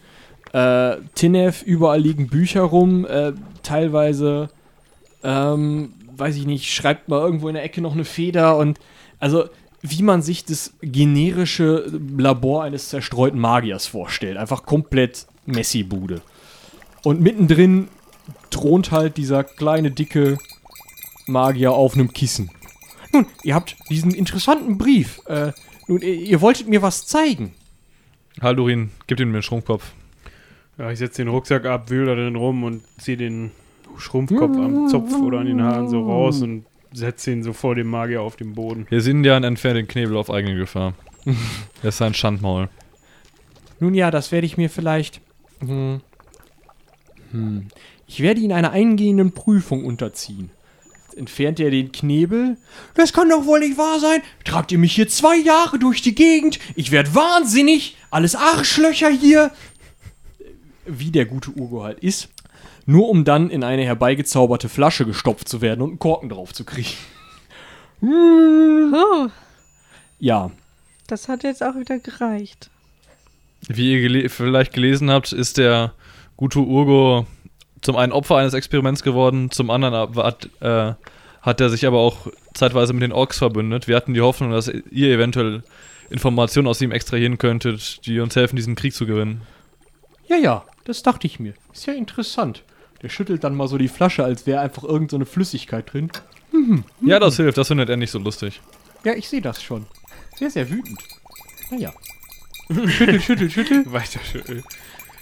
äh, 0.54 0.98
Tinef, 1.16 1.64
überall 1.64 2.00
liegen 2.00 2.28
Bücher 2.28 2.62
rum, 2.62 3.06
äh, 3.06 3.34
teilweise, 3.62 4.50
ähm, 5.24 5.94
weiß 6.16 6.38
ich 6.38 6.46
nicht, 6.46 6.74
schreibt 6.74 7.10
mal 7.10 7.20
irgendwo 7.20 7.50
in 7.50 7.56
der 7.56 7.64
Ecke 7.64 7.82
noch 7.82 7.94
eine 7.94 8.06
Feder 8.06 8.58
und 8.58 8.80
also 9.20 9.46
wie 9.82 10.04
man 10.04 10.22
sich 10.22 10.46
das 10.46 10.74
generische 10.82 11.86
Labor 12.18 12.64
eines 12.64 12.90
zerstreuten 12.90 13.40
Magiers 13.40 13.86
vorstellt. 13.86 14.38
Einfach 14.38 14.66
komplett 14.66 15.28
Messi-Bude. 15.46 16.22
Und 17.04 17.22
mittendrin 17.22 17.88
thront 18.50 18.92
halt 18.92 19.18
dieser 19.18 19.44
kleine, 19.44 19.92
dicke 19.92 20.38
Magier 21.28 21.72
auf 21.72 21.94
einem 21.94 22.12
Kissen. 22.14 22.50
Nun, 23.14 23.26
ihr 23.44 23.56
habt 23.56 23.76
diesen 23.90 24.12
interessanten 24.12 24.78
Brief. 24.78 25.22
Äh, 25.28 25.52
nun, 25.88 26.02
ihr, 26.02 26.42
wolltet 26.42 26.68
mir 26.68 26.82
was 26.82 27.06
zeigen. 27.06 27.54
Haldorin, 28.42 28.90
gib 29.08 29.20
ihm 29.20 29.34
den 29.34 29.44
Schrumpfkopf. 29.44 29.92
Ja, 30.78 30.92
ich 30.92 31.00
setze 31.00 31.24
den 31.24 31.30
Rucksack 31.30 31.66
ab, 31.66 31.90
wühl 31.90 32.06
da 32.06 32.16
drin 32.16 32.36
rum 32.36 32.64
und 32.64 32.82
ziehe 32.98 33.18
den 33.18 33.52
Schrumpfkopf 33.98 34.58
am 34.58 34.90
Zopf 34.90 35.14
oder 35.14 35.40
an 35.40 35.46
den 35.46 35.62
Haaren 35.62 35.88
so 35.88 36.02
raus 36.02 36.42
und 36.42 36.66
setze 36.96 37.32
ihn 37.32 37.44
so 37.44 37.54
vor 37.54 37.76
dem 37.76 37.88
Magier 37.88 38.22
auf 38.22 38.36
den 38.36 38.54
Boden. 38.54 38.88
Wir 38.90 39.02
sind 39.02 39.24
ja 39.24 39.38
entfernt 39.38 39.78
den 39.78 39.88
Knebel 39.88 40.18
auf 40.18 40.32
eigene 40.32 40.56
Gefahr. 40.56 40.94
das 41.82 41.96
ist 41.96 42.02
ein 42.02 42.14
Schandmaul. 42.14 42.70
Nun 43.80 43.94
ja, 43.94 44.12
das 44.12 44.32
werde 44.32 44.48
ich 44.48 44.58
mir 44.58 44.70
vielleicht. 44.70 45.22
Hm, 45.60 46.02
hm, 47.32 47.68
ich 48.08 48.22
werde 48.22 48.40
ihn 48.40 48.54
einer 48.54 48.72
eingehenden 48.72 49.34
Prüfung 49.34 49.86
unterziehen. 49.86 50.52
Jetzt 51.06 51.18
entfernt 51.18 51.60
er 51.60 51.70
den 51.70 51.92
Knebel. 51.92 52.58
Das 52.94 53.12
kann 53.12 53.30
doch 53.30 53.46
wohl 53.46 53.60
nicht 53.60 53.78
wahr 53.78 54.00
sein. 54.00 54.22
Tragt 54.46 54.72
ihr 54.72 54.78
mich 54.78 54.96
hier 54.96 55.10
zwei 55.10 55.36
Jahre 55.36 55.80
durch 55.80 56.02
die 56.02 56.16
Gegend? 56.16 56.60
Ich 56.76 56.92
werde 56.92 57.14
wahnsinnig. 57.14 57.98
Alles 58.10 58.36
Arschlöcher 58.36 59.10
hier. 59.10 59.52
Wie 60.86 61.12
der 61.12 61.26
gute 61.26 61.52
Urgo 61.52 61.84
halt 61.84 62.00
ist. 62.00 62.30
Nur 62.86 63.10
um 63.10 63.24
dann 63.24 63.50
in 63.50 63.64
eine 63.64 63.84
herbeigezauberte 63.84 64.70
Flasche 64.70 65.06
gestopft 65.06 65.50
zu 65.50 65.62
werden 65.62 65.82
und 65.82 65.90
einen 65.90 66.00
Korken 66.00 66.30
drauf 66.30 66.54
zu 66.54 66.64
kriegen. 66.66 66.90
Oh, 68.02 69.28
Ja, 70.20 70.52
das 71.08 71.28
hat 71.28 71.44
jetzt 71.44 71.64
auch 71.64 71.76
wieder 71.76 72.00
gereicht. 72.00 72.70
Wie 73.68 73.94
ihr 73.94 74.02
gele 74.02 74.30
vielleicht 74.30 74.74
gelesen 74.74 75.10
habt, 75.10 75.32
ist 75.32 75.58
der 75.58 75.94
gute 76.38 76.60
Urgo 76.60 77.26
zum 77.82 77.96
einen 77.96 78.12
Opfer 78.12 78.38
eines 78.38 78.54
Experiments 78.54 79.04
geworden, 79.04 79.52
zum 79.52 79.70
anderen 79.70 80.16
hat, 80.18 80.50
äh, 80.62 80.94
hat 81.42 81.62
er 81.62 81.70
sich 81.70 81.86
aber 81.86 82.00
auch 82.00 82.28
zeitweise 82.54 82.94
mit 82.94 83.04
den 83.04 83.12
Orks 83.12 83.38
verbündet. 83.38 83.88
Wir 83.88 83.96
hatten 83.96 84.14
die 84.14 84.22
Hoffnung, 84.22 84.52
dass 84.52 84.68
ihr 84.68 85.10
eventuell 85.10 85.64
Informationen 86.10 86.68
aus 86.68 86.82
ihm 86.82 86.92
extrahieren 86.92 87.38
könntet, 87.38 88.06
die 88.06 88.20
uns 88.20 88.36
helfen, 88.36 88.56
diesen 88.56 88.76
Krieg 88.76 88.94
zu 88.94 89.06
gewinnen. 89.06 89.42
Ja, 90.28 90.38
ja, 90.38 90.64
das 90.86 91.04
dachte 91.04 91.28
ich 91.28 91.40
mir. 91.40 91.54
Ist 91.74 91.86
ja 91.86 91.94
interessant. 91.94 92.64
Der 93.02 93.10
schüttelt 93.10 93.44
dann 93.44 93.56
mal 93.56 93.68
so 93.68 93.78
die 93.78 93.88
Flasche, 93.88 94.24
als 94.24 94.46
wäre 94.48 94.62
einfach 94.62 94.84
irgendeine 94.84 95.10
so 95.10 95.16
eine 95.18 95.26
Flüssigkeit 95.26 95.92
drin. 95.92 96.12
Ja, 97.02 97.20
das 97.20 97.36
hilft, 97.36 97.58
das 97.58 97.68
findet 97.68 97.90
er 97.90 97.98
nicht 97.98 98.12
so 98.12 98.20
lustig. 98.20 98.62
Ja, 99.04 99.14
ich 99.14 99.28
sehe 99.28 99.42
das 99.42 99.62
schon. 99.62 99.86
Sehr, 100.38 100.50
sehr 100.50 100.70
wütend. 100.70 101.00
Naja. 101.70 101.94
schüttel, 102.88 103.20
schüttel, 103.22 103.50
schüttel. 103.50 103.92
Weiter 103.92 104.20
schön. 104.24 104.64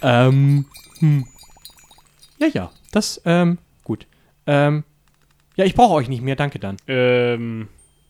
Ähm, 0.02 0.66
hm. 1.00 1.26
Ja, 2.38 2.46
ja, 2.48 2.70
das, 2.92 3.20
ähm, 3.24 3.58
gut. 3.82 4.06
Ähm, 4.46 4.84
ja, 5.56 5.64
ich 5.64 5.74
brauche 5.74 5.94
euch 5.94 6.08
nicht 6.08 6.22
mehr, 6.22 6.36
danke 6.36 6.58
dann. 6.58 6.76
Ähm, 6.88 7.68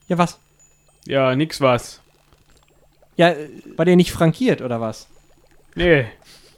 Ja, 0.08 0.18
was? 0.18 0.38
ja, 1.06 1.34
nix 1.36 1.60
was. 1.60 2.00
Ja, 3.16 3.30
äh, 3.30 3.48
war 3.76 3.84
der 3.84 3.96
nicht 3.96 4.12
frankiert, 4.12 4.60
oder 4.60 4.80
was? 4.80 5.08
Nee. 5.74 6.06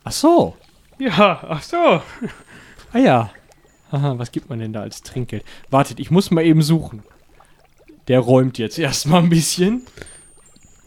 Ach 0.04 0.12
so. 0.12 0.56
Ja, 0.98 1.44
ach 1.48 1.62
so. 1.62 2.02
Ah 2.96 2.98
ja. 2.98 3.30
Aha, 3.90 4.18
was 4.18 4.32
gibt 4.32 4.48
man 4.48 4.58
denn 4.58 4.72
da 4.72 4.80
als 4.80 5.02
Trinkgeld? 5.02 5.44
Wartet, 5.68 6.00
ich 6.00 6.10
muss 6.10 6.30
mal 6.30 6.42
eben 6.42 6.62
suchen. 6.62 7.02
Der 8.08 8.20
räumt 8.20 8.56
jetzt 8.56 8.78
erstmal 8.78 9.22
ein 9.22 9.28
bisschen. 9.28 9.82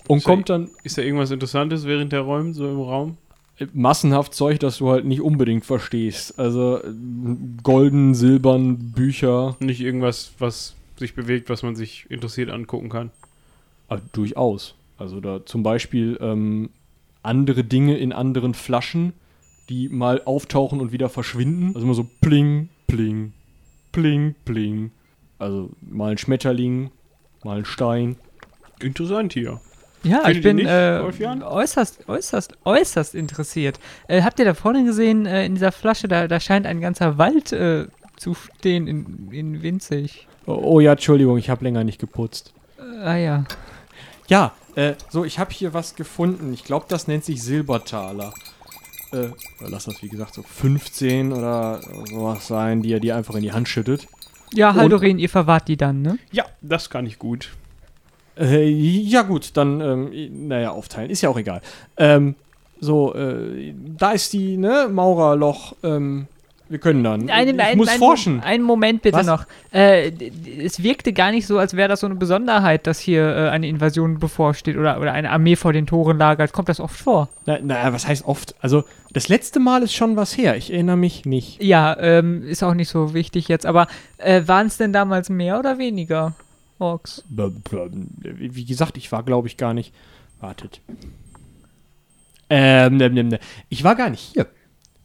Und 0.07 0.23
Soll 0.23 0.33
kommt 0.33 0.49
dann 0.49 0.71
Ist 0.83 0.97
da 0.97 1.03
irgendwas 1.03 1.29
Interessantes 1.29 1.85
während 1.85 2.11
der 2.11 2.21
Räumen 2.21 2.55
so 2.55 2.67
im 2.67 2.81
Raum? 2.81 3.17
äh, 3.59 3.67
massenhaft 3.73 4.33
Zeug, 4.33 4.59
das 4.59 4.79
du 4.79 4.89
halt 4.89 5.05
nicht 5.05 5.21
unbedingt 5.21 5.65
verstehst. 5.65 6.39
Also 6.39 6.77
äh, 6.81 6.91
golden, 7.61 8.15
silbern, 8.15 8.91
Bücher. 8.91 9.55
Nicht 9.59 9.81
irgendwas, 9.81 10.31
was 10.39 10.73
sich 10.97 11.13
bewegt, 11.13 11.47
was 11.47 11.61
man 11.61 11.75
sich 11.75 12.07
interessiert 12.09 12.49
angucken 12.49 12.89
kann. 12.89 13.11
Ah, 13.87 13.99
durchaus. 14.13 14.73
Also 14.97 15.21
da 15.21 15.45
zum 15.45 15.61
Beispiel 15.61 16.17
ähm, 16.21 16.71
andere 17.21 17.63
Dinge 17.63 17.97
in 17.97 18.13
anderen 18.13 18.55
Flaschen, 18.55 19.13
die 19.69 19.87
mal 19.89 20.21
auftauchen 20.25 20.81
und 20.81 20.91
wieder 20.91 21.09
verschwinden. 21.09 21.73
Also 21.75 21.81
immer 21.85 21.93
so 21.93 22.07
pling, 22.21 22.69
pling, 22.87 23.33
pling, 23.91 24.35
pling. 24.43 24.91
Also 25.37 25.69
mal 25.81 26.11
ein 26.11 26.17
Schmetterling, 26.17 26.91
mal 27.43 27.59
ein 27.59 27.65
Stein. 27.65 28.17
Interessant 28.81 29.33
hier. 29.33 29.61
Ja, 30.03 30.21
Findet 30.21 30.37
ich 30.37 30.43
bin 30.43 30.55
nicht, 30.57 30.69
äh, 30.69 31.01
äußerst, 31.43 32.07
äußerst, 32.07 32.53
äußerst 32.63 33.15
interessiert. 33.15 33.79
Äh, 34.07 34.21
habt 34.21 34.39
ihr 34.39 34.45
da 34.45 34.53
vorne 34.53 34.85
gesehen, 34.85 35.25
äh, 35.25 35.45
in 35.45 35.55
dieser 35.55 35.73
Flasche, 35.73 36.07
da, 36.07 36.27
da 36.27 36.39
scheint 36.39 36.65
ein 36.65 36.79
ganzer 36.79 37.17
Wald 37.17 37.51
äh, 37.51 37.87
zu 38.15 38.33
stehen, 38.33 38.87
in, 38.87 39.29
in 39.31 39.61
winzig. 39.61 40.27
Oh, 40.45 40.59
oh 40.63 40.79
ja, 40.79 40.93
Entschuldigung, 40.93 41.37
ich 41.37 41.49
habe 41.49 41.65
länger 41.65 41.83
nicht 41.83 41.99
geputzt. 41.99 42.53
Äh, 42.77 43.03
ah 43.03 43.17
ja. 43.17 43.43
Ja, 44.29 44.53
äh, 44.75 44.93
so, 45.09 45.25
ich 45.25 45.37
habe 45.37 45.51
hier 45.51 45.73
was 45.73 45.95
gefunden. 45.95 46.53
Ich 46.53 46.63
glaube, 46.63 46.85
das 46.87 47.07
nennt 47.07 47.25
sich 47.25 47.43
Silbertaler. 47.43 48.33
Äh, 49.11 49.29
lass 49.67 49.85
das, 49.85 50.01
wie 50.03 50.09
gesagt, 50.09 50.33
so 50.35 50.43
15 50.43 51.33
oder 51.33 51.81
sowas 52.09 52.47
sein, 52.47 52.81
die 52.81 52.93
er 52.93 52.99
dir 52.99 53.15
einfach 53.15 53.35
in 53.35 53.41
die 53.43 53.51
Hand 53.51 53.67
schüttet. 53.67 54.07
Ja, 54.53 54.69
Und- 54.71 54.77
Haldorin, 54.77 55.19
ihr 55.19 55.29
verwahrt 55.29 55.67
die 55.67 55.77
dann, 55.77 56.01
ne? 56.01 56.17
Ja, 56.31 56.45
das 56.61 56.89
kann 56.89 57.05
ich 57.05 57.17
gut. 57.19 57.49
Äh, 58.37 58.67
ja 58.69 59.23
gut, 59.23 59.51
dann, 59.57 59.81
ähm, 59.81 60.47
naja, 60.47 60.71
aufteilen, 60.71 61.09
ist 61.09 61.21
ja 61.21 61.29
auch 61.29 61.37
egal. 61.37 61.61
Ähm, 61.97 62.35
so, 62.79 63.13
äh, 63.13 63.73
da 63.97 64.11
ist 64.11 64.31
die, 64.33 64.55
ne, 64.57 64.87
Maurerloch, 64.91 65.75
ähm, 65.83 66.27
wir 66.69 66.77
können 66.77 67.03
dann. 67.03 67.29
Einen, 67.29 67.59
ich 67.59 67.75
muss 67.75 67.87
einen, 67.87 67.99
forschen. 67.99 68.41
Einen 68.41 68.63
Moment 68.63 69.01
bitte 69.01 69.17
Was? 69.17 69.25
noch. 69.25 69.45
Äh, 69.71 70.11
es 70.61 70.83
wirkte 70.83 71.13
gar 71.13 71.31
nicht 71.31 71.47
so, 71.47 71.57
als 71.57 71.75
wäre 71.75 71.89
das 71.89 72.01
so 72.01 72.07
eine 72.07 72.15
Besonderheit, 72.15 72.85
dass 72.85 72.99
hier 72.99 73.23
äh, 73.23 73.49
eine 73.49 73.67
Invasion 73.67 74.19
bevorsteht 74.19 74.77
oder, 74.77 74.99
oder 74.99 75.11
eine 75.11 75.31
Armee 75.31 75.55
vor 75.55 75.73
den 75.73 75.87
Toren 75.87 76.19
lagert. 76.19 76.53
Kommt 76.53 76.69
das 76.69 76.79
oft 76.79 76.95
vor? 76.95 77.29
Na, 77.47 77.59
naja, 77.59 77.91
was 77.91 78.07
heißt 78.07 78.23
oft? 78.25 78.55
Also, 78.61 78.83
das 79.11 79.27
letzte 79.27 79.59
Mal 79.59 79.81
ist 79.81 79.93
schon 79.93 80.15
was 80.15 80.37
her. 80.37 80.55
Ich 80.57 80.71
erinnere 80.71 80.97
mich 80.97 81.25
nicht. 81.25 81.61
Ja, 81.63 81.97
ähm, 81.99 82.43
ist 82.47 82.61
auch 82.61 82.75
nicht 82.75 82.89
so 82.89 83.15
wichtig 83.15 83.47
jetzt. 83.47 83.65
Aber 83.65 83.87
äh, 84.17 84.43
waren 84.45 84.67
es 84.67 84.77
denn 84.77 84.93
damals 84.93 85.29
mehr 85.29 85.57
oder 85.57 85.79
weniger 85.79 86.35
Orks? 86.77 87.23
Wie 87.29 88.65
gesagt, 88.65 88.95
ich 88.97 89.11
war, 89.11 89.23
glaube 89.23 89.47
ich, 89.47 89.57
gar 89.57 89.73
nicht. 89.73 89.93
Wartet. 90.39 90.81
Ähm, 92.49 93.37
ich 93.69 93.83
war 93.83 93.95
gar 93.95 94.09
nicht 94.09 94.21
hier. 94.33 94.47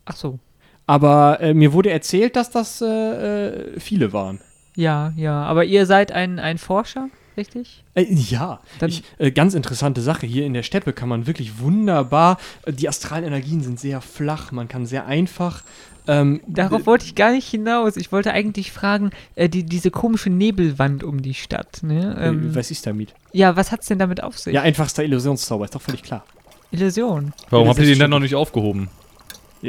Ach 0.05 0.17
so. 0.17 0.39
Aber 0.87 1.41
äh, 1.41 1.55
mir 1.55 1.73
wurde 1.73 1.91
erzählt, 1.91 2.37
dass 2.37 2.51
das 2.51 2.81
äh, 2.83 2.87
äh, 2.87 3.81
viele 3.81 4.13
waren. 4.13 4.41
Ja, 4.77 5.13
ja. 5.17 5.43
Aber 5.45 5.65
ihr 5.65 5.87
seid 5.87 6.13
ein, 6.13 6.39
ein 6.39 6.59
Forscher, 6.59 7.09
richtig? 7.37 7.83
Äh, 7.95 8.07
ja, 8.13 8.61
Dann- 8.81 8.91
ich, 8.91 9.03
äh, 9.19 9.31
ganz 9.31 9.55
interessante 9.55 10.01
Sache. 10.03 10.27
Hier 10.27 10.45
in 10.45 10.53
der 10.53 10.63
Steppe 10.63 10.93
kann 10.93 11.09
man 11.09 11.27
wirklich 11.27 11.59
wunderbar. 11.61 12.39
Äh, 12.67 12.73
die 12.73 12.89
astralen 12.89 13.25
Energien 13.25 13.63
sind 13.63 13.81
sehr 13.81 14.01
flach. 14.01 14.53
Man 14.53 14.69
kann 14.69 14.85
sehr 14.85 15.07
einfach. 15.07 15.63
Ähm, 16.07 16.43
Darauf 16.47 16.85
wollte 16.85 17.07
ich 17.07 17.15
gar 17.15 17.33
nicht 17.33 17.49
hinaus. 17.49 17.97
Ich 17.97 18.13
wollte 18.13 18.31
eigentlich 18.33 18.71
fragen, 18.71 19.11
äh, 19.37 19.49
die, 19.49 19.63
diese 19.63 19.91
komische 19.91 20.29
Nebelwand 20.29 21.03
um 21.03 21.23
die 21.23 21.33
Stadt, 21.33 21.79
ne? 21.83 22.15
äh, 22.21 22.29
Ähm, 22.29 22.55
was 22.55 22.71
ist 22.71 22.87
damit? 22.87 23.15
ja, 23.33 23.57
was 23.57 23.73
hat's 23.73 23.87
denn 23.87 23.99
damit 23.99 24.23
auf 24.23 24.37
sich? 24.39 24.53
Ja, 24.53 24.61
einfachster 24.61 25.03
Illusionszauber, 25.03 25.65
ist 25.65 25.75
doch 25.75 25.81
völlig 25.81 26.03
klar. 26.03 26.27
Illusion. 26.73 27.33
Warum 27.49 27.65
Ja, 27.67 27.71
habt 27.71 27.81
ihr 27.81 27.87
den 27.87 27.99
dann 28.01 28.11
noch 28.11 28.19
nicht 28.21 28.35
aufgehoben? 28.35 28.91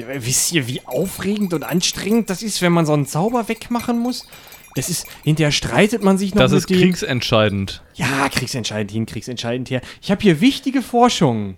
Wisst 0.04 0.52
ihr, 0.52 0.68
wie 0.68 0.82
aufregend 0.86 1.54
und 1.54 1.64
anstrengend 1.64 2.30
das 2.30 2.44
ist, 2.44 2.62
wenn 2.62 2.74
man 2.74 2.86
so 2.86 2.94
einen 2.94 3.06
Zauber 3.06 3.48
wegmachen 3.48 3.98
muss? 3.98 4.28
Das 4.76 4.90
ist, 4.90 5.08
hinterher 5.24 5.54
streitet 5.54 6.04
man 6.04 6.18
sich 6.18 6.36
noch 6.36 6.42
Das 6.42 6.52
mit 6.52 6.60
ist 6.60 6.70
dem. 6.70 6.80
kriegsentscheidend. 6.82 7.82
Ja, 7.94 8.28
kriegsentscheidend 8.28 8.92
hin, 8.92 9.06
kriegsentscheidend 9.06 9.70
her. 9.70 9.80
Ich 10.02 10.12
habe 10.12 10.22
hier 10.22 10.42
wichtige 10.42 10.82
Forschungen. 10.82 11.58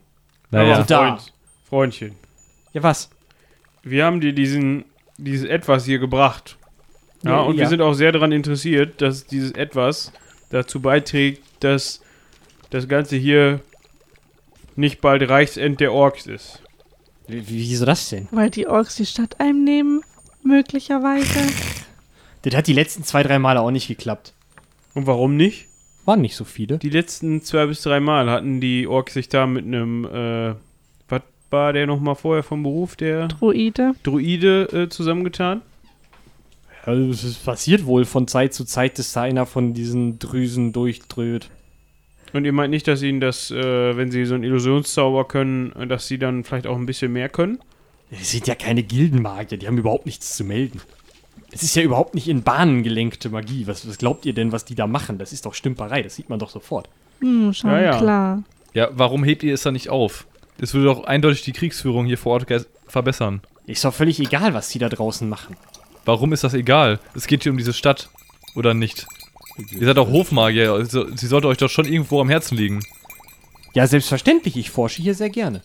Naja. 0.52 0.84
Da. 0.84 0.98
Freund, 1.18 1.34
Freundchen, 1.68 2.16
Ja, 2.74 2.84
was? 2.84 3.10
wir 3.84 4.06
haben 4.06 4.22
dir 4.22 4.34
diesen, 4.34 4.86
dieses 5.18 5.48
Etwas 5.50 5.86
hier 5.86 5.98
gebracht. 5.98 6.58
Ja, 7.24 7.32
Ja, 7.32 7.40
und 7.42 7.56
ja. 7.56 7.62
wir 7.62 7.68
sind 7.70 7.82
auch 7.82 7.94
sehr 7.94 8.12
daran 8.12 8.32
interessiert, 8.32 9.02
dass 9.02 9.26
dieses 9.26 9.52
Etwas 9.54 10.12
dazu 10.52 10.80
beiträgt, 10.80 11.42
dass 11.62 12.02
das 12.70 12.88
Ganze 12.88 13.16
hier 13.16 13.62
nicht 14.76 15.02
bald 15.02 15.28
Reichsend 15.28 15.80
der 15.80 15.92
Orks 15.92 16.28
ist. 16.28 16.62
Wie, 17.28 17.44
wieso 17.48 17.86
das 17.86 18.10
denn? 18.10 18.28
Weil 18.32 18.50
die 18.50 18.68
Orks 18.68 18.96
die 18.96 19.06
Stadt 19.06 19.40
einnehmen, 19.40 20.02
möglicherweise. 20.44 21.40
Das 22.44 22.56
hat 22.56 22.68
die 22.68 22.74
letzten 22.74 23.04
zwei, 23.04 23.24
drei 23.24 23.40
Male 23.40 23.62
auch 23.62 23.72
nicht 23.72 23.88
geklappt. 23.88 24.34
Und 24.94 25.08
warum 25.08 25.36
nicht? 25.36 25.68
Waren 26.06 26.22
nicht 26.22 26.36
so 26.38 26.46
viele. 26.46 26.78
Die 26.78 26.90
letzten 26.90 27.42
zwei 27.42 27.66
bis 27.66 27.82
drei 27.82 28.00
Mal 28.00 28.30
hatten 28.30 28.62
die 28.62 28.88
Orks 28.88 29.14
sich 29.14 29.28
da 29.28 29.46
mit 29.46 29.66
einem, 29.66 30.06
äh, 30.06 30.56
was 31.10 31.22
war 31.50 31.74
der 31.74 31.86
nochmal 31.86 32.16
vorher 32.16 32.44
vom 32.44 32.64
Beruf, 32.64 32.96
der 32.96 33.28
Druide. 33.28 33.94
Druide 34.04 34.64
äh, 34.72 34.90
zusammengetan? 34.90 35.62
Also, 36.84 37.28
es 37.28 37.36
passiert 37.36 37.86
wohl 37.86 38.06
von 38.06 38.30
Zeit 38.30 38.54
zu 38.54 38.64
Zeit, 38.64 38.98
dass 38.98 39.12
da 39.12 39.24
einer 39.24 39.46
von 39.46 39.74
diesen 39.74 40.20
Drüsen 40.20 40.72
durchdröht. 40.72 41.50
Und 42.34 42.46
ihr 42.46 42.54
meint 42.54 42.72
nicht, 42.72 42.88
dass 42.88 43.02
ihnen 43.02 43.20
das, 43.20 43.52
äh, 43.52 43.98
wenn 43.98 44.12
sie 44.12 44.26
so 44.26 44.36
einen 44.36 44.44
Illusionszauber 44.44 45.28
können, 45.28 45.74
dass 45.88 46.08
sie 46.08 46.18
dann 46.18 46.44
vielleicht 46.44 46.68
auch 46.68 46.76
ein 46.76 46.86
bisschen 46.86 47.14
mehr 47.14 47.30
können? 47.30 47.60
Das 48.10 48.32
sind 48.32 48.48
ja 48.48 48.56
keine 48.56 48.84
Gildenmagier, 48.84 49.58
die 49.58 49.68
haben 49.68 49.78
überhaupt 49.78 50.06
nichts 50.06 50.36
zu 50.36 50.44
melden. 50.44 50.82
Es 51.52 51.64
ist 51.64 51.76
ja 51.76 51.82
überhaupt 51.82 52.16
nicht 52.16 52.28
in 52.28 52.44
Bahnen 52.44 52.84
gelenkte 52.84 53.30
Magie. 53.30 53.68
Was, 53.68 53.88
was 53.88 53.98
glaubt 53.98 54.26
ihr 54.26 54.34
denn, 54.34 54.52
was 54.52 54.66
die 54.66 54.76
da 54.76 54.88
machen? 54.88 55.18
Das 55.18 55.34
ist 55.34 55.46
doch 55.46 55.54
Stümperei, 55.54 56.02
das 56.02 56.16
sieht 56.16 56.30
man 56.30 56.40
doch 56.40 56.50
sofort. 56.50 56.90
Hm, 57.20 57.54
schon 57.54 57.72
Ja, 57.72 57.82
ja. 57.82 57.98
klar. 57.98 58.44
Ja, 58.74 58.90
warum 58.92 59.24
hebt 59.24 59.44
ihr 59.44 59.54
es 59.54 59.64
dann 59.64 59.74
nicht 59.74 59.90
auf? 59.90 60.28
Es 60.60 60.74
würde 60.74 60.88
doch 60.88 61.04
eindeutig 61.06 61.44
die 61.44 61.54
Kriegsführung 61.54 62.06
hier 62.06 62.18
vor 62.18 62.34
Ort 62.34 62.68
verbessern. 62.88 63.42
Ist 63.66 63.86
doch 63.86 63.94
völlig 63.94 64.20
egal, 64.20 64.54
was 64.54 64.70
die 64.70 64.80
da 64.80 64.90
draußen 64.90 65.28
machen. 65.28 65.56
Warum 66.06 66.32
ist 66.34 66.44
das 66.44 66.54
egal? 66.54 67.00
Es 67.16 67.28
geht 67.28 67.44
hier 67.44 67.52
um 67.52 67.58
diese 67.58 67.74
Stadt. 67.74 68.10
Oder 68.56 68.74
nicht? 68.74 69.06
Ihr 69.72 69.86
seid 69.86 69.98
doch 69.98 70.10
Hofmagier. 70.10 70.74
Also, 70.74 71.08
sie 71.16 71.28
sollte 71.28 71.48
euch 71.48 71.58
doch 71.58 71.70
schon 71.70 71.86
irgendwo 71.86 72.22
am 72.22 72.30
Herzen 72.30 72.58
liegen. 72.58 72.84
Ja, 73.74 73.88
selbstverständlich, 73.88 74.58
ich 74.58 74.70
forsche 74.70 75.02
hier 75.02 75.16
sehr 75.16 75.30
gerne. 75.30 75.62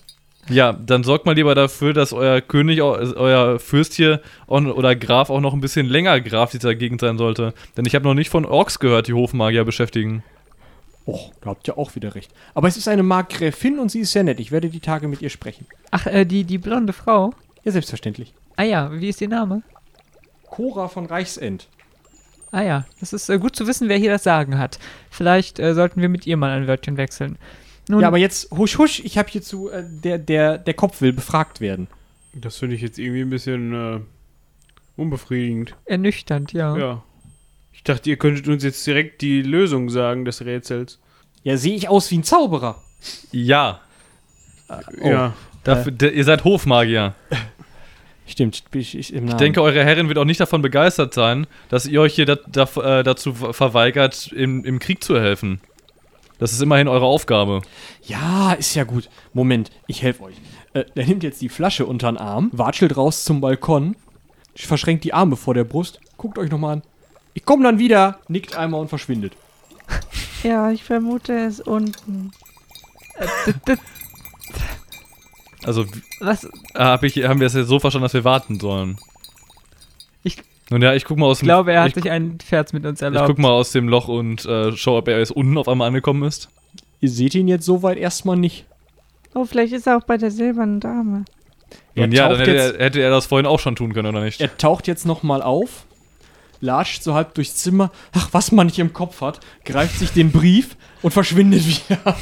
Ja, 0.49 0.73
dann 0.73 1.03
sorgt 1.03 1.25
mal 1.25 1.35
lieber 1.35 1.55
dafür, 1.55 1.93
dass 1.93 2.11
euer 2.11 2.41
König, 2.41 2.79
äh, 2.79 2.81
euer 2.81 3.59
Fürst 3.59 3.93
hier 3.93 4.21
oder 4.47 4.95
Graf 4.95 5.29
auch 5.29 5.39
noch 5.39 5.53
ein 5.53 5.61
bisschen 5.61 5.87
länger 5.87 6.19
Graf 6.19 6.51
dieser 6.51 6.75
Gegend 6.75 7.01
sein 7.01 7.17
sollte. 7.17 7.53
Denn 7.77 7.85
ich 7.85 7.95
habe 7.95 8.05
noch 8.05 8.13
nicht 8.13 8.29
von 8.29 8.45
Orks 8.45 8.79
gehört, 8.79 9.07
die 9.07 9.13
Hofmagier 9.13 9.63
beschäftigen. 9.63 10.23
Oh, 11.05 11.31
da 11.41 11.51
habt 11.51 11.67
ihr 11.67 11.77
auch 11.77 11.95
wieder 11.95 12.15
recht. 12.15 12.31
Aber 12.53 12.67
es 12.67 12.77
ist 12.77 12.87
eine 12.87 13.03
Markgräfin 13.03 13.79
und 13.79 13.89
sie 13.89 14.01
ist 14.01 14.11
sehr 14.11 14.23
nett. 14.23 14.39
Ich 14.39 14.51
werde 14.51 14.69
die 14.69 14.79
Tage 14.79 15.07
mit 15.07 15.21
ihr 15.21 15.29
sprechen. 15.29 15.65
Ach, 15.91 16.05
äh, 16.07 16.25
die, 16.25 16.43
die 16.43 16.57
blonde 16.57 16.93
Frau? 16.93 17.33
Ja, 17.63 17.71
selbstverständlich. 17.71 18.33
Ah 18.55 18.63
ja, 18.63 18.91
wie 18.93 19.09
ist 19.09 19.21
ihr 19.21 19.29
Name? 19.29 19.63
Cora 20.49 20.87
von 20.87 21.05
Reichsend. 21.05 21.67
Ah 22.53 22.61
ja, 22.61 22.85
das 22.99 23.11
ist 23.13 23.29
äh, 23.29 23.39
gut 23.39 23.55
zu 23.55 23.65
wissen, 23.67 23.89
wer 23.89 23.97
hier 23.97 24.11
das 24.11 24.23
Sagen 24.23 24.57
hat. 24.59 24.77
Vielleicht 25.09 25.57
äh, 25.59 25.73
sollten 25.73 25.99
wir 26.01 26.07
mit 26.09 26.27
ihr 26.27 26.37
mal 26.37 26.51
ein 26.51 26.67
Wörtchen 26.67 26.97
wechseln. 26.97 27.37
Nun, 27.89 28.01
Ja, 28.01 28.07
aber 28.07 28.17
jetzt 28.19 28.51
husch 28.51 28.77
husch, 28.77 28.99
ich 29.03 29.17
habe 29.17 29.27
hierzu, 29.29 29.69
äh, 29.69 29.83
der, 29.85 30.17
der, 30.19 30.57
der 30.59 30.73
Kopf 30.75 31.01
will 31.01 31.13
befragt 31.13 31.59
werden. 31.61 31.87
Das 32.33 32.57
finde 32.57 32.75
ich 32.75 32.81
jetzt 32.81 32.99
irgendwie 32.99 33.21
ein 33.21 33.29
bisschen 33.29 33.73
äh, 33.73 33.99
unbefriedigend. 34.95 35.75
ernüchternd, 35.85 36.53
ja. 36.53 36.77
Ja. 36.77 37.03
Ich 37.71 37.83
dachte, 37.83 38.09
ihr 38.09 38.17
könntet 38.17 38.47
uns 38.47 38.63
jetzt 38.63 38.85
direkt 38.85 39.21
die 39.21 39.41
Lösung 39.41 39.89
sagen 39.89 40.23
des 40.23 40.45
Rätsels. 40.45 40.99
Ja, 41.43 41.57
sehe 41.57 41.75
ich 41.75 41.89
aus 41.89 42.09
wie 42.11 42.19
ein 42.19 42.23
Zauberer. 42.23 42.81
Ja, 43.31 43.81
Oh. 45.01 45.07
Ja. 45.09 45.33
dafür, 45.63 45.91
d- 45.91 46.09
ihr 46.09 46.23
seid 46.23 46.43
Hofmagier. 46.45 47.13
Stimmt, 48.25 48.63
ich, 48.73 48.97
ich, 48.97 49.13
im 49.13 49.27
Ich 49.27 49.33
denke, 49.33 49.61
eure 49.61 49.83
Herrin 49.83 50.07
wird 50.07 50.17
auch 50.17 50.23
nicht 50.25 50.39
davon 50.39 50.61
begeistert 50.61 51.13
sein, 51.13 51.45
dass 51.69 51.85
ihr 51.85 51.99
euch 52.01 52.15
hier 52.15 52.25
da, 52.25 52.37
da, 52.47 52.63
äh, 52.99 53.03
dazu 53.03 53.33
ver- 53.33 53.53
verweigert, 53.53 54.31
im, 54.31 54.63
im 54.63 54.79
Krieg 54.79 55.03
zu 55.03 55.19
helfen. 55.19 55.59
Das 56.39 56.51
ist 56.53 56.61
immerhin 56.61 56.87
eure 56.87 57.05
Aufgabe. 57.05 57.61
Ja, 58.03 58.53
ist 58.53 58.75
ja 58.75 58.85
gut. 58.85 59.09
Moment, 59.33 59.71
ich 59.87 60.01
helfe 60.01 60.23
euch. 60.23 60.35
Äh, 60.73 60.85
der 60.95 61.05
nimmt 61.05 61.23
jetzt 61.23 61.41
die 61.41 61.49
Flasche 61.49 61.85
unter 61.85 62.11
den 62.11 62.17
Arm, 62.17 62.49
watschelt 62.53 62.95
raus 62.97 63.23
zum 63.25 63.41
Balkon, 63.41 63.95
verschränkt 64.55 65.03
die 65.03 65.13
Arme 65.13 65.35
vor 65.35 65.53
der 65.53 65.63
Brust. 65.65 65.99
Guckt 66.17 66.37
euch 66.37 66.49
nochmal 66.49 66.73
an. 66.77 66.81
Ich 67.33 67.43
komme 67.45 67.63
dann 67.63 67.77
wieder, 67.79 68.19
nickt 68.29 68.55
einmal 68.55 68.79
und 68.79 68.87
verschwindet. 68.87 69.33
Ja, 70.43 70.71
ich 70.71 70.83
vermute 70.83 71.33
es 71.33 71.59
unten. 71.59 72.31
Also 75.65 75.85
Was? 76.19 76.43
äh, 76.45 76.49
hab 76.75 77.03
ich, 77.03 77.15
haben 77.23 77.39
wir 77.39 77.47
es 77.47 77.53
jetzt 77.53 77.67
so 77.67 77.79
verstanden, 77.79 78.03
dass 78.03 78.13
wir 78.13 78.23
warten 78.23 78.59
sollen. 78.59 78.97
Ich- 80.23 80.37
Nun 80.69 80.81
ja, 80.81 80.93
ich 80.93 81.05
guck 81.05 81.17
mal 81.17 81.27
aus 81.27 81.37
Ich 81.37 81.41
dem 81.41 81.45
glaube, 81.47 81.71
er 81.73 81.81
hat 81.83 81.89
ich, 81.89 81.95
sich 81.95 82.09
einen 82.11 82.37
Scherz 82.47 82.73
mit 82.73 82.85
uns 82.85 82.99
ich 82.99 83.03
erlaubt. 83.03 83.27
guck 83.27 83.37
mal 83.39 83.51
aus 83.51 83.71
dem 83.71 83.87
Loch 83.87 84.07
und 84.07 84.45
äh, 84.45 84.75
schau, 84.75 84.97
ob 84.97 85.07
er 85.07 85.19
jetzt 85.19 85.31
unten 85.31 85.57
auf 85.57 85.67
einmal 85.67 85.87
angekommen 85.87 86.23
ist. 86.23 86.49
Ihr 86.99 87.09
seht 87.09 87.35
ihn 87.35 87.47
jetzt 87.47 87.65
soweit 87.65 87.97
erstmal 87.97 88.37
nicht. 88.37 88.65
Oh, 89.35 89.45
vielleicht 89.45 89.73
ist 89.73 89.87
er 89.87 89.97
auch 89.97 90.03
bei 90.03 90.17
der 90.17 90.31
silbernen 90.31 90.79
Dame. 90.79 91.25
Er 91.95 92.07
Nun 92.07 92.15
ja, 92.15 92.29
dann 92.29 92.37
taucht 92.37 92.47
hätte 92.47 92.51
jetzt- 92.57 92.75
er, 92.75 92.85
hätte 92.85 93.01
er 93.01 93.09
das 93.09 93.25
vorhin 93.25 93.45
auch 93.45 93.59
schon 93.59 93.75
tun 93.75 93.93
können, 93.93 94.07
oder 94.15 94.23
nicht? 94.23 94.39
Er 94.41 94.55
taucht 94.57 94.87
jetzt 94.87 95.05
nochmal 95.05 95.41
auf, 95.41 95.85
latscht 96.61 97.03
so 97.03 97.13
halb 97.13 97.33
durchs 97.35 97.55
Zimmer. 97.55 97.91
Ach, 98.13 98.29
was 98.31 98.51
man 98.51 98.67
nicht 98.67 98.79
im 98.79 98.93
Kopf 98.93 99.21
hat, 99.21 99.39
greift 99.65 99.97
sich 99.99 100.11
den 100.11 100.31
Brief 100.31 100.75
und 101.01 101.11
verschwindet 101.11 101.65
wieder. 101.89 102.15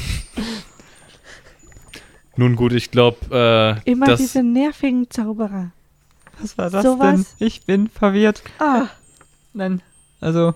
Nun 2.36 2.56
gut, 2.56 2.72
ich 2.72 2.90
glaube, 2.90 3.18
äh, 3.84 3.90
Immer 3.90 4.06
das, 4.06 4.20
diese 4.20 4.42
nervigen 4.42 5.10
Zauberer. 5.10 5.72
Was 6.40 6.56
war 6.56 6.70
das 6.70 6.82
Sowas? 6.82 7.36
denn? 7.38 7.46
Ich 7.46 7.64
bin 7.66 7.88
verwirrt. 7.88 8.42
Ah, 8.58 8.86
Nein, 9.54 9.82
also, 10.20 10.54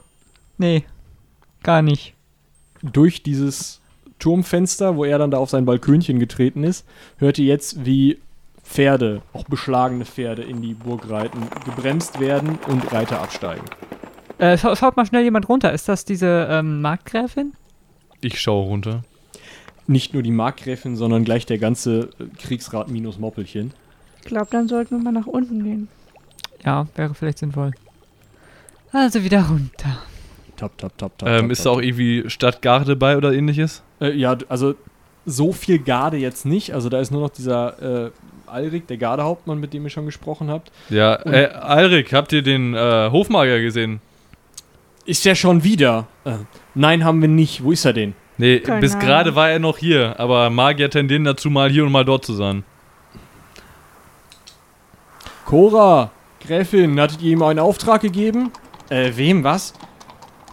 nee, 0.57 0.85
gar 1.62 1.83
nicht. 1.83 2.14
Durch 2.83 3.22
dieses 3.22 3.81
Turmfenster, 4.18 4.97
wo 4.97 5.05
er 5.05 5.18
dann 5.18 5.31
da 5.31 5.39
auf 5.39 5.51
sein 5.51 5.66
Balkönchen 5.66 6.18
getreten 6.18 6.64
ist, 6.64 6.87
hört 7.18 7.39
ihr 7.39 7.45
jetzt, 7.47 7.85
wie 7.85 8.18
Pferde, 8.64 9.20
auch 9.33 9.45
beschlagene 9.45 10.05
Pferde, 10.07 10.43
in 10.43 10.62
die 10.62 10.74
Burg 10.74 11.11
reiten, 11.11 11.43
gebremst 11.64 12.20
werden 12.20 12.59
und 12.68 12.91
Reiter 12.93 13.20
absteigen. 13.20 13.64
Äh, 14.39 14.57
schau, 14.59 14.74
schaut 14.74 14.97
mal 14.97 15.07
schnell 15.07 15.24
jemand 15.24 15.49
runter. 15.49 15.72
Ist 15.72 15.89
das 15.89 16.05
diese 16.05 16.49
ähm, 16.51 16.81
Markgräfin? 16.81 17.53
Ich 18.22 18.41
schaue 18.41 18.66
runter. 18.66 19.03
Nicht 19.87 20.14
nur 20.14 20.22
die 20.22 20.30
Markgräfin, 20.30 20.97
sondern 20.97 21.24
gleich 21.24 21.47
der 21.47 21.59
ganze 21.59 22.11
äh, 22.18 22.24
Kriegsrat 22.43 22.91
minus 22.91 23.18
Moppelchen. 23.18 23.72
Ich 24.20 24.26
glaube, 24.26 24.49
dann 24.51 24.68
sollten 24.68 24.97
wir 24.97 25.03
mal 25.03 25.12
nach 25.12 25.26
unten 25.26 25.62
gehen. 25.62 25.89
Ja, 26.64 26.89
wäre 26.97 27.14
vielleicht 27.14 27.39
sinnvoll. 27.39 27.72
Also 28.93 29.22
wieder 29.22 29.43
runter. 29.43 29.99
Tap, 30.57 30.76
tap, 30.78 30.97
tap, 30.99 31.18
tap. 31.18 31.28
Ähm, 31.28 31.43
tap, 31.43 31.51
ist 31.51 31.66
da 31.66 31.70
auch 31.70 31.80
irgendwie 31.80 32.24
Stadtgarde 32.28 32.97
bei 32.97 33.16
oder 33.16 33.32
ähnliches? 33.32 33.82
Äh, 34.01 34.12
ja, 34.12 34.37
also 34.49 34.74
so 35.26 35.53
viel 35.53 35.78
Garde 35.78 36.16
jetzt 36.16 36.47
nicht. 36.47 36.72
Also 36.72 36.89
da 36.89 37.01
ist 37.01 37.11
nur 37.11 37.20
noch 37.20 37.30
dieser 37.30 38.07
äh, 38.07 38.11
Alrik, 38.47 38.87
der 38.87 38.97
Gardehauptmann, 38.97 39.61
mit 39.61 39.74
dem 39.74 39.84
ihr 39.84 39.91
schon 39.91 40.07
gesprochen 40.07 40.51
habt. 40.51 40.72
Ja, 40.89 41.14
äh, 41.26 41.47
Alrik, 41.47 42.12
habt 42.12 42.32
ihr 42.32 42.43
den 42.43 42.74
äh, 42.74 43.11
Hofmagier 43.11 43.61
gesehen? 43.61 44.01
Ist 45.05 45.24
der 45.24 45.34
schon 45.34 45.62
wieder? 45.62 46.07
Äh, 46.24 46.39
nein, 46.74 47.05
haben 47.05 47.20
wir 47.20 47.28
nicht. 47.28 47.62
Wo 47.62 47.72
ist 47.72 47.84
er 47.84 47.93
denn? 47.93 48.14
Nee, 48.39 48.61
Keine 48.61 48.80
bis 48.80 48.99
gerade 48.99 49.34
war 49.34 49.51
er 49.51 49.59
noch 49.59 49.78
hier, 49.78 50.18
aber 50.18 50.51
Magier 50.51 50.91
tendieren 50.91 51.24
dazu, 51.24 51.49
mal 51.49 51.70
hier 51.70 51.84
und 51.84 51.93
mal 51.93 52.05
dort 52.05 52.24
zu 52.24 52.34
sein. 52.34 52.64
Cora, 55.47 56.11
Gräfin, 56.41 57.01
hattet 57.01 57.22
ihr 57.22 57.32
ihm 57.32 57.43
einen 57.43 57.61
Auftrag 57.61 58.03
gegeben? 58.03 58.51
Äh, 58.91 59.12
wem, 59.14 59.43
was? 59.45 59.72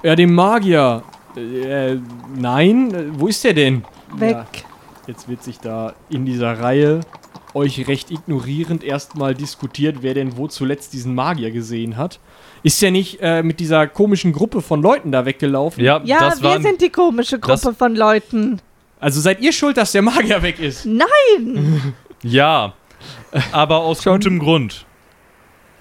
Ja, 0.03 0.15
dem 0.15 0.33
Magier. 0.33 1.03
Äh, 1.35 1.95
nein, 2.35 2.93
äh, 2.93 3.05
wo 3.19 3.27
ist 3.27 3.43
der 3.43 3.53
denn? 3.53 3.83
Weg. 4.15 4.31
Ja, 4.31 4.45
jetzt 5.07 5.27
wird 5.27 5.43
sich 5.43 5.59
da 5.59 5.93
in 6.09 6.25
dieser 6.25 6.59
Reihe 6.59 7.01
euch 7.53 7.87
recht 7.87 8.09
ignorierend 8.11 8.83
erstmal 8.83 9.35
diskutiert, 9.35 9.97
wer 10.01 10.13
denn 10.13 10.37
wo 10.37 10.47
zuletzt 10.47 10.93
diesen 10.93 11.13
Magier 11.15 11.51
gesehen 11.51 11.97
hat. 11.97 12.19
Ist 12.63 12.81
der 12.81 12.91
nicht 12.91 13.19
äh, 13.21 13.43
mit 13.43 13.59
dieser 13.59 13.87
komischen 13.87 14.31
Gruppe 14.33 14.61
von 14.61 14.81
Leuten 14.81 15.11
da 15.11 15.25
weggelaufen? 15.25 15.83
Ja, 15.83 16.01
Ja, 16.03 16.19
das 16.29 16.41
wir 16.41 16.49
waren, 16.49 16.61
sind 16.63 16.81
die 16.81 16.89
komische 16.89 17.39
Gruppe 17.39 17.61
das- 17.65 17.77
von 17.77 17.95
Leuten. 17.95 18.59
Also 18.99 19.19
seid 19.19 19.41
ihr 19.41 19.51
schuld, 19.51 19.75
dass 19.77 19.91
der 19.91 20.01
Magier 20.01 20.41
weg 20.41 20.59
ist? 20.59 20.85
Nein! 20.85 21.93
Ja, 22.25 22.71
aber 23.51 23.79
aus 23.79 24.01
Schon- 24.01 24.13
gutem 24.13 24.39
Grund. 24.39 24.85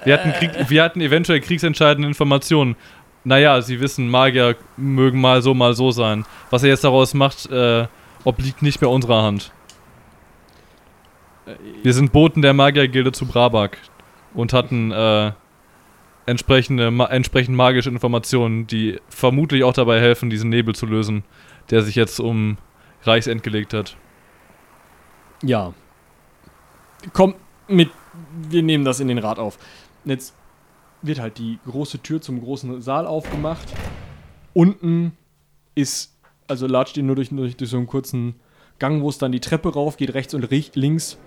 Wir 0.04 0.14
hatten, 0.14 0.32
Krieg, 0.32 0.50
wir 0.68 0.82
hatten 0.82 1.00
eventuell 1.00 1.40
kriegsentscheidende 1.40 2.08
Informationen. 2.08 2.74
Naja, 3.22 3.62
Sie 3.62 3.78
wissen, 3.80 4.08
Magier 4.08 4.56
mögen 4.76 5.20
mal 5.20 5.40
so, 5.40 5.54
mal 5.54 5.74
so 5.74 5.92
sein. 5.92 6.24
Was 6.50 6.64
er 6.64 6.70
jetzt 6.70 6.82
daraus 6.82 7.14
macht, 7.14 7.48
äh, 7.52 7.86
obliegt 8.24 8.60
nicht 8.62 8.80
mehr 8.80 8.90
unserer 8.90 9.22
Hand. 9.22 9.52
Wir 11.82 11.93
sind 11.93 12.12
Boten 12.12 12.43
der 12.43 12.55
Magiergilde 12.55 13.12
zu 13.12 13.26
Brabak 13.26 13.78
und 14.34 14.53
hatten 14.53 14.93
äh, 14.93 15.32
entsprechende, 16.26 16.90
ma 16.90 17.07
entsprechend 17.07 17.57
magische 17.57 17.90
Informationen, 17.90 18.66
die 18.66 19.01
vermutlich 19.09 19.64
auch 19.64 19.72
dabei 19.72 20.01
helfen, 20.01 20.30
diesen 20.30 20.51
Nebel 20.51 20.74
zu 20.74 20.86
lösen, 20.86 21.24
der 21.70 21.82
sich 21.82 21.97
jetzt 21.97 22.20
um 22.20 22.59
Reichsend 23.03 23.43
gelegt 23.43 23.74
hat. 23.74 23.97
Ja. 25.43 25.74
Kommt 27.12 27.36
mit, 27.66 27.90
wir 28.49 28.62
nehmen 28.62 28.84
das 28.84 29.01
in 29.01 29.09
den 29.09 29.18
Rat 29.18 29.38
auf. 29.38 29.59
Jetzt 30.05 30.34
wird 31.03 31.18
halt 31.18 31.38
die 31.38 31.59
große 31.66 32.01
Tür 32.01 32.20
zum 32.20 32.40
großen 32.40 32.80
Saal 32.80 33.07
aufgemacht. 33.07 33.74
Unten 34.53 35.16
ist, 35.74 36.16
also 36.47 36.68
latscht 36.68 36.97
ihr 36.97 37.03
nur 37.03 37.16
durch, 37.16 37.30
durch, 37.30 37.57
durch 37.57 37.70
so 37.70 37.76
einen 37.76 37.86
kurzen 37.86 38.36
Gang, 38.78 39.03
wo 39.03 39.09
es 39.09 39.18
dann 39.18 39.32
die 39.32 39.40
Treppe 39.40 39.72
rauf 39.72 39.97
geht, 39.97 40.14
rechts 40.14 40.34
und 40.34 40.49
links. 40.74 41.18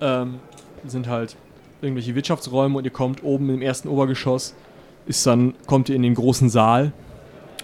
Ähm, 0.00 0.40
sind 0.84 1.08
halt 1.08 1.36
irgendwelche 1.82 2.14
Wirtschaftsräume 2.14 2.78
und 2.78 2.84
ihr 2.84 2.90
kommt 2.90 3.22
oben 3.22 3.50
im 3.50 3.62
ersten 3.62 3.88
Obergeschoss, 3.88 4.54
ist 5.06 5.26
dann, 5.26 5.54
kommt 5.66 5.88
ihr 5.88 5.96
in 5.96 6.02
den 6.02 6.14
großen 6.14 6.48
Saal. 6.48 6.92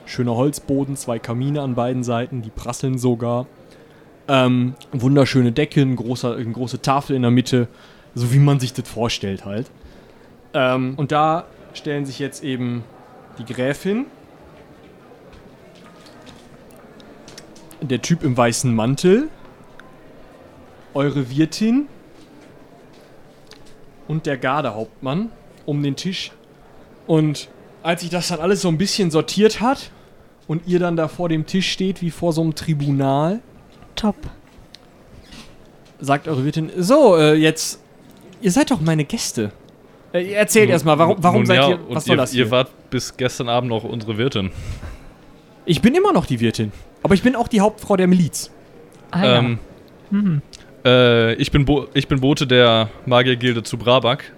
Schöner 0.04 0.36
Holzboden, 0.36 0.96
zwei 0.96 1.18
Kamine 1.18 1.62
an 1.62 1.74
beiden 1.74 2.04
Seiten, 2.04 2.42
die 2.42 2.50
prasseln 2.50 2.98
sogar. 2.98 3.46
Ähm, 4.28 4.74
wunderschöne 4.92 5.52
Decken, 5.52 5.96
großer, 5.96 6.36
eine 6.36 6.52
große 6.52 6.82
Tafel 6.82 7.16
in 7.16 7.22
der 7.22 7.30
Mitte, 7.30 7.68
so 8.14 8.32
wie 8.32 8.38
man 8.38 8.60
sich 8.60 8.72
das 8.72 8.88
vorstellt 8.88 9.44
halt. 9.44 9.70
Ähm, 10.54 10.94
und 10.96 11.12
da 11.12 11.44
stellen 11.74 12.06
sich 12.06 12.18
jetzt 12.18 12.42
eben 12.42 12.84
die 13.38 13.44
Gräfin, 13.44 14.06
der 17.80 18.00
Typ 18.00 18.22
im 18.24 18.36
weißen 18.36 18.74
Mantel, 18.74 19.28
eure 20.94 21.30
Wirtin 21.30 21.88
und 24.08 24.26
der 24.26 24.36
Gardehauptmann 24.38 25.30
um 25.64 25.82
den 25.82 25.96
Tisch. 25.96 26.32
Und 27.06 27.48
als 27.82 28.00
sich 28.02 28.10
das 28.10 28.28
dann 28.28 28.40
alles 28.40 28.62
so 28.62 28.68
ein 28.68 28.78
bisschen 28.78 29.10
sortiert 29.10 29.60
hat 29.60 29.90
und 30.48 30.62
ihr 30.66 30.78
dann 30.78 30.96
da 30.96 31.08
vor 31.08 31.28
dem 31.28 31.46
Tisch 31.46 31.70
steht 31.70 32.02
wie 32.02 32.10
vor 32.10 32.32
so 32.32 32.42
einem 32.42 32.54
Tribunal, 32.54 33.40
Top. 33.94 34.16
sagt 36.00 36.28
eure 36.28 36.44
Wirtin, 36.44 36.70
so, 36.76 37.16
äh, 37.16 37.34
jetzt, 37.34 37.80
ihr 38.40 38.52
seid 38.52 38.70
doch 38.70 38.80
meine 38.80 39.04
Gäste. 39.04 39.52
Äh, 40.12 40.32
erzählt 40.32 40.70
erstmal, 40.70 40.98
warum, 40.98 41.16
warum 41.20 41.38
Nun 41.38 41.46
seid 41.46 41.56
ja, 41.58 41.68
ihr, 41.70 41.78
was 41.88 42.04
soll 42.04 42.16
ihr, 42.16 42.18
das 42.18 42.32
Ihr 42.34 42.44
hier? 42.44 42.50
wart 42.50 42.70
bis 42.90 43.16
gestern 43.16 43.48
Abend 43.48 43.70
noch 43.70 43.84
unsere 43.84 44.18
Wirtin. 44.18 44.50
Ich 45.64 45.80
bin 45.82 45.94
immer 45.94 46.12
noch 46.12 46.26
die 46.26 46.38
Wirtin, 46.40 46.72
aber 47.02 47.14
ich 47.14 47.22
bin 47.22 47.34
auch 47.34 47.48
die 47.48 47.60
Hauptfrau 47.60 47.96
der 47.96 48.06
Miliz. 48.06 48.50
Ah, 49.10 49.24
ja. 49.24 49.38
ähm, 49.38 49.58
Mhm. 50.10 50.40
Äh, 50.86 51.34
ich, 51.34 51.50
bin 51.50 51.64
Bo 51.64 51.88
ich 51.92 52.08
bin 52.08 52.20
Bote 52.20 52.46
der 52.46 52.88
Magiergilde 53.04 53.62
zu 53.62 53.76
Brabak. 53.76 54.32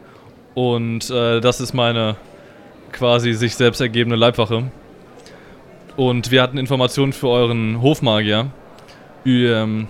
Und 0.55 1.09
äh, 1.11 1.41
das 1.41 1.61
ist 1.61 1.75
meine 1.75 2.17
quasi 2.91 3.35
sich 3.35 3.55
selbst 3.55 3.81
ergebene 3.81 4.17
Leibwache. 4.17 4.71
Und 5.97 6.31
wir 6.31 6.43
hatten 6.43 6.59
Informationen 6.59 7.13
für 7.13 7.29
euren 7.29 7.83
Hofmagier, 7.83 8.51
ähm, 9.25 9.89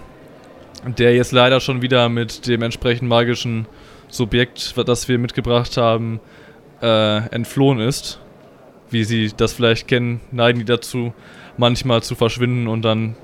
der 0.85 1.15
jetzt 1.15 1.33
leider 1.33 1.61
schon 1.61 1.81
wieder 1.81 2.09
mit 2.09 2.47
dem 2.47 2.63
entsprechend 2.63 3.09
magischen 3.09 3.67
Subjekt, 4.09 4.75
das 4.87 5.09
wir 5.09 5.19
mitgebracht 5.19 5.77
haben, 5.77 6.21
äh, 6.83 7.29
entflohen 7.29 7.79
ist. 7.79 8.21
Wie 8.91 9.05
Sie 9.05 9.31
das 9.37 9.53
vielleicht 9.53 9.87
kennen, 9.87 10.21
neigen 10.33 10.59
die 10.59 10.65
dazu, 10.65 11.13
manchmal 11.59 12.03
zu 12.03 12.15
verschwinden 12.15 12.69
und 12.69 12.83
dann 12.83 13.17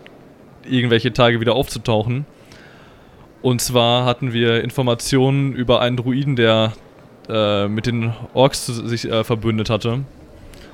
irgendwelche 0.68 1.12
Tage 1.12 1.40
wieder 1.40 1.54
aufzutauchen. 1.54 2.26
Und 3.44 3.60
zwar 3.60 4.06
hatten 4.06 4.32
wir 4.32 4.64
Informationen 4.64 5.52
über 5.52 5.82
einen 5.82 5.98
Druiden, 5.98 6.34
der 6.34 6.72
äh, 7.28 7.68
mit 7.68 7.84
den 7.84 8.14
Orks 8.32 8.64
sich 8.64 9.04
äh, 9.04 9.22
verbündet 9.22 9.68
hatte 9.68 10.00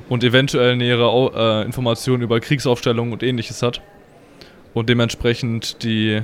und 0.08 0.22
eventuell 0.22 0.76
nähere 0.76 1.62
äh, 1.62 1.66
Informationen 1.66 2.22
über 2.22 2.38
Kriegsaufstellungen 2.38 3.12
und 3.12 3.24
ähnliches 3.24 3.64
hat 3.64 3.82
und 4.72 4.88
dementsprechend 4.88 5.82
die, 5.82 6.22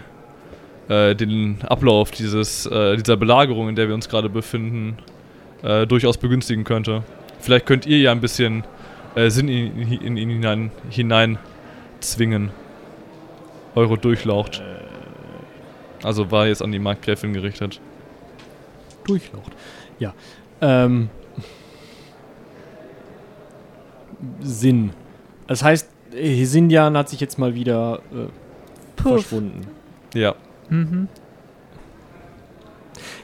äh, 0.88 1.16
den 1.16 1.62
Ablauf 1.62 2.12
dieses, 2.12 2.64
äh, 2.66 2.96
dieser 2.96 3.16
Belagerung, 3.16 3.68
in 3.68 3.74
der 3.74 3.88
wir 3.88 3.96
uns 3.96 4.08
gerade 4.08 4.28
befinden, 4.28 4.98
äh, 5.64 5.84
durchaus 5.84 6.16
begünstigen 6.16 6.62
könnte. 6.62 7.02
Vielleicht 7.40 7.66
könnt 7.66 7.86
ihr 7.86 7.98
ja 7.98 8.12
ein 8.12 8.20
bisschen 8.20 8.62
Sinn 9.16 9.48
in, 9.48 9.82
in, 9.82 10.00
in 10.00 10.16
ihn 10.16 10.28
hinein, 10.28 10.70
hinein 10.90 11.38
zwingen. 11.98 12.50
Eure 13.74 13.98
Durchlaucht. 13.98 14.62
Also 16.02 16.30
war 16.30 16.46
jetzt 16.46 16.62
an 16.62 16.72
die 16.72 16.78
Marktgräfin 16.78 17.32
gerichtet. 17.32 17.80
Durchlaucht. 19.04 19.52
Ja. 19.98 20.14
Ähm. 20.60 21.08
Sinn. 24.40 24.90
Das 25.46 25.62
heißt, 25.62 25.88
Hesindian 26.12 26.96
hat 26.96 27.08
sich 27.08 27.20
jetzt 27.20 27.38
mal 27.38 27.54
wieder 27.54 28.00
äh, 28.12 29.02
verschwunden. 29.02 29.66
Ja. 30.14 30.34
Mhm. 30.68 31.08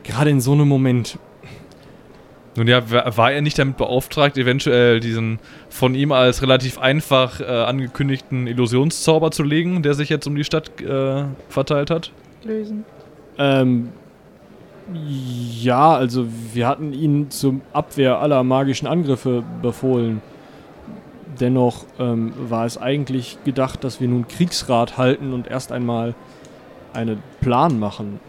Gerade 0.05 0.31
in 0.31 0.41
so 0.41 0.53
einem 0.53 0.69
Moment. 0.69 1.19
Nun 2.55 2.69
ja, 2.69 2.91
wa- 2.91 3.11
war 3.17 3.33
er 3.33 3.41
nicht 3.41 3.59
damit 3.59 3.79
beauftragt, 3.79 4.37
eventuell 4.37 5.01
diesen 5.01 5.39
von 5.71 5.95
ihm 5.95 6.13
als 6.13 6.43
relativ 6.43 6.79
einfach 6.79 7.41
äh, 7.41 7.45
angekündigten 7.45 8.47
Illusionszauber 8.47 9.31
zu 9.31 9.43
legen, 9.43 9.83
der 9.83 9.95
sich 9.95 10.11
jetzt 10.11 10.27
um 10.27 10.35
die 10.37 10.45
Stadt 10.45 10.79
äh, 10.83 11.25
verteilt 11.49 11.89
hat? 11.91 12.13
Lösen. 12.45 12.85
Ähm. 13.39 13.91
Ja, 14.93 15.95
also 15.95 16.27
wir 16.53 16.67
hatten 16.67 16.93
ihn 16.93 17.31
zur 17.31 17.61
Abwehr 17.73 18.19
aller 18.19 18.43
magischen 18.43 18.89
Angriffe 18.89 19.45
befohlen. 19.63 20.21
Dennoch 21.39 21.85
ähm, 21.99 22.33
war 22.37 22.67
es 22.67 22.79
eigentlich 22.79 23.39
gedacht, 23.45 23.85
dass 23.85 24.01
wir 24.01 24.09
nun 24.09 24.27
Kriegsrat 24.27 24.99
halten 24.99 25.33
und 25.33 25.47
erst 25.47 25.73
einmal 25.73 26.15
einen 26.93 27.23
Plan 27.41 27.79
machen. 27.79 28.21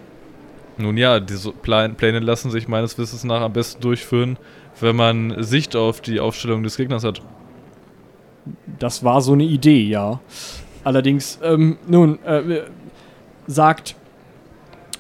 Nun 0.78 0.97
ja, 0.97 1.20
diese 1.20 1.51
Pläne 1.51 2.20
lassen 2.20 2.49
sich 2.49 2.68
meines 2.68 2.97
Wissens 2.97 3.24
nach 3.24 3.41
am 3.41 3.53
besten 3.53 3.82
durchführen, 3.82 4.38
wenn 4.80 4.95
man 4.95 5.43
Sicht 5.43 5.76
auf 5.76 6.01
die 6.01 6.20
Aufstellung 6.20 6.64
des 6.64 6.78
Gegners 6.78 7.03
hat. 7.03 7.22
Das 8.80 9.03
war 9.03 9.22
so 9.22 9.34
eine 9.34 9.43
Idee, 9.43 9.84
ja. 9.84 10.20
Allerdings, 10.84 11.39
ähm, 11.43 11.78
nun, 11.88 12.24
äh, 12.24 12.61
sagt 13.47 13.95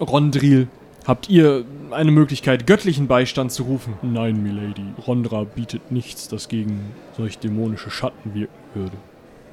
Rondril, 0.03 0.67
habt 1.05 1.29
ihr 1.29 1.65
eine 1.91 2.11
Möglichkeit, 2.11 2.67
göttlichen 2.67 3.07
Beistand 3.07 3.51
zu 3.51 3.63
rufen? 3.63 3.95
Nein, 4.01 4.41
Milady. 4.43 4.85
Rondra 5.05 5.43
bietet 5.43 5.91
nichts, 5.91 6.27
das 6.27 6.47
gegen 6.47 6.79
solch 7.17 7.39
dämonische 7.39 7.89
Schatten 7.89 8.33
wirken 8.33 8.53
würde. 8.73 8.97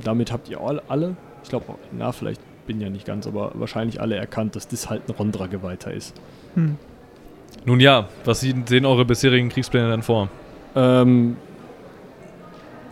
Damit 0.02 0.32
habt 0.32 0.48
ihr 0.48 0.60
all, 0.60 0.82
alle, 0.88 1.16
ich 1.42 1.50
glaube, 1.50 1.66
na, 1.92 2.12
vielleicht 2.12 2.40
bin 2.66 2.80
ja 2.80 2.88
nicht 2.88 3.06
ganz, 3.06 3.26
aber 3.26 3.52
wahrscheinlich 3.54 4.00
alle 4.00 4.16
erkannt, 4.16 4.56
dass 4.56 4.68
das 4.68 4.88
halt 4.88 5.02
ein 5.08 5.12
Rondra-Geweihter 5.12 5.92
ist. 5.92 6.14
Nun 7.64 7.80
ja, 7.80 8.08
was 8.24 8.40
sehen 8.40 8.64
sehen 8.66 8.86
eure 8.86 9.04
bisherigen 9.04 9.48
Kriegspläne 9.48 9.90
denn 9.90 10.02
vor? 10.02 10.28
Ähm, 10.74 11.36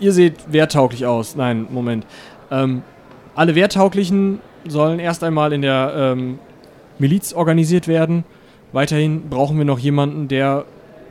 ihr 0.01 0.13
seht 0.13 0.53
wehrtauglich 0.53 1.07
aus. 1.07 1.37
Nein, 1.37 1.67
Moment. 1.71 2.07
Ähm, 2.51 2.83
alle 3.35 3.55
Wehrtauglichen 3.55 4.41
sollen 4.67 4.99
erst 4.99 5.23
einmal 5.23 5.53
in 5.53 5.63
der 5.63 5.93
ähm, 5.97 6.39
Miliz 6.99 7.33
organisiert 7.33 7.89
werden. 7.89 8.25
Weiterhin 8.73 9.29
brauchen 9.29 9.57
wir 9.59 9.65
noch 9.65 9.79
jemanden, 9.79 10.29
der 10.29 10.65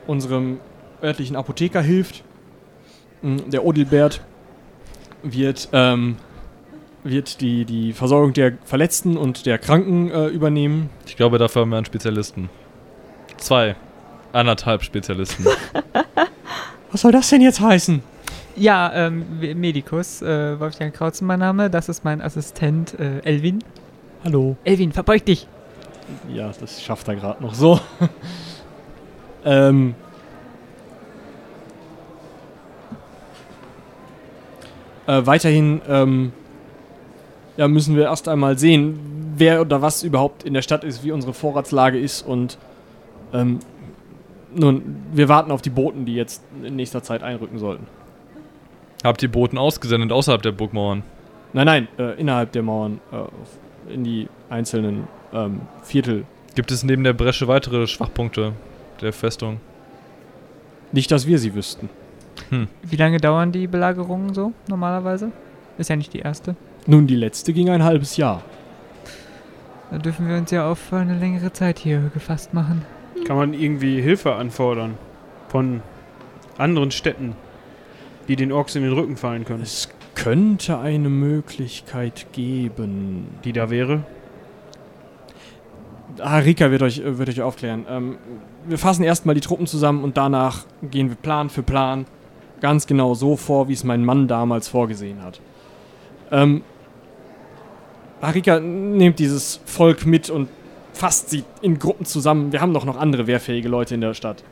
unserem 0.06 0.60
örtlichen 1.02 1.36
Apotheker 1.36 1.82
hilft. 1.82 2.24
Mm, 3.22 3.38
Der 3.52 3.66
Odilbert 3.66 4.22
wird, 5.24 5.70
ähm, 5.74 6.18
wird 7.04 7.42
die, 7.42 7.66
die 7.66 7.94
Versorgung 7.94 8.34
der 8.34 8.58
Verletzten 8.66 9.18
und 9.18 9.46
der 9.46 9.58
Kranken 9.58 10.12
äh, 10.12 10.28
übernehmen. 10.28 10.90
Ich 11.06 11.16
glaube, 11.16 11.38
dafür 11.38 11.64
haben 11.64 11.70
wir 11.70 11.78
einen 11.78 11.86
Spezialisten. 11.86 12.50
Zwei. 13.38 13.76
Anderthalb 14.34 14.84
Spezialisten. 14.84 15.46
Was 16.92 17.02
soll 17.02 17.12
das 17.12 17.30
denn 17.30 17.42
jetzt 17.42 17.60
heißen? 17.60 18.02
Ja, 18.56 18.92
ähm, 18.94 19.26
Medikus, 19.40 20.22
äh, 20.22 20.60
Wolfgang 20.60 20.94
Krautzen 20.94 21.28
mein 21.28 21.40
Name, 21.40 21.70
das 21.70 21.90
ist 21.90 22.04
mein 22.04 22.22
Assistent 22.22 23.00
äh, 23.00 23.20
Elvin. 23.20 23.64
Hallo. 24.24 24.58
Elvin, 24.64 24.92
verbeug 24.92 25.26
dich! 25.26 25.48
Ja, 26.34 26.52
das 26.60 26.82
schafft 26.82 27.08
er 27.08 27.16
gerade 27.16 27.44
noch 27.44 27.54
so. 27.54 27.80
ähm. 29.46 29.96
Äh, 35.06 35.26
weiterhin 35.26 35.82
ähm, 35.88 36.34
ja, 37.58 37.68
müssen 37.68 37.96
wir 37.96 38.04
erst 38.04 38.28
einmal 38.28 38.58
sehen, 38.58 39.34
wer 39.36 39.62
oder 39.62 39.82
was 39.82 40.04
überhaupt 40.04 40.44
in 40.44 40.54
der 40.54 40.62
Stadt 40.62 40.84
ist, 40.84 41.04
wie 41.04 41.12
unsere 41.12 41.34
Vorratslage 41.34 42.00
ist 42.00 42.22
und 42.22 42.58
ähm, 43.34 43.60
nun, 44.54 45.04
wir 45.12 45.28
warten 45.28 45.52
auf 45.52 45.62
die 45.62 45.70
Boten, 45.70 46.06
die 46.06 46.16
jetzt 46.16 46.44
in 46.64 46.76
nächster 46.76 47.04
Zeit 47.04 47.22
einrücken 47.22 47.60
sollten. 47.60 47.88
Habt 49.04 49.22
ihr 49.22 49.32
Boten 49.32 49.58
ausgesendet 49.58 50.12
außerhalb 50.12 50.42
der 50.42 50.52
Burgmauern? 50.52 51.04
Nein, 51.54 51.66
nein, 51.66 51.88
äh, 51.98 52.20
innerhalb 52.20 52.52
der 52.52 52.64
Mauern, 52.64 53.00
äh, 53.12 53.94
in 53.94 54.04
die 54.04 54.28
einzelnen 54.50 55.08
ähm, 55.34 55.62
Viertel. 55.84 56.26
Gibt 56.56 56.72
es 56.72 56.84
neben 56.84 57.04
der 57.04 57.14
Bresche 57.14 57.48
weitere 57.48 57.88
Schwachpunkte 57.88 58.54
der 59.02 59.14
Festung? 59.14 59.60
Nicht, 60.92 61.12
dass 61.12 61.28
wir 61.28 61.38
sie 61.38 61.54
wüssten. 61.54 61.90
Wie 62.84 62.96
lange 62.96 63.18
dauern 63.18 63.52
die 63.52 63.68
Belagerungen 63.68 64.34
so 64.34 64.54
normalerweise? 64.68 65.32
Ist 65.78 65.90
ja 65.90 65.96
nicht 65.96 66.14
die 66.14 66.20
erste. 66.20 66.56
Nun, 66.86 67.08
die 67.08 67.16
letzte 67.16 67.54
ging 67.54 67.70
ein 67.70 67.84
halbes 67.84 68.18
Jahr. 68.18 68.42
Da 69.92 69.98
dürfen 69.98 70.28
wir 70.28 70.38
uns 70.38 70.52
ja 70.52 70.70
auf 70.70 70.92
eine 70.92 71.18
längere 71.18 71.54
Zeit 71.54 71.80
hier 71.80 72.10
gefasst 72.14 72.54
machen. 72.54 72.84
Kann 73.26 73.38
man 73.38 73.54
irgendwie 73.54 74.02
Hilfe 74.02 74.36
anfordern 74.36 74.98
von 75.50 75.82
anderen 76.58 76.92
Städten, 76.92 77.36
die 78.28 78.36
den 78.36 78.52
Orks 78.52 78.76
in 78.76 78.84
den 78.84 78.94
Rücken 78.94 79.18
fallen 79.18 79.46
können? 79.46 79.64
Es 79.64 79.90
könnte 80.16 80.80
eine 80.80 81.10
Möglichkeit 81.10 82.28
geben. 82.32 83.28
Die 83.44 83.54
da 83.54 83.70
wäre? 83.70 84.04
Ah, 86.20 86.38
Rika 86.40 86.72
wird 86.72 86.82
euch, 86.82 87.00
äh, 87.00 87.18
wird 87.18 87.30
euch 87.30 87.42
aufklären. 87.42 87.86
Ähm, 87.90 88.18
wir 88.68 88.78
fassen 88.78 89.04
erstmal 89.04 89.36
die 89.36 89.42
Truppen 89.42 89.68
zusammen 89.68 90.04
und 90.04 90.18
danach 90.18 90.66
gehen 90.82 91.10
wir 91.10 91.16
Plan 91.16 91.50
für 91.50 91.64
Plan 91.64 92.06
ganz 92.62 92.88
genau 92.88 93.14
so 93.14 93.36
vor, 93.36 93.68
wie 93.70 93.74
es 93.74 93.84
mein 93.84 94.04
Mann 94.04 94.28
damals 94.28 94.68
vorgesehen 94.68 95.22
hat. 95.22 95.40
Ähm, 96.32 96.64
Harika 98.22 98.60
nehmt 98.60 99.20
dieses 99.20 99.62
Volk 99.66 100.06
mit 100.06 100.30
und 100.30 100.50
fasst 100.94 101.30
sie 101.30 101.44
in 101.62 101.78
Gruppen 101.78 102.06
zusammen. 102.06 102.52
Wir 102.52 102.62
haben 102.62 102.74
doch 102.74 102.86
noch 102.86 102.98
andere 102.98 103.28
wehrfähige 103.28 103.70
Leute 103.70 103.94
in 103.96 104.02
der 104.02 104.16
Stadt. 104.16 104.44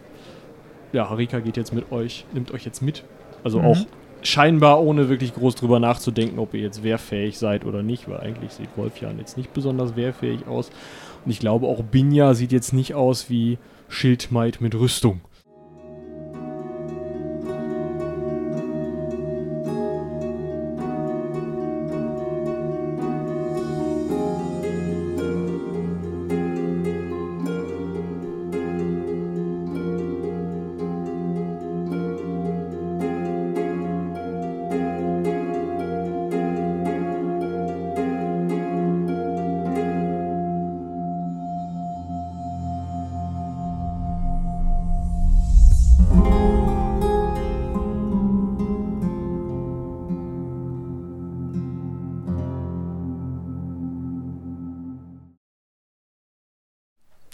Ja, 0.94 1.10
Harika 1.10 1.40
geht 1.40 1.58
jetzt 1.58 1.74
mit 1.74 1.92
euch, 1.92 2.26
nimmt 2.32 2.52
euch 2.52 2.64
jetzt 2.66 2.82
mit. 2.82 3.04
Also 3.44 3.60
Mhm. 3.60 3.66
auch 3.66 3.78
scheinbar 4.22 4.82
ohne 4.82 5.10
wirklich 5.10 5.34
groß 5.34 5.56
drüber 5.56 5.80
nachzudenken, 5.80 6.40
ob 6.40 6.54
ihr 6.54 6.62
jetzt 6.62 6.84
wehrfähig 6.84 7.38
seid 7.38 7.66
oder 7.66 7.82
nicht, 7.84 8.08
weil 8.10 8.20
eigentlich 8.20 8.54
sieht 8.54 8.70
Wolfjan 8.76 9.18
jetzt 9.20 9.38
nicht 9.38 9.54
besonders 9.54 9.96
wehrfähig 9.96 10.48
aus. 10.48 10.70
Und 11.26 11.32
ich 11.32 11.40
glaube, 11.40 11.68
auch 11.68 11.84
Binja 11.84 12.34
sieht 12.36 12.52
jetzt 12.52 12.72
nicht 12.72 12.94
aus 12.94 13.30
wie 13.30 13.58
Schildmaid 13.90 14.62
mit 14.62 14.76
Rüstung. 14.76 15.22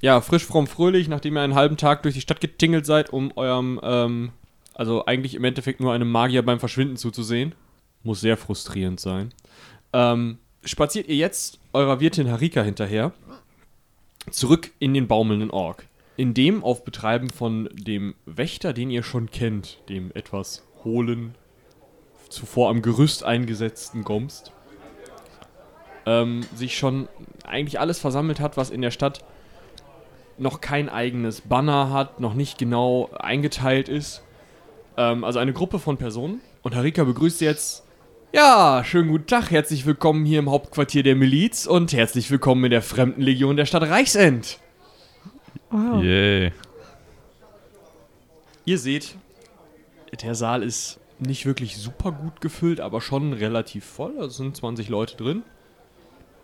Ja, 0.02 0.20
frisch, 0.20 0.46
fromm, 0.46 0.66
fröhlich, 0.66 1.08
nachdem 1.08 1.38
ihr 1.38 1.42
einen 1.42 1.54
halben 1.54 1.78
Tag 1.78 2.02
durch 2.02 2.16
die 2.16 2.22
Stadt 2.22 2.42
getingelt 2.42 2.88
seid, 2.88 3.12
um 3.12 3.32
eurem, 3.36 3.80
ähm, 3.84 4.32
also 4.74 5.06
eigentlich 5.06 5.36
im 5.36 5.44
Endeffekt 5.44 5.80
nur 5.80 5.94
einem 5.94 6.12
Magier 6.12 6.44
beim 6.44 6.60
Verschwinden 6.60 6.98
zuzusehen. 6.98 7.54
Muss 8.04 8.20
sehr 8.20 8.36
frustrierend 8.36 9.00
sein. 9.00 9.32
Ähm, 9.94 10.40
spaziert 10.64 11.08
ihr 11.08 11.16
jetzt 11.16 11.60
eurer 11.72 12.00
Wirtin 12.00 12.32
Harika 12.32 12.64
hinterher 12.64 13.14
zurück 14.32 14.72
in 14.80 14.94
den 14.96 15.08
baumelnden 15.08 15.52
Ork. 15.52 15.86
In 16.18 16.34
dem 16.34 16.64
auf 16.64 16.84
Betreiben 16.84 17.30
von 17.30 17.70
dem 17.74 18.16
Wächter, 18.26 18.74
den 18.74 18.90
ihr 18.90 19.04
schon 19.04 19.30
kennt, 19.30 19.78
dem 19.88 20.12
etwas 20.14 20.64
hohlen, 20.84 21.36
zuvor 22.30 22.70
am 22.70 22.82
Gerüst 22.82 23.24
eingesetzten 23.24 24.04
Gomst, 24.04 24.52
ähm, 26.06 26.44
sich 26.56 26.78
schon 26.78 27.08
eigentlich 27.44 27.80
alles 27.80 28.00
versammelt 28.00 28.40
hat, 28.40 28.58
was 28.58 28.72
in 28.72 28.82
der 28.82 28.92
Stadt 28.92 29.24
noch 30.38 30.62
kein 30.62 30.90
eigenes 30.90 31.42
Banner 31.42 31.92
hat, 31.92 32.20
noch 32.20 32.34
nicht 32.34 32.58
genau 32.58 33.10
eingeteilt 33.18 33.90
ist. 33.90 34.24
Ähm, 34.98 35.24
also 35.24 35.40
eine 35.40 35.54
Gruppe 35.54 35.80
von 35.80 35.98
Personen. 35.98 36.42
Und 36.62 36.76
Harika 36.76 37.04
begrüßt 37.04 37.42
jetzt. 37.42 37.84
Ja, 38.34 38.84
schönen 38.86 39.10
guten 39.10 39.28
Tag, 39.28 39.52
herzlich 39.52 39.86
willkommen 39.86 40.26
hier 40.26 40.40
im 40.40 40.50
Hauptquartier 40.50 41.04
der 41.04 41.16
Miliz 41.16 41.68
und 41.68 41.92
herzlich 41.92 42.32
willkommen 42.32 42.64
in 42.64 42.72
der 42.72 42.82
Fremdenlegion 42.82 43.58
der 43.58 43.66
Stadt 43.66 43.84
Reichsend. 43.84 44.58
Wow. 45.70 46.02
Yay. 46.02 46.54
Ihr 48.64 48.78
seht, 48.78 49.16
der 50.22 50.36
Saal 50.36 50.64
ist 50.64 51.00
nicht 51.20 51.46
wirklich 51.46 51.78
super 51.78 52.12
gut 52.12 52.42
gefüllt, 52.42 52.80
aber 52.80 53.02
schon 53.02 53.34
relativ 53.34 53.86
voll. 53.86 54.14
Also 54.16 54.28
es 54.28 54.38
sind 54.38 54.56
20 54.56 54.90
Leute 54.90 55.18
drin. 55.18 55.44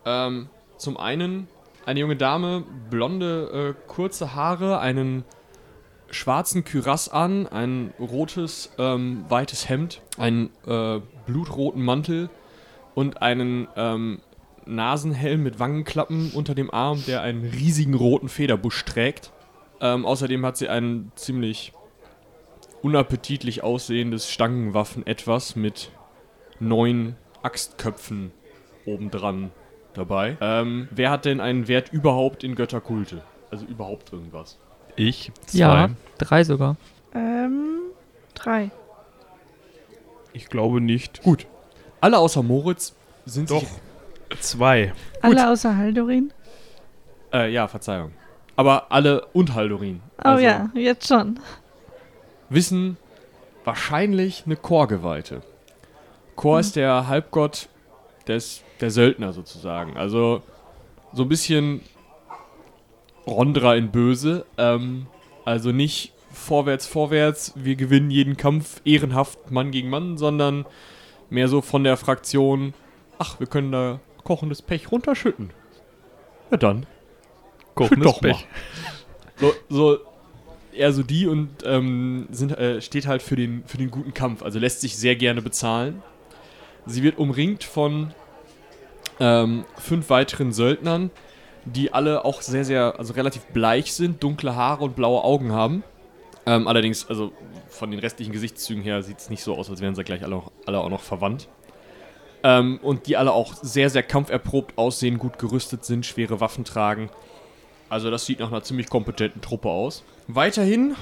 Ähm, 0.04 0.48
zum 0.76 0.96
einen 0.96 1.48
eine 1.88 2.00
junge 2.00 2.16
Dame, 2.16 2.64
blonde, 2.90 3.74
äh, 3.74 3.88
kurze 3.90 4.34
Haare, 4.34 4.78
einen 4.78 5.24
schwarzen 6.10 6.62
Kürass 6.62 7.08
an, 7.08 7.46
ein 7.46 7.94
rotes, 7.98 8.70
ähm, 8.76 9.24
weites 9.30 9.70
Hemd, 9.70 10.02
einen 10.18 10.50
äh, 10.66 11.00
blutroten 11.24 11.82
Mantel 11.82 12.28
und 12.94 13.22
einen 13.22 13.68
ähm, 13.74 14.20
Nasenhelm 14.66 15.42
mit 15.42 15.60
Wangenklappen 15.60 16.32
unter 16.34 16.54
dem 16.54 16.70
Arm, 16.70 17.02
der 17.06 17.22
einen 17.22 17.42
riesigen 17.42 17.94
roten 17.94 18.28
Federbusch 18.28 18.84
trägt. 18.84 19.32
Ähm, 19.80 20.04
außerdem 20.04 20.44
hat 20.44 20.58
sie 20.58 20.68
einen 20.68 21.10
ziemlich 21.14 21.72
unappetitlich 22.82 23.64
aussehendes 23.64 24.30
Stangenwaffen 24.30 25.06
etwas 25.06 25.56
mit 25.56 25.90
neun 26.60 27.16
Axtköpfen 27.42 28.32
obendran 28.84 29.52
dabei. 29.94 30.36
Ähm, 30.40 30.88
wer 30.90 31.10
hat 31.10 31.24
denn 31.24 31.40
einen 31.40 31.68
Wert 31.68 31.92
überhaupt 31.92 32.44
in 32.44 32.54
Götterkulte? 32.54 33.22
Also 33.50 33.64
überhaupt 33.66 34.12
irgendwas. 34.12 34.58
Ich, 34.96 35.32
zwei. 35.46 35.58
Ja, 35.58 35.90
drei 36.18 36.44
sogar. 36.44 36.76
Ähm, 37.14 37.80
drei. 38.34 38.70
Ich 40.32 40.48
glaube 40.48 40.80
nicht. 40.80 41.22
Gut. 41.22 41.46
Alle 42.00 42.18
außer 42.18 42.42
Moritz 42.42 42.94
sind 43.24 43.50
Doch. 43.50 43.60
sich 43.60 43.70
Zwei. 44.40 44.92
Alle 45.22 45.50
außer 45.50 45.76
Haldorin? 45.76 46.32
Äh, 47.32 47.50
ja, 47.52 47.68
Verzeihung. 47.68 48.12
Aber 48.56 48.90
alle 48.90 49.26
und 49.32 49.54
Haldorin. 49.54 50.00
Oh 50.18 50.22
Also 50.28 50.44
ja, 50.44 50.70
jetzt 50.74 51.08
schon. 51.08 51.38
Wissen 52.48 52.96
wahrscheinlich 53.64 54.44
eine 54.46 54.56
Chorgeweihte. 54.56 55.42
Chor 56.36 56.60
ist 56.60 56.76
der 56.76 57.08
Halbgott 57.08 57.68
des, 58.26 58.62
der 58.80 58.90
Söldner 58.90 59.32
sozusagen. 59.32 59.96
Also 59.96 60.42
so 61.12 61.22
ein 61.22 61.28
bisschen 61.28 61.80
Rondra 63.26 63.74
in 63.76 63.90
Böse. 63.90 64.46
Ähm, 64.56 65.06
also 65.44 65.72
nicht 65.72 66.12
vorwärts, 66.32 66.86
vorwärts, 66.86 67.52
wir 67.56 67.76
gewinnen 67.76 68.10
jeden 68.10 68.36
Kampf 68.36 68.80
ehrenhaft 68.84 69.50
Mann 69.50 69.70
gegen 69.70 69.90
Mann, 69.90 70.18
sondern 70.18 70.66
mehr 71.30 71.48
so 71.48 71.60
von 71.60 71.84
der 71.84 71.96
Fraktion, 71.96 72.74
ach, 73.18 73.40
wir 73.40 73.46
können 73.46 73.72
da 73.72 74.00
kochendes 74.24 74.62
Pech 74.62 74.90
runterschütten. 74.92 75.50
Ja 76.50 76.56
dann, 76.56 76.86
Kochendes 77.74 78.12
doch 78.12 78.20
Pech. 78.20 78.46
so, 79.36 79.52
so 79.68 79.98
eher 80.72 80.92
so 80.92 81.02
die 81.02 81.26
und 81.26 81.48
ähm, 81.64 82.28
sind, 82.30 82.52
äh, 82.52 82.80
steht 82.80 83.06
halt 83.06 83.22
für 83.22 83.36
den, 83.36 83.64
für 83.66 83.78
den 83.78 83.90
guten 83.90 84.14
Kampf. 84.14 84.42
Also 84.42 84.58
lässt 84.58 84.80
sich 84.80 84.96
sehr 84.96 85.16
gerne 85.16 85.42
bezahlen. 85.42 86.02
Sie 86.86 87.02
wird 87.02 87.18
umringt 87.18 87.64
von 87.64 88.14
ähm, 89.20 89.64
fünf 89.76 90.10
weiteren 90.10 90.52
Söldnern, 90.52 91.10
die 91.64 91.92
alle 91.92 92.24
auch 92.24 92.40
sehr, 92.42 92.64
sehr, 92.64 92.94
also 92.98 93.12
relativ 93.12 93.44
bleich 93.46 93.92
sind, 93.92 94.22
dunkle 94.22 94.54
Haare 94.56 94.84
und 94.84 94.96
blaue 94.96 95.22
Augen 95.24 95.52
haben. 95.52 95.84
Ähm, 96.46 96.66
allerdings, 96.66 97.08
also 97.08 97.32
von 97.68 97.90
den 97.90 98.00
restlichen 98.00 98.32
Gesichtszügen 98.32 98.82
her 98.82 99.02
sieht 99.02 99.18
es 99.18 99.28
nicht 99.28 99.42
so 99.42 99.54
aus, 99.56 99.68
als 99.68 99.80
wären 99.80 99.94
sie 99.94 100.04
gleich 100.04 100.24
alle, 100.24 100.36
auch- 100.36 100.50
alle 100.66 100.78
auch 100.80 100.88
noch 100.88 101.02
verwandt. 101.02 101.48
Ähm, 102.42 102.78
und 102.82 103.06
die 103.06 103.16
alle 103.16 103.32
auch 103.32 103.54
sehr, 103.54 103.90
sehr 103.90 104.02
kampferprobt 104.02 104.78
aussehen, 104.78 105.18
gut 105.18 105.38
gerüstet 105.38 105.84
sind, 105.84 106.06
schwere 106.06 106.40
Waffen 106.40 106.64
tragen. 106.64 107.10
Also 107.90 108.10
das 108.10 108.24
sieht 108.26 108.38
nach 108.40 108.48
einer 108.48 108.62
ziemlich 108.62 108.88
kompetenten 108.88 109.42
Truppe 109.42 109.68
aus. 109.68 110.04
Weiterhin 110.28 110.94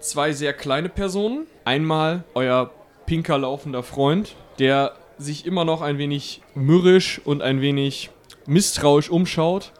zwei 0.00 0.32
sehr 0.32 0.52
kleine 0.52 0.88
Personen. 0.88 1.46
Einmal 1.64 2.24
euer 2.34 2.70
pinker 3.06 3.38
laufender 3.38 3.82
Freund, 3.82 4.34
der 4.58 4.92
sich 5.22 5.46
immer 5.46 5.64
noch 5.64 5.80
ein 5.80 5.98
wenig 5.98 6.42
mürrisch 6.54 7.20
und 7.24 7.42
ein 7.42 7.60
wenig 7.60 8.10
misstrauisch 8.46 9.10
umschaut. 9.10 9.72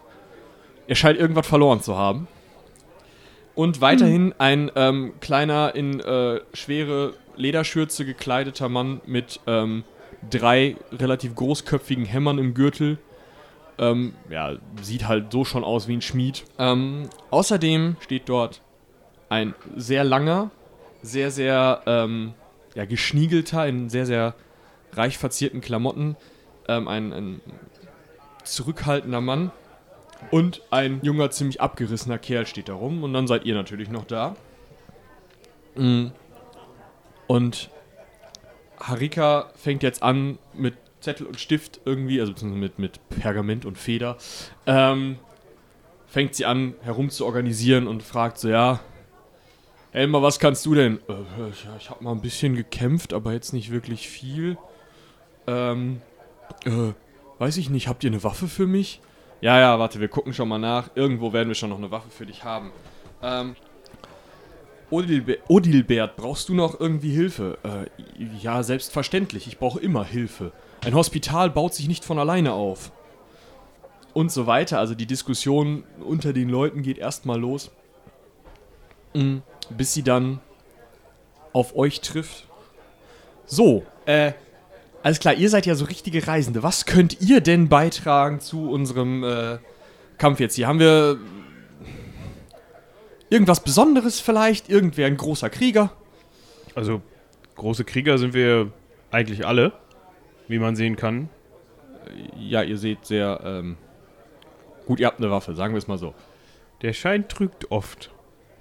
Er 0.86 0.94
scheint 0.94 1.18
irgendwas 1.18 1.46
verloren 1.46 1.80
zu 1.80 1.96
haben. 1.96 2.28
Und 3.54 3.80
weiterhin 3.80 4.34
ein 4.38 4.70
ähm, 4.76 5.12
kleiner, 5.20 5.74
in 5.74 6.00
äh, 6.00 6.40
schwere 6.54 7.14
Lederschürze 7.36 8.04
gekleideter 8.04 8.68
Mann 8.68 9.00
mit 9.06 9.40
ähm, 9.46 9.84
drei 10.30 10.76
relativ 10.90 11.34
großköpfigen 11.34 12.04
Hämmern 12.04 12.38
im 12.38 12.54
Gürtel. 12.54 12.98
Ähm, 13.78 14.14
ja, 14.30 14.56
sieht 14.80 15.06
halt 15.06 15.32
so 15.32 15.44
schon 15.44 15.64
aus 15.64 15.88
wie 15.88 15.96
ein 15.96 16.02
Schmied. 16.02 16.44
Ähm, 16.58 17.08
außerdem 17.30 17.96
steht 18.00 18.28
dort 18.28 18.62
ein 19.28 19.54
sehr 19.76 20.04
langer, 20.04 20.50
sehr, 21.02 21.30
sehr 21.30 21.82
ähm, 21.86 22.34
ja, 22.74 22.84
geschniegelter, 22.84 23.66
in 23.66 23.88
sehr, 23.90 24.06
sehr 24.06 24.34
reich 24.92 25.18
verzierten 25.18 25.60
Klamotten, 25.60 26.16
ähm, 26.68 26.88
ein, 26.88 27.12
ein 27.12 27.40
zurückhaltender 28.44 29.20
Mann 29.20 29.52
und 30.30 30.62
ein 30.70 31.00
junger, 31.02 31.30
ziemlich 31.30 31.60
abgerissener 31.60 32.18
Kerl 32.18 32.46
steht 32.46 32.68
da 32.68 32.74
rum. 32.74 33.02
Und 33.02 33.12
dann 33.12 33.26
seid 33.26 33.44
ihr 33.44 33.54
natürlich 33.54 33.88
noch 33.88 34.04
da. 34.04 34.36
Mm. 35.74 36.08
Und 37.26 37.70
Harika 38.78 39.50
fängt 39.56 39.82
jetzt 39.82 40.02
an 40.02 40.38
mit 40.54 40.74
Zettel 41.00 41.26
und 41.26 41.40
Stift 41.40 41.80
irgendwie, 41.84 42.20
also 42.20 42.32
mit, 42.46 42.78
mit 42.78 43.00
Pergament 43.08 43.64
und 43.64 43.78
Feder, 43.78 44.16
ähm, 44.66 45.18
fängt 46.06 46.34
sie 46.34 46.44
an 46.44 46.74
herum 46.82 47.10
zu 47.10 47.24
organisieren 47.24 47.88
und 47.88 48.02
fragt 48.02 48.38
so, 48.38 48.48
ja, 48.48 48.80
Elmar, 49.92 50.22
was 50.22 50.38
kannst 50.38 50.64
du 50.66 50.74
denn? 50.74 51.00
Äh, 51.08 51.50
ich 51.78 51.90
habe 51.90 52.04
mal 52.04 52.12
ein 52.12 52.20
bisschen 52.20 52.54
gekämpft, 52.54 53.12
aber 53.12 53.32
jetzt 53.32 53.52
nicht 53.52 53.70
wirklich 53.70 54.08
viel. 54.08 54.56
Ähm, 55.46 56.00
äh, 56.64 56.92
weiß 57.38 57.56
ich 57.56 57.70
nicht, 57.70 57.88
habt 57.88 58.04
ihr 58.04 58.10
eine 58.10 58.22
Waffe 58.22 58.48
für 58.48 58.66
mich? 58.66 59.00
Ja, 59.40 59.58
ja, 59.58 59.78
warte, 59.78 60.00
wir 60.00 60.08
gucken 60.08 60.32
schon 60.34 60.48
mal 60.48 60.58
nach. 60.58 60.90
Irgendwo 60.94 61.32
werden 61.32 61.48
wir 61.48 61.54
schon 61.54 61.70
noch 61.70 61.78
eine 61.78 61.90
Waffe 61.90 62.10
für 62.10 62.26
dich 62.26 62.44
haben. 62.44 62.70
Ähm, 63.22 63.56
Odilbe 64.90 65.38
Odilbert, 65.48 66.16
brauchst 66.16 66.48
du 66.48 66.54
noch 66.54 66.78
irgendwie 66.78 67.10
Hilfe? 67.10 67.58
Äh, 67.64 68.24
ja, 68.40 68.62
selbstverständlich. 68.62 69.46
Ich 69.46 69.58
brauche 69.58 69.80
immer 69.80 70.04
Hilfe. 70.04 70.52
Ein 70.84 70.94
Hospital 70.94 71.48
baut 71.50 71.74
sich 71.74 71.88
nicht 71.88 72.04
von 72.04 72.18
alleine 72.18 72.52
auf. 72.52 72.92
Und 74.12 74.30
so 74.30 74.46
weiter. 74.46 74.78
Also 74.78 74.94
die 74.94 75.06
Diskussion 75.06 75.84
unter 76.04 76.32
den 76.32 76.50
Leuten 76.50 76.82
geht 76.82 76.98
erstmal 76.98 77.40
los. 77.40 77.70
Mm, 79.14 79.38
bis 79.70 79.94
sie 79.94 80.02
dann 80.02 80.40
auf 81.52 81.74
euch 81.74 82.00
trifft. 82.02 82.46
So, 83.46 83.84
äh, 84.06 84.32
alles 85.02 85.18
klar, 85.18 85.34
ihr 85.34 85.48
seid 85.50 85.66
ja 85.66 85.74
so 85.74 85.84
richtige 85.84 86.26
Reisende. 86.26 86.62
Was 86.62 86.86
könnt 86.86 87.20
ihr 87.20 87.40
denn 87.40 87.68
beitragen 87.68 88.40
zu 88.40 88.70
unserem 88.70 89.24
äh, 89.24 89.58
Kampf 90.18 90.40
jetzt 90.40 90.54
hier? 90.54 90.68
Haben 90.68 90.78
wir 90.78 91.18
irgendwas 93.28 93.64
Besonderes 93.64 94.20
vielleicht? 94.20 94.68
Irgendwer 94.68 95.06
ein 95.06 95.16
großer 95.16 95.50
Krieger? 95.50 95.92
Also, 96.74 97.02
große 97.56 97.84
Krieger 97.84 98.18
sind 98.18 98.32
wir 98.34 98.70
eigentlich 99.10 99.46
alle, 99.46 99.72
wie 100.48 100.58
man 100.58 100.76
sehen 100.76 100.96
kann. 100.96 101.28
Ja, 102.38 102.62
ihr 102.62 102.78
seht 102.78 103.04
sehr 103.04 103.40
ähm, 103.44 103.76
gut, 104.86 105.00
ihr 105.00 105.06
habt 105.06 105.18
eine 105.18 105.30
Waffe, 105.30 105.54
sagen 105.54 105.74
wir 105.74 105.78
es 105.78 105.88
mal 105.88 105.98
so. 105.98 106.14
Der 106.82 106.92
Schein 106.92 107.28
trügt 107.28 107.70
oft. 107.70 108.10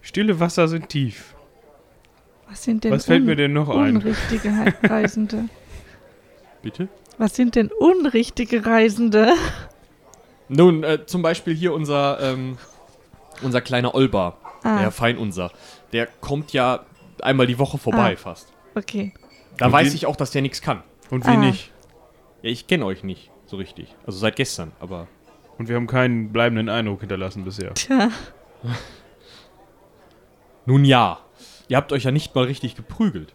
Stille 0.02 0.39
Wasser 0.39 0.68
sind 0.68 0.89
tief. 0.89 1.36
Was 2.50 2.64
sind 2.64 2.84
denn 2.84 2.92
Was 2.92 3.06
fällt 3.06 3.26
mir 3.26 3.36
denn 3.36 3.54
noch 3.54 3.70
ein? 3.70 3.98
unrichtige 3.98 4.74
Reisende? 4.84 5.46
Bitte? 6.62 6.88
Was 7.18 7.36
sind 7.36 7.55
denn 7.55 7.70
unrichtige 7.80 8.66
Reisende? 8.66 9.34
Nun, 10.47 10.84
äh, 10.84 11.05
zum 11.05 11.22
Beispiel 11.22 11.55
hier 11.55 11.74
unser, 11.74 12.20
ähm, 12.22 12.57
unser 13.41 13.62
kleiner 13.62 13.95
Olbar, 13.95 14.38
Ah, 14.64 14.80
der 14.80 14.91
Fein 14.91 15.18
unser. 15.18 15.51
Der 15.93 16.07
kommt 16.07 16.53
ja 16.53 16.86
einmal 17.22 17.47
die 17.47 17.57
Woche 17.59 17.78
vorbei 17.78 18.14
Ah. 18.14 18.18
fast. 18.18 18.47
okay. 18.76 19.14
Da 19.57 19.68
Und 19.68 19.72
weiß 19.74 19.93
ich 19.93 20.05
auch, 20.05 20.16
dass 20.16 20.32
der 20.32 20.41
nichts 20.41 20.62
kann. 20.62 20.84
Und 21.09 21.26
wir 21.26 21.34
Ah. 21.34 21.38
nicht. 21.38 21.72
Ja, 22.41 22.49
ich 22.49 22.68
kenne 22.68 22.86
euch 22.86 23.03
nicht 23.03 23.32
so 23.45 23.57
richtig. 23.57 23.95
Also 24.05 24.18
seit 24.20 24.36
gestern, 24.36 24.72
aber. 24.80 25.07
Und 25.57 25.68
wir 25.70 25.76
haben 25.76 25.88
keinen 25.88 26.32
bleibenden 26.32 26.70
Eindruck 26.70 27.01
hinterlassen 27.01 27.43
bisher. 27.43 27.74
Tja, 27.76 28.09
Nun 30.66 30.86
ja. 30.86 31.20
Ihr 31.68 31.78
habt 31.78 31.91
euch 31.91 32.03
ja 32.03 32.12
nicht 32.12 32.34
mal 32.36 32.45
richtig 32.45 32.76
geprügelt. 32.76 33.34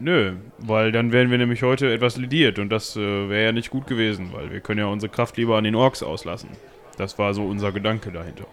Nö, 0.00 0.34
weil 0.58 0.92
dann 0.92 1.12
wären 1.12 1.30
wir 1.30 1.38
nämlich 1.38 1.62
heute 1.62 1.92
etwas 1.92 2.16
lediert 2.16 2.58
und 2.58 2.70
das 2.70 2.96
äh, 2.96 3.28
wäre 3.28 3.44
ja 3.46 3.52
nicht 3.52 3.70
gut 3.70 3.86
gewesen, 3.86 4.30
weil 4.32 4.50
wir 4.50 4.60
können 4.60 4.80
ja 4.80 4.86
unsere 4.86 5.10
Kraft 5.10 5.36
lieber 5.36 5.56
an 5.56 5.64
den 5.64 5.74
Orks 5.74 6.02
auslassen. 6.02 6.50
Das 6.96 7.18
war 7.18 7.34
so 7.34 7.44
unser 7.44 7.72
Gedanke 7.72 8.10
dahinter. 8.10 8.46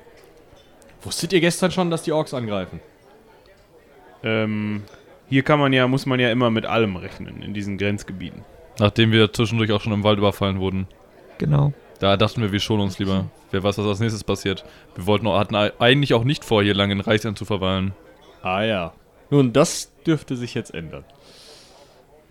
Wusstet 1.03 1.33
ihr 1.33 1.41
gestern 1.41 1.71
schon, 1.71 1.91
dass 1.91 2.03
die 2.03 2.11
Orks 2.11 2.33
angreifen? 2.33 2.79
Ähm, 4.23 4.83
hier 5.29 5.43
kann 5.43 5.59
man 5.59 5.73
ja, 5.73 5.87
muss 5.87 6.05
man 6.05 6.19
ja 6.19 6.31
immer 6.31 6.49
mit 6.49 6.65
allem 6.65 6.95
rechnen 6.95 7.41
in 7.41 7.53
diesen 7.53 7.77
Grenzgebieten. 7.77 8.43
Nachdem 8.79 9.11
wir 9.11 9.31
zwischendurch 9.31 9.71
auch 9.71 9.81
schon 9.81 9.93
im 9.93 10.03
Wald 10.03 10.17
überfallen 10.17 10.59
wurden. 10.59 10.87
Genau. 11.37 11.73
Da 11.99 12.17
dachten 12.17 12.41
wir, 12.41 12.51
wir 12.51 12.59
schonen 12.59 12.83
uns 12.83 12.99
lieber. 12.99 13.25
Wer 13.51 13.63
weiß, 13.63 13.77
was 13.77 13.85
als 13.85 13.99
nächstes 13.99 14.23
passiert. 14.23 14.65
Wir 14.95 15.05
wollten 15.05 15.27
auch, 15.27 15.39
hatten 15.39 15.55
eigentlich 15.55 16.13
auch 16.13 16.23
nicht 16.23 16.43
vor, 16.43 16.61
hier 16.61 16.73
lange 16.73 16.93
in 16.93 16.99
Reichsland 16.99 17.37
zu 17.37 17.45
verweilen. 17.45 17.93
Ah 18.41 18.63
ja. 18.63 18.93
Nun, 19.29 19.53
das 19.53 19.93
dürfte 20.05 20.35
sich 20.35 20.53
jetzt 20.53 20.73
ändern. 20.73 21.05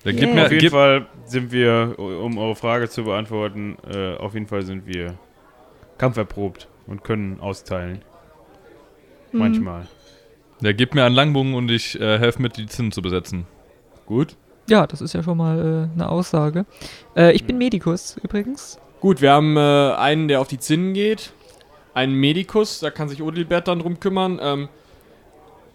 Der 0.05 0.13
Yeah. 0.13 0.21
gibt 0.21 0.35
mir, 0.35 0.45
auf 0.45 0.51
jeden 0.51 0.61
gib, 0.61 0.73
Fall 0.73 1.07
sind 1.25 1.51
wir, 1.51 1.95
um 1.99 2.37
eure 2.39 2.55
Frage 2.57 2.89
zu 2.89 3.05
beantworten, 3.05 3.77
äh, 3.91 4.17
auf 4.17 4.35
jeden 4.35 4.47
Fall 4.47 4.63
sind 4.63 4.87
wir 4.87 5.15
kampferprobt 5.99 6.69
und 6.87 7.05
können 7.05 7.41
austeilen. 7.41 8.03
hm. 9.31 9.41
Manchmal. 9.41 9.87
der 10.61 10.75
gibt 10.75 10.95
mir 10.95 11.05
einen 11.05 11.15
Langbogen 11.15 11.55
und 11.55 11.71
ich 11.71 11.99
äh, 12.01 12.19
helfe 12.19 12.41
mit, 12.43 12.57
die 12.57 12.67
Zinnen 12.67 12.93
zu 12.93 13.03
besetzen. 13.03 13.47
Gut. 14.07 14.37
Ja, 14.69 14.87
das 14.87 15.01
ist 15.01 15.13
ja 15.15 15.23
schon 15.23 15.37
mal 15.37 15.59
äh, 15.59 15.95
eine 15.95 16.09
Aussage. 16.09 16.65
Äh, 17.17 17.33
ich 17.33 17.45
bin 17.45 17.59
Medikus 17.59 18.17
übrigens. 18.23 18.79
Gut, 19.01 19.21
wir 19.21 19.33
haben 19.33 19.57
äh, 19.57 19.61
einen, 19.61 20.29
der 20.29 20.41
auf 20.41 20.49
die 20.49 20.59
Zinnen 20.59 20.95
geht. 20.95 21.33
Einen 21.93 22.15
Medikus, 22.15 22.81
da 22.81 22.91
kann 22.91 23.09
sich 23.09 23.23
Odilbert 23.23 23.69
dann 23.69 23.81
drum 23.81 24.01
kümmern. 24.01 24.39
Ähm, 24.43 24.69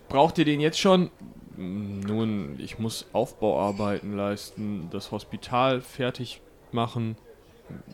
braucht 0.09 0.37
ihr 0.37 0.45
den 0.45 0.59
jetzt 0.59 0.79
schon? 0.79 1.11
Nun, 1.59 2.55
ich 2.57 2.79
muss 2.79 3.05
Aufbauarbeiten 3.11 4.15
leisten, 4.15 4.87
das 4.91 5.11
Hospital 5.11 5.81
fertig 5.81 6.39
machen. 6.71 7.17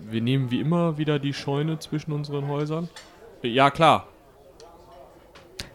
Wir 0.08 0.22
nehmen 0.22 0.52
wie 0.52 0.60
immer 0.60 1.00
wieder 1.00 1.18
die 1.18 1.34
Scheune 1.34 1.80
zwischen 1.80 2.12
unseren 2.12 2.48
Häusern. 2.48 2.90
Ja, 3.42 3.72
klar. 3.72 4.08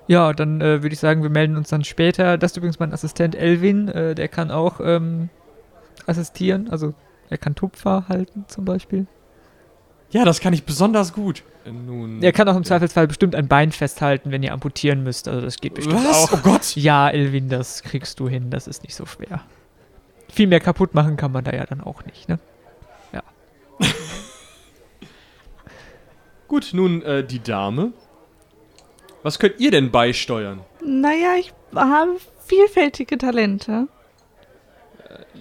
Ja, 0.06 0.32
dann 0.32 0.60
äh, 0.60 0.82
würde 0.82 0.92
ich 0.92 1.00
sagen, 1.00 1.24
wir 1.24 1.30
melden 1.30 1.56
uns 1.56 1.68
dann 1.68 1.82
später. 1.82 2.38
Das 2.38 2.52
ist 2.52 2.56
übrigens 2.58 2.78
mein 2.78 2.92
Assistent 2.92 3.34
Elvin. 3.34 3.88
Äh, 3.88 4.14
der 4.14 4.28
kann 4.28 4.52
auch 4.52 4.78
ähm, 4.80 5.28
assistieren. 6.06 6.70
Also 6.70 6.94
er 7.28 7.38
kann 7.38 7.56
Tupfer 7.56 8.06
halten 8.08 8.44
zum 8.46 8.64
Beispiel. 8.64 9.08
Ja, 10.10 10.24
das 10.24 10.40
kann 10.40 10.52
ich 10.52 10.64
besonders 10.64 11.12
gut. 11.12 11.42
Äh, 11.64 11.70
Nun. 11.70 12.22
Er 12.22 12.32
kann 12.32 12.48
auch 12.48 12.56
im 12.56 12.64
Zweifelsfall 12.64 13.06
bestimmt 13.06 13.34
ein 13.34 13.48
Bein 13.48 13.72
festhalten, 13.72 14.30
wenn 14.30 14.42
ihr 14.42 14.52
amputieren 14.52 15.02
müsst. 15.02 15.28
Also 15.28 15.40
das 15.40 15.58
geht 15.58 15.74
bestimmt 15.74 16.04
Was? 16.04 16.32
auch. 16.32 16.32
Oh 16.32 16.40
Gott! 16.42 16.74
Ja, 16.76 17.08
Elvin, 17.08 17.48
das 17.48 17.82
kriegst 17.82 18.18
du 18.20 18.28
hin. 18.28 18.50
Das 18.50 18.66
ist 18.66 18.82
nicht 18.82 18.94
so 18.94 19.06
schwer. 19.06 19.42
Viel 20.28 20.46
mehr 20.46 20.60
kaputt 20.60 20.94
machen 20.94 21.16
kann 21.16 21.32
man 21.32 21.44
da 21.44 21.52
ja 21.52 21.64
dann 21.66 21.80
auch 21.80 22.04
nicht, 22.04 22.28
ne? 22.28 22.38
Gut, 26.48 26.70
nun 26.72 27.02
äh, 27.02 27.24
die 27.24 27.42
Dame. 27.42 27.92
Was 29.22 29.38
könnt 29.38 29.60
ihr 29.60 29.70
denn 29.70 29.90
beisteuern? 29.90 30.60
Naja, 30.84 31.34
ich 31.38 31.52
habe 31.74 32.16
vielfältige 32.46 33.18
Talente. 33.18 33.88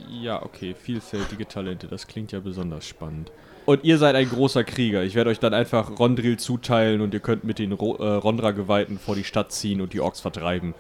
Ja, 0.10 0.44
okay, 0.44 0.76
vielfältige 0.76 1.48
Talente, 1.48 1.88
das 1.88 2.08
klingt 2.08 2.32
ja 2.32 2.40
besonders 2.40 2.86
spannend. 2.88 3.32
Und 3.70 3.84
ihr 3.84 4.00
seid 4.00 4.16
ein 4.16 4.28
großer 4.28 4.64
Krieger. 4.64 5.04
Ich 5.04 5.14
werde 5.14 5.30
euch 5.30 5.38
dann 5.38 5.54
einfach 5.54 6.00
Rondril 6.00 6.38
zuteilen 6.38 7.02
und 7.02 7.14
ihr 7.14 7.20
könnt 7.20 7.44
mit 7.44 7.60
den 7.60 7.72
äh, 7.72 7.76
Rondra-Geweihten 7.76 8.98
vor 8.98 9.14
die 9.14 9.24
Stadt 9.24 9.52
ziehen 9.52 9.80
und 9.80 9.94
die 9.94 10.00
Orks 10.00 10.20
vertreiben. 10.20 10.74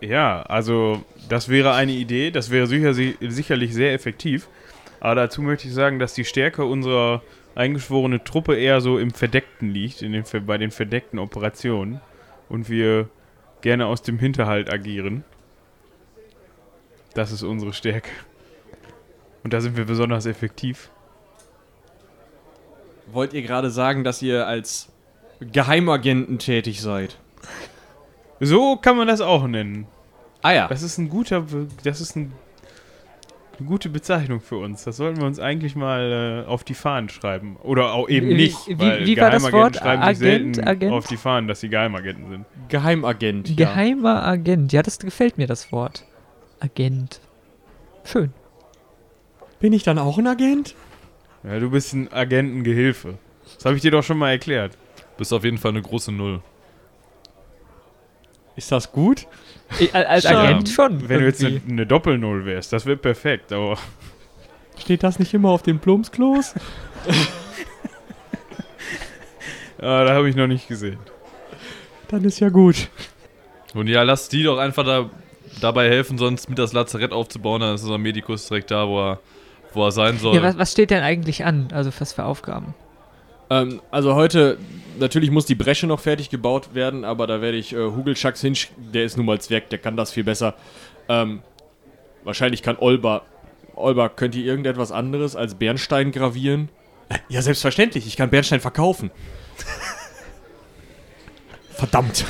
Ja, 0.00 0.40
also 0.40 1.04
das 1.28 1.50
wäre 1.50 1.74
eine 1.74 1.92
Idee, 1.92 2.30
das 2.30 2.48
wäre 2.48 2.66
sicher, 2.66 2.94
sicherlich 2.94 3.74
sehr 3.74 3.92
effektiv. 3.92 4.48
Aber 5.00 5.16
dazu 5.16 5.42
möchte 5.42 5.68
ich 5.68 5.74
sagen, 5.74 5.98
dass 5.98 6.14
die 6.14 6.24
Stärke 6.24 6.64
unserer 6.64 7.20
eingeschworenen 7.54 8.24
Truppe 8.24 8.56
eher 8.56 8.80
so 8.80 8.98
im 8.98 9.10
Verdeckten 9.10 9.68
liegt, 9.68 10.00
in 10.00 10.12
den, 10.12 10.24
bei 10.46 10.56
den 10.56 10.70
verdeckten 10.70 11.18
Operationen. 11.18 12.00
Und 12.48 12.70
wir 12.70 13.10
gerne 13.60 13.84
aus 13.84 14.00
dem 14.00 14.18
Hinterhalt 14.18 14.72
agieren. 14.72 15.24
Das 17.12 17.32
ist 17.32 17.42
unsere 17.42 17.74
Stärke. 17.74 18.08
Und 19.44 19.52
da 19.52 19.60
sind 19.60 19.76
wir 19.76 19.84
besonders 19.84 20.26
effektiv. 20.26 20.90
Wollt 23.12 23.32
ihr 23.34 23.42
gerade 23.42 23.70
sagen, 23.70 24.02
dass 24.02 24.22
ihr 24.22 24.46
als 24.46 24.88
Geheimagenten 25.40 26.38
tätig 26.38 26.80
seid? 26.80 27.18
So 28.40 28.76
kann 28.76 28.96
man 28.96 29.06
das 29.06 29.20
auch 29.20 29.46
nennen. 29.46 29.86
Ah 30.42 30.52
ja. 30.52 30.68
Das 30.68 30.82
ist 30.82 30.98
ein 30.98 31.08
guter, 31.08 31.42
Be- 31.42 31.68
das 31.84 32.00
ist 32.00 32.16
ein, 32.16 32.32
eine 33.58 33.68
gute 33.68 33.88
Bezeichnung 33.90 34.40
für 34.40 34.56
uns. 34.56 34.84
Das 34.84 34.96
sollten 34.96 35.20
wir 35.20 35.26
uns 35.26 35.38
eigentlich 35.38 35.76
mal 35.76 36.44
äh, 36.46 36.48
auf 36.48 36.64
die 36.64 36.74
Fahnen 36.74 37.08
schreiben. 37.10 37.56
Oder 37.62 37.92
auch 37.92 38.08
eben 38.08 38.28
Wie- 38.30 38.34
nicht. 38.34 38.66
wie- 38.66 38.78
weil 38.78 39.06
wie 39.06 39.16
war 39.18 39.30
das 39.30 39.52
Wort? 39.52 39.76
schreiben 39.76 40.02
sich 40.14 40.26
Agent, 40.26 40.56
selten 40.56 40.68
Agent? 40.68 40.92
auf 40.92 41.06
die 41.06 41.16
Fahnen, 41.18 41.46
dass 41.48 41.60
sie 41.60 41.68
Geheimagenten 41.68 42.28
sind. 42.30 42.46
Geheimagent. 42.68 43.48
ja. 43.50 43.54
Geheimer 43.56 44.24
Agent. 44.24 44.72
Ja, 44.72 44.82
das 44.82 44.98
gefällt 44.98 45.36
mir, 45.38 45.46
das 45.46 45.70
Wort. 45.70 46.04
Agent. 46.60 47.20
Schön. 48.04 48.32
Bin 49.64 49.72
ich 49.72 49.82
dann 49.82 49.98
auch 49.98 50.18
ein 50.18 50.26
Agent? 50.26 50.74
Ja, 51.42 51.58
du 51.58 51.70
bist 51.70 51.94
ein 51.94 52.12
Agentengehilfe. 52.12 53.16
Das 53.54 53.64
habe 53.64 53.76
ich 53.76 53.80
dir 53.80 53.90
doch 53.90 54.02
schon 54.02 54.18
mal 54.18 54.28
erklärt. 54.28 54.76
Bist 55.16 55.32
auf 55.32 55.42
jeden 55.42 55.56
Fall 55.56 55.70
eine 55.70 55.80
große 55.80 56.12
Null. 56.12 56.42
Ist 58.56 58.70
das 58.70 58.92
gut? 58.92 59.26
Ich, 59.78 59.94
als. 59.94 60.26
Agent 60.26 60.68
schon. 60.68 61.08
Wenn 61.08 61.20
du 61.20 61.24
jetzt 61.24 61.42
irgendwie. 61.42 61.62
eine, 61.64 61.72
eine 61.72 61.86
Doppelnull 61.86 62.44
wärst, 62.44 62.74
das 62.74 62.84
wäre 62.84 62.98
perfekt. 62.98 63.54
Aber 63.54 63.78
Steht 64.76 65.02
das 65.02 65.18
nicht 65.18 65.32
immer 65.32 65.48
auf 65.48 65.62
den 65.62 65.78
Plumpsklos? 65.78 66.52
ah, 69.78 70.04
da 70.04 70.12
habe 70.12 70.28
ich 70.28 70.36
noch 70.36 70.46
nicht 70.46 70.68
gesehen. 70.68 70.98
Dann 72.08 72.22
ist 72.24 72.38
ja 72.38 72.50
gut. 72.50 72.90
Und 73.72 73.86
ja, 73.86 74.02
lass 74.02 74.28
die 74.28 74.42
doch 74.42 74.58
einfach 74.58 74.84
da, 74.84 75.08
dabei 75.62 75.88
helfen, 75.88 76.18
sonst 76.18 76.50
mit 76.50 76.58
das 76.58 76.74
Lazarett 76.74 77.12
aufzubauen. 77.12 77.62
Dann 77.62 77.76
ist 77.76 77.82
unser 77.82 77.96
Medikus 77.96 78.46
direkt 78.46 78.70
da, 78.70 78.86
wo 78.86 79.00
er, 79.00 79.20
wo 79.74 79.84
er 79.84 79.92
sein 79.92 80.18
soll. 80.18 80.34
Ja, 80.34 80.42
was, 80.42 80.58
was 80.58 80.72
steht 80.72 80.90
denn 80.90 81.02
eigentlich 81.02 81.44
an? 81.44 81.68
Also 81.72 81.90
was 81.98 82.12
für 82.12 82.24
Aufgaben? 82.24 82.74
Ähm, 83.50 83.80
also 83.90 84.14
heute, 84.14 84.58
natürlich 84.98 85.30
muss 85.30 85.46
die 85.46 85.54
Bresche 85.54 85.86
noch 85.86 86.00
fertig 86.00 86.30
gebaut 86.30 86.74
werden, 86.74 87.04
aber 87.04 87.26
da 87.26 87.40
werde 87.40 87.58
ich 87.58 87.72
äh, 87.72 87.76
Hugelschacks 87.76 88.40
hinsch... 88.40 88.70
Der 88.76 89.04
ist 89.04 89.16
nun 89.16 89.26
mal 89.26 89.40
Zwerg, 89.40 89.68
der 89.70 89.78
kann 89.78 89.96
das 89.96 90.12
viel 90.12 90.24
besser. 90.24 90.54
Ähm, 91.08 91.42
wahrscheinlich 92.24 92.62
kann 92.62 92.76
Olba... 92.78 93.22
Olba, 93.76 94.08
könnt 94.08 94.36
ihr 94.36 94.44
irgendetwas 94.44 94.92
anderes 94.92 95.34
als 95.34 95.56
Bernstein 95.56 96.12
gravieren? 96.12 96.68
Ja, 97.28 97.42
selbstverständlich, 97.42 98.06
ich 98.06 98.16
kann 98.16 98.30
Bernstein 98.30 98.60
verkaufen. 98.60 99.10
Verdammt. 101.70 102.24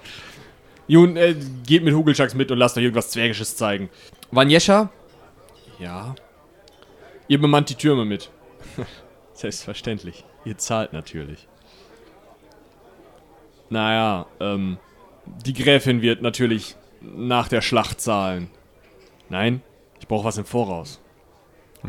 Nun, 0.88 1.16
äh, 1.16 1.36
geht 1.64 1.84
mit 1.84 1.94
Hugelschacks 1.94 2.34
mit 2.34 2.50
und 2.50 2.58
lasst 2.58 2.76
euch 2.76 2.82
irgendwas 2.82 3.10
Zwergisches 3.10 3.56
zeigen. 3.56 3.88
Vanjescha? 4.32 4.90
Ja. 5.78 6.16
Ihr 7.28 7.40
bemannt 7.40 7.70
die 7.70 7.74
Türme 7.74 8.04
mit. 8.04 8.30
Selbstverständlich. 9.32 10.24
Ihr 10.44 10.58
zahlt 10.58 10.92
natürlich. 10.92 11.48
Naja, 13.70 14.26
ähm, 14.40 14.78
die 15.44 15.54
Gräfin 15.54 16.02
wird 16.02 16.22
natürlich 16.22 16.76
nach 17.00 17.48
der 17.48 17.62
Schlacht 17.62 18.00
zahlen. 18.00 18.50
Nein, 19.28 19.62
ich 20.00 20.06
brauche 20.06 20.24
was 20.24 20.38
im 20.38 20.44
Voraus. 20.44 21.00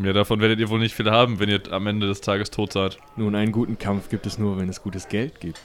ja, 0.02 0.12
davon 0.12 0.40
werdet 0.40 0.58
ihr 0.58 0.70
wohl 0.70 0.78
nicht 0.78 0.94
viel 0.94 1.10
haben, 1.10 1.38
wenn 1.38 1.50
ihr 1.50 1.60
am 1.70 1.86
Ende 1.86 2.06
des 2.06 2.22
Tages 2.22 2.50
tot 2.50 2.72
seid. 2.72 2.98
Nun, 3.16 3.34
einen 3.34 3.52
guten 3.52 3.78
Kampf 3.78 4.08
gibt 4.08 4.26
es 4.26 4.38
nur, 4.38 4.58
wenn 4.58 4.68
es 4.68 4.82
gutes 4.82 5.08
Geld 5.08 5.40
gibt. 5.40 5.60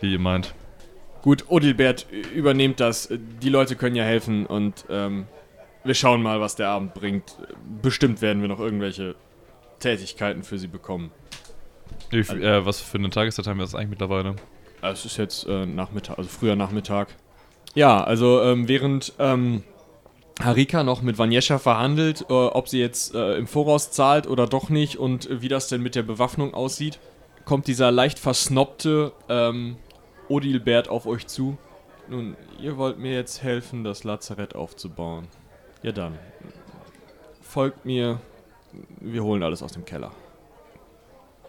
Wie 0.00 0.12
ihr 0.12 0.18
meint. 0.18 0.54
Gut, 1.22 1.44
Odilbert 1.48 2.06
übernehmt 2.34 2.80
das. 2.80 3.08
Die 3.10 3.48
Leute 3.48 3.76
können 3.76 3.96
ja 3.96 4.04
helfen 4.04 4.46
und 4.46 4.84
ähm, 4.88 5.26
wir 5.86 5.94
schauen 5.94 6.22
mal, 6.22 6.40
was 6.40 6.56
der 6.56 6.68
Abend 6.68 6.94
bringt. 6.94 7.36
Bestimmt 7.82 8.20
werden 8.22 8.42
wir 8.42 8.48
noch 8.48 8.60
irgendwelche 8.60 9.14
Tätigkeiten 9.78 10.42
für 10.42 10.58
sie 10.58 10.68
bekommen. 10.68 11.10
Wie, 12.10 12.24
viel- 12.24 12.42
äh, 12.42 12.64
was 12.64 12.80
für 12.80 12.98
eine 12.98 13.10
Tageszeit 13.10 13.46
haben 13.46 13.58
wir 13.58 13.64
das 13.64 13.74
eigentlich 13.74 13.90
mittlerweile? 13.90 14.36
Es 14.82 15.04
ist 15.04 15.16
jetzt 15.16 15.46
äh, 15.46 15.66
Nachmittag, 15.66 16.18
also 16.18 16.28
früher 16.30 16.56
Nachmittag. 16.56 17.08
Ja, 17.74 18.02
also 18.02 18.42
ähm, 18.42 18.68
während 18.68 19.12
ähm, 19.18 19.62
Harika 20.40 20.82
noch 20.84 21.02
mit 21.02 21.18
Vanjescha 21.18 21.58
verhandelt, 21.58 22.22
äh, 22.28 22.32
ob 22.32 22.68
sie 22.68 22.78
jetzt 22.80 23.14
äh, 23.14 23.36
im 23.36 23.46
Voraus 23.46 23.90
zahlt 23.90 24.26
oder 24.26 24.46
doch 24.46 24.68
nicht 24.68 24.96
und 24.98 25.28
wie 25.30 25.48
das 25.48 25.68
denn 25.68 25.82
mit 25.82 25.94
der 25.94 26.02
Bewaffnung 26.02 26.54
aussieht, 26.54 26.98
kommt 27.44 27.66
dieser 27.66 27.90
leicht 27.90 28.18
versnobte 28.18 29.12
ähm, 29.28 29.76
Odilbert 30.28 30.88
auf 30.88 31.06
euch 31.06 31.26
zu. 31.26 31.56
Nun, 32.08 32.36
ihr 32.60 32.76
wollt 32.76 32.98
mir 32.98 33.12
jetzt 33.12 33.42
helfen, 33.42 33.82
das 33.82 34.04
Lazarett 34.04 34.54
aufzubauen. 34.54 35.26
Ja 35.86 35.92
dann. 35.92 36.18
Folgt 37.42 37.84
mir. 37.84 38.20
Wir 39.00 39.22
holen 39.22 39.44
alles 39.44 39.62
aus 39.62 39.70
dem 39.72 39.84
Keller. 39.84 40.10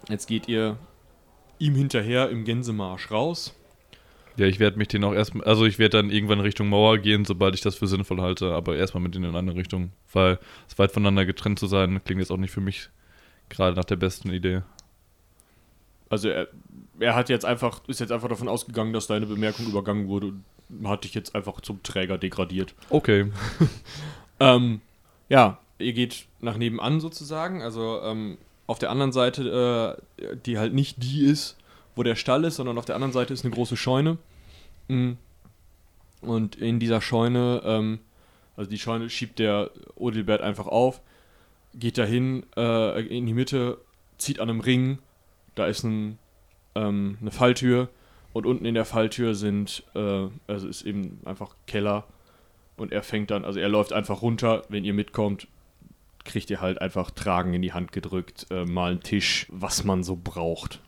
Jetzt 0.10 0.28
geht 0.28 0.48
ihr 0.48 0.78
ihm 1.58 1.74
hinterher 1.74 2.30
im 2.30 2.44
Gänsemarsch 2.44 3.10
raus. 3.10 3.56
Ja, 4.36 4.46
ich 4.46 4.60
werde 4.60 4.78
mich 4.78 4.90
den 4.90 5.04
auch 5.06 5.14
erstmal, 5.14 5.48
also 5.48 5.66
ich 5.66 5.80
werde 5.80 5.98
dann 5.98 6.12
irgendwann 6.12 6.40
Richtung 6.40 6.70
Mauer 6.70 7.00
gehen, 7.00 7.26
sobald 7.26 7.56
ich 7.56 7.62
das 7.62 7.74
für 7.74 7.88
sinnvoll 7.88 8.22
halte, 8.22 8.54
aber 8.54 8.76
erstmal 8.76 9.02
mit 9.02 9.16
denen 9.16 9.24
in 9.24 9.30
eine 9.32 9.40
andere 9.40 9.58
Richtung, 9.58 9.92
weil 10.14 10.38
es 10.70 10.78
weit 10.78 10.92
voneinander 10.92 11.26
getrennt 11.26 11.58
zu 11.58 11.66
sein, 11.66 12.00
klingt 12.06 12.22
jetzt 12.22 12.30
auch 12.30 12.38
nicht 12.38 12.52
für 12.52 12.62
mich 12.62 12.92
gerade 13.50 13.76
nach 13.76 13.86
der 13.86 13.96
besten 13.96 14.30
Idee. 14.32 14.62
Also 16.10 16.30
er, 16.30 16.48
er 17.00 17.16
hat 17.16 17.30
jetzt 17.30 17.44
einfach, 17.44 17.82
ist 17.88 18.00
jetzt 18.00 18.12
einfach 18.12 18.30
davon 18.30 18.50
ausgegangen, 18.50 18.94
dass 18.94 19.08
deine 19.08 19.26
Bemerkung 19.26 19.66
übergangen 19.66 20.08
wurde 20.08 20.34
und 20.70 20.88
hat 20.88 21.04
dich 21.04 21.14
jetzt 21.14 21.34
einfach 21.36 21.60
zum 21.62 21.82
Träger 21.84 22.18
degradiert. 22.18 22.76
Okay. 22.90 23.32
Ähm, 24.40 24.82
ja, 25.30 25.60
ihr 25.80 25.94
geht 25.94 26.26
nach 26.40 26.58
nebenan 26.58 27.00
sozusagen, 27.00 27.62
also 27.62 28.02
ähm, 28.02 28.38
auf 28.68 28.80
der 28.80 28.92
anderen 28.92 29.12
Seite, 29.12 29.98
äh, 30.20 30.36
die 30.46 30.58
halt 30.58 30.74
nicht 30.74 31.02
die 31.04 31.26
ist, 31.26 31.58
wo 31.96 32.04
der 32.04 32.16
Stall 32.16 32.44
ist, 32.44 32.58
sondern 32.58 32.78
auf 32.78 32.86
der 32.86 32.96
anderen 32.96 33.14
Seite 33.14 33.34
ist 33.34 33.44
eine 33.44 33.54
große 33.54 33.78
Scheune. 33.78 34.18
Mm. 34.88 35.14
Und 36.22 36.56
in 36.56 36.80
dieser 36.80 37.02
Scheune, 37.02 37.62
ähm, 37.64 38.00
also 38.56 38.70
die 38.70 38.80
Scheune 38.80 39.10
schiebt 39.10 39.40
der 39.40 39.72
Odilbert 39.96 40.42
einfach 40.42 40.68
auf, 40.68 41.02
geht 41.76 41.98
dahin 41.98 42.44
äh, 42.56 43.02
in 43.02 43.26
die 43.26 43.34
Mitte, 43.34 43.78
zieht 44.18 44.40
an 44.40 44.50
einem 44.50 44.62
Ring, 44.62 44.98
da 45.56 45.68
ist 45.68 45.84
ein, 45.84 46.18
ähm, 46.76 47.18
eine 47.22 47.32
Falltür 47.32 47.90
und 48.34 48.46
unten 48.46 48.66
in 48.66 48.74
der 48.74 48.86
Falltür 48.86 49.36
sind, 49.36 49.84
äh, 49.96 50.28
also 50.48 50.68
ist 50.68 50.84
eben 50.84 51.22
einfach 51.26 51.56
Keller 51.68 52.06
und 52.78 52.92
er 52.92 53.04
fängt 53.04 53.32
dann, 53.32 53.44
also 53.46 53.60
er 53.60 53.70
läuft 53.70 53.92
einfach 53.94 54.22
runter, 54.22 54.64
wenn 54.70 54.86
ihr 54.86 54.94
mitkommt, 54.94 55.48
kriegt 56.24 56.50
ihr 56.50 56.62
halt 56.62 56.82
einfach 56.82 57.12
Tragen 57.12 57.54
in 57.54 57.62
die 57.62 57.74
Hand 57.74 57.92
gedrückt, 57.92 58.48
äh, 58.52 58.66
mal 58.66 58.92
einen 58.92 59.02
Tisch, 59.04 59.48
was 59.50 59.84
man 59.84 60.04
so 60.04 60.16
braucht. 60.22 60.80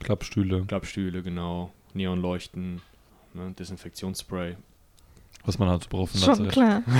Klappstühle. 0.00 0.64
Klappstühle, 0.66 1.22
genau, 1.22 1.72
Neonleuchten, 1.94 2.82
ne, 3.34 3.52
Desinfektionsspray. 3.58 4.56
Was 5.44 5.58
man 5.58 5.68
halt 5.68 5.84
so 5.84 5.88
braucht. 5.88 6.16
Schon 6.18 6.28
Lazarett. 6.28 6.52
klar. 6.52 6.82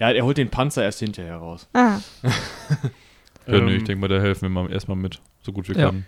Ja, 0.00 0.10
er 0.10 0.24
holt 0.24 0.36
den 0.38 0.48
Panzer 0.50 0.82
erst 0.82 0.98
hinterher 0.98 1.36
raus. 1.36 1.68
Ah, 1.74 2.00
Ja, 2.22 2.28
nee, 3.46 3.56
Ähm, 3.56 3.68
ich 3.68 3.84
denke 3.84 4.00
mal, 4.00 4.08
da 4.08 4.18
helfen 4.20 4.42
wir 4.42 4.48
mal 4.48 4.72
erstmal 4.72 4.96
mit, 4.96 5.20
so 5.42 5.52
gut 5.52 5.68
wir 5.68 5.76
Ja. 5.76 5.90
können. 5.90 6.06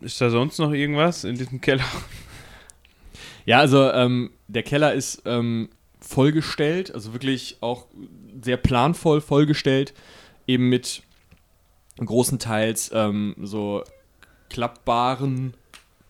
Ist 0.00 0.20
da 0.20 0.30
sonst 0.30 0.58
noch 0.58 0.72
irgendwas 0.72 1.22
in 1.24 1.36
diesem 1.36 1.60
Keller? 1.60 1.84
Ja, 3.48 3.60
also 3.60 3.90
ähm, 3.92 4.28
der 4.46 4.62
Keller 4.62 4.92
ist 4.92 5.22
ähm, 5.24 5.70
vollgestellt, 6.00 6.92
also 6.92 7.14
wirklich 7.14 7.56
auch 7.62 7.86
sehr 8.42 8.58
planvoll 8.58 9.22
vollgestellt. 9.22 9.94
eben 10.46 10.68
mit 10.68 11.02
großenteils 11.96 12.90
ähm, 12.92 13.34
so 13.40 13.84
klappbaren, 14.50 15.54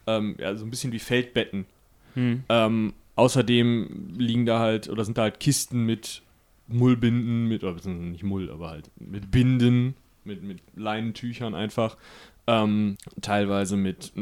ähm, 0.09 0.34
ja, 0.41 0.57
so 0.57 0.64
ein 0.64 0.70
bisschen 0.70 0.91
wie 0.91 0.99
Feldbetten. 0.99 1.66
Hm. 2.14 2.43
Ähm, 2.49 2.93
außerdem 3.14 4.16
liegen 4.18 4.45
da 4.45 4.59
halt, 4.59 4.89
oder 4.89 5.05
sind 5.05 5.16
da 5.16 5.22
halt 5.22 5.39
Kisten 5.39 5.86
mit 5.86 6.22
Mullbinden, 6.66 7.47
mit, 7.47 7.62
oder 7.62 7.89
nicht 7.89 8.24
Mull, 8.24 8.51
aber 8.51 8.70
halt 8.70 8.91
mit 8.99 9.30
Binden, 9.30 9.95
mit, 10.24 10.43
mit 10.43 10.59
Leinentüchern 10.74 11.55
einfach. 11.55 11.99
Ähm, 12.49 12.97
teilweise 13.22 13.76
mit 13.76 14.12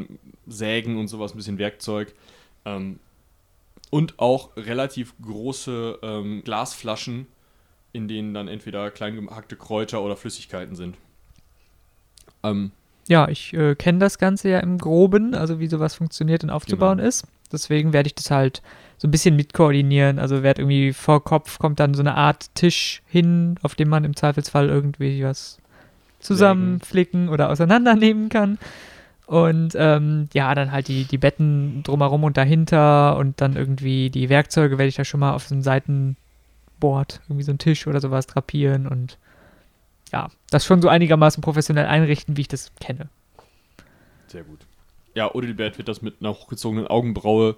Sägen 0.46 0.98
und 0.98 1.08
sowas, 1.08 1.32
ein 1.32 1.38
bisschen 1.38 1.56
Werkzeug. 1.56 2.14
Ähm, 2.66 2.98
und 3.90 4.18
auch 4.18 4.50
relativ 4.56 5.14
große 5.22 6.00
ähm, 6.02 6.42
Glasflaschen, 6.44 7.26
in 7.92 8.08
denen 8.08 8.34
dann 8.34 8.48
entweder 8.48 8.90
klein 8.90 9.14
gehackte 9.16 9.56
Kräuter 9.56 10.02
oder 10.02 10.16
Flüssigkeiten 10.16 10.74
sind. 10.76 10.96
Ähm, 12.42 12.72
Ja, 13.08 13.28
ich 13.28 13.54
äh, 13.54 13.74
kenne 13.76 14.00
das 14.00 14.18
Ganze 14.18 14.48
ja 14.50 14.58
im 14.58 14.78
Groben, 14.78 15.34
also 15.34 15.60
wie 15.60 15.68
sowas 15.68 15.94
funktioniert 15.94 16.42
und 16.44 16.50
aufzubauen 16.50 16.98
Genau. 16.98 17.08
ist. 17.08 17.24
Deswegen 17.52 17.92
werde 17.92 18.08
ich 18.08 18.14
das 18.16 18.30
halt 18.32 18.60
so 18.98 19.06
ein 19.06 19.12
bisschen 19.12 19.36
mitkoordinieren. 19.36 20.18
Also 20.18 20.42
werde 20.42 20.62
irgendwie 20.62 20.92
vor 20.92 21.22
Kopf 21.22 21.58
kommt 21.60 21.78
dann 21.78 21.94
so 21.94 22.00
eine 22.00 22.16
Art 22.16 22.52
Tisch 22.56 23.02
hin, 23.06 23.56
auf 23.62 23.76
dem 23.76 23.88
man 23.88 24.04
im 24.04 24.16
Zweifelsfall 24.16 24.68
irgendwie 24.68 25.22
was 25.22 25.58
zusammenflicken 26.18 27.28
oder 27.28 27.50
auseinandernehmen 27.50 28.28
kann. 28.28 28.58
Und 29.26 29.74
ähm, 29.76 30.28
ja, 30.32 30.54
dann 30.54 30.70
halt 30.70 30.86
die, 30.86 31.04
die 31.04 31.18
Betten 31.18 31.82
drumherum 31.82 32.22
und 32.22 32.36
dahinter 32.36 33.16
und 33.16 33.40
dann 33.40 33.56
irgendwie 33.56 34.08
die 34.08 34.28
Werkzeuge 34.28 34.78
werde 34.78 34.88
ich 34.88 34.94
da 34.94 35.04
schon 35.04 35.20
mal 35.20 35.34
auf 35.34 35.48
so 35.48 35.54
einem 35.54 35.62
Seitenboard, 35.62 37.20
irgendwie 37.24 37.42
so 37.42 37.50
einen 37.50 37.58
Tisch 37.58 37.88
oder 37.88 38.00
sowas 38.00 38.28
drapieren 38.28 38.86
und 38.86 39.18
ja, 40.12 40.30
das 40.50 40.64
schon 40.64 40.80
so 40.80 40.88
einigermaßen 40.88 41.42
professionell 41.42 41.86
einrichten, 41.86 42.36
wie 42.36 42.42
ich 42.42 42.48
das 42.48 42.70
kenne. 42.80 43.08
Sehr 44.28 44.44
gut. 44.44 44.60
Ja, 45.14 45.34
Odilbert 45.34 45.78
wird 45.78 45.88
das 45.88 46.02
mit 46.02 46.16
einer 46.20 46.30
hochgezogenen 46.30 46.86
Augenbraue 46.86 47.56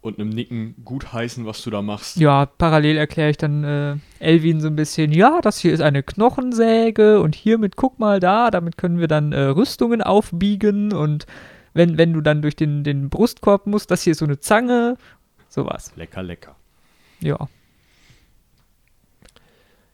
und 0.00 0.18
einem 0.18 0.30
Nicken 0.30 0.76
gut 0.84 1.12
heißen, 1.12 1.44
was 1.44 1.62
du 1.62 1.70
da 1.70 1.82
machst. 1.82 2.16
Ja, 2.18 2.46
parallel 2.46 2.96
erkläre 2.96 3.30
ich 3.30 3.36
dann 3.36 3.64
äh, 3.64 3.96
Elvin 4.20 4.60
so 4.60 4.68
ein 4.68 4.76
bisschen, 4.76 5.12
ja, 5.12 5.40
das 5.40 5.58
hier 5.58 5.72
ist 5.72 5.80
eine 5.80 6.02
Knochensäge 6.02 7.20
und 7.20 7.34
hiermit 7.34 7.76
guck 7.76 7.98
mal 7.98 8.20
da, 8.20 8.50
damit 8.50 8.78
können 8.78 9.00
wir 9.00 9.08
dann 9.08 9.32
äh, 9.32 9.40
Rüstungen 9.40 10.02
aufbiegen 10.02 10.92
und 10.92 11.26
wenn, 11.74 11.98
wenn 11.98 12.12
du 12.12 12.20
dann 12.20 12.42
durch 12.42 12.56
den, 12.56 12.84
den 12.84 13.08
Brustkorb 13.08 13.66
musst, 13.66 13.90
das 13.90 14.02
hier 14.02 14.12
ist 14.12 14.18
so 14.18 14.24
eine 14.24 14.40
Zange, 14.40 14.96
sowas. 15.48 15.92
Lecker, 15.96 16.22
lecker. 16.22 16.56
Ja. 17.20 17.48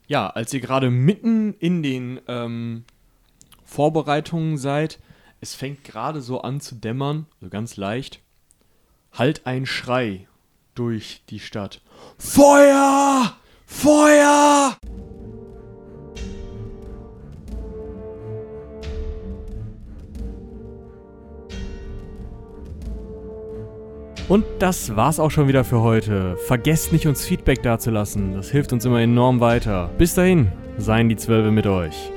Ja, 0.07 0.27
als 0.29 0.53
ihr 0.53 0.59
gerade 0.59 0.91
mitten 0.91 1.55
in 1.55 1.81
den 1.81 2.19
ähm, 2.27 2.83
Vorbereitungen 3.63 4.57
seid, 4.57 4.99
es 5.41 5.55
fängt 5.55 5.83
gerade 5.83 6.21
so 6.21 6.41
an 6.41 6.61
zu 6.61 6.75
dämmern, 6.75 7.25
so 7.41 7.49
ganz 7.49 7.75
leicht. 7.75 8.21
Halt 9.17 9.45
ein 9.45 9.65
Schrei 9.65 10.27
durch 10.73 11.23
die 11.29 11.39
Stadt. 11.39 11.81
Feuer! 12.17 13.33
Feuer! 13.65 14.75
Und 24.27 24.43
das 24.59 24.97
war's 24.97 25.21
auch 25.21 25.31
schon 25.31 25.47
wieder 25.47 25.63
für 25.63 25.79
heute. 25.79 26.35
Vergesst 26.35 26.91
nicht, 26.91 27.07
uns 27.07 27.23
Feedback 27.23 27.63
dazulassen. 27.63 28.33
Das 28.33 28.49
hilft 28.49 28.73
uns 28.73 28.83
immer 28.83 28.99
enorm 28.99 29.39
weiter. 29.39 29.91
Bis 29.97 30.15
dahin, 30.15 30.51
seien 30.77 31.07
die 31.07 31.15
Zwölfe 31.15 31.51
mit 31.51 31.67
euch. 31.67 32.11